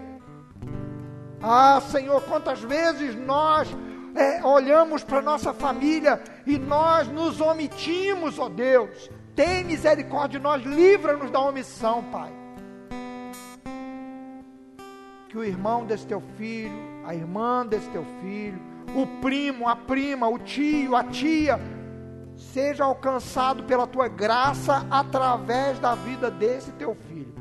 Ah, 1.41 1.81
Senhor, 1.81 2.21
quantas 2.21 2.61
vezes 2.61 3.15
nós 3.15 3.67
é, 4.13 4.45
olhamos 4.45 5.03
para 5.03 5.23
nossa 5.23 5.55
família 5.55 6.21
e 6.45 6.59
nós 6.59 7.07
nos 7.07 7.41
omitimos, 7.41 8.37
ó 8.37 8.47
Deus. 8.47 9.09
Tem 9.35 9.63
misericórdia 9.63 10.37
de 10.37 10.43
nós, 10.43 10.63
livra-nos 10.63 11.31
da 11.31 11.39
omissão, 11.39 12.03
Pai. 12.11 12.31
Que 15.29 15.37
o 15.39 15.43
irmão 15.43 15.83
desse 15.83 16.05
teu 16.05 16.21
filho, 16.37 16.77
a 17.07 17.15
irmã 17.15 17.65
desse 17.65 17.89
teu 17.89 18.05
filho, 18.21 18.61
o 18.95 19.07
primo, 19.19 19.67
a 19.67 19.75
prima, 19.75 20.27
o 20.27 20.37
tio, 20.37 20.95
a 20.95 21.05
tia, 21.05 21.59
seja 22.41 22.83
alcançado 22.83 23.63
pela 23.63 23.87
tua 23.87 24.07
graça 24.07 24.85
através 24.89 25.79
da 25.79 25.95
vida 25.95 26.29
desse 26.29 26.71
teu 26.73 26.95
filho. 26.95 27.33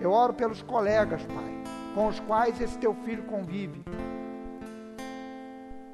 Eu 0.00 0.12
oro 0.12 0.34
pelos 0.34 0.62
colegas, 0.62 1.22
Pai, 1.22 1.62
com 1.94 2.08
os 2.08 2.20
quais 2.20 2.60
esse 2.60 2.78
teu 2.78 2.94
filho 3.04 3.24
convive. 3.24 3.82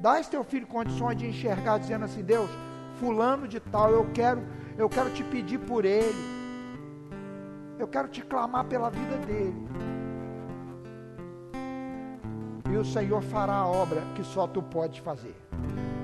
Dá 0.00 0.18
esse 0.18 0.30
teu 0.30 0.42
filho 0.42 0.66
condições 0.66 1.16
de 1.16 1.26
enxergar, 1.26 1.78
dizendo 1.78 2.04
assim: 2.06 2.22
Deus, 2.22 2.50
fulano 2.96 3.46
de 3.46 3.60
tal, 3.60 3.90
eu 3.90 4.10
quero, 4.12 4.42
eu 4.76 4.88
quero 4.88 5.10
te 5.10 5.22
pedir 5.22 5.58
por 5.58 5.84
ele. 5.84 6.40
Eu 7.78 7.86
quero 7.86 8.08
te 8.08 8.20
clamar 8.22 8.64
pela 8.64 8.90
vida 8.90 9.16
dele. 9.18 9.68
E 12.70 12.76
o 12.76 12.84
Senhor 12.84 13.22
fará 13.22 13.54
a 13.54 13.66
obra 13.66 14.02
que 14.14 14.22
só 14.22 14.46
tu 14.46 14.62
podes 14.62 14.98
fazer. 14.98 15.34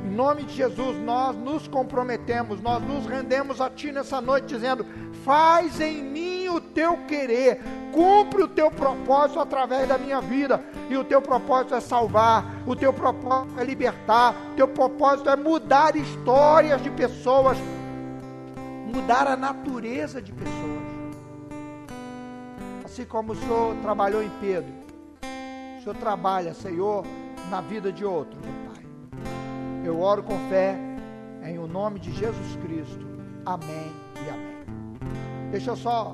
Em 0.07 0.11
nome 0.11 0.44
de 0.44 0.54
Jesus, 0.54 0.96
nós 0.98 1.36
nos 1.36 1.66
comprometemos, 1.66 2.62
nós 2.62 2.80
nos 2.80 3.07
rendemos 3.07 3.61
a 3.61 3.68
Ti 3.68 3.90
nessa 3.90 4.20
noite, 4.20 4.46
dizendo: 4.46 4.86
Faz 5.24 5.80
em 5.80 6.00
mim 6.00 6.48
o 6.48 6.61
teu 6.61 6.96
querer, 7.09 7.61
cumpre 7.92 8.44
o 8.44 8.48
teu 8.48 8.70
propósito 8.70 9.40
através 9.40 9.88
da 9.88 9.98
minha 9.98 10.20
vida. 10.20 10.62
E 10.88 10.96
o 10.96 11.02
teu 11.02 11.20
propósito 11.20 11.74
é 11.74 11.80
salvar, 11.80 12.62
o 12.64 12.76
teu 12.76 12.92
propósito 12.92 13.59
é 13.59 13.64
libertar, 13.64 14.32
o 14.52 14.54
teu 14.54 14.68
propósito 14.68 15.28
é 15.28 15.34
mudar 15.34 15.96
histórias 15.96 16.80
de 16.80 16.90
pessoas, 16.90 17.59
mudar 18.86 19.26
a 19.26 19.36
natureza 19.36 20.22
de 20.22 20.32
pessoas. 20.32 20.86
Assim 22.84 23.04
como 23.04 23.32
o 23.32 23.36
Senhor 23.36 23.74
trabalhou 23.82 24.22
em 24.22 24.30
Pedro, 24.40 24.72
o 25.78 25.82
Senhor 25.82 25.96
trabalha, 25.96 26.54
Senhor, 26.54 27.04
na 27.50 27.61
vida 27.61 27.90
de 27.92 28.04
outros. 28.04 28.38
Eu 29.87 30.01
oro 30.01 30.20
com 30.20 30.37
fé, 30.49 30.76
em 31.45 31.61
o 31.61 31.68
nome 31.68 32.01
de 32.01 32.11
Jesus 32.11 32.57
Cristo. 32.57 33.07
Amém 33.47 33.93
e 34.16 34.28
amém. 34.28 35.51
Deixa 35.53 35.70
eu 35.70 35.76
só 35.76 36.12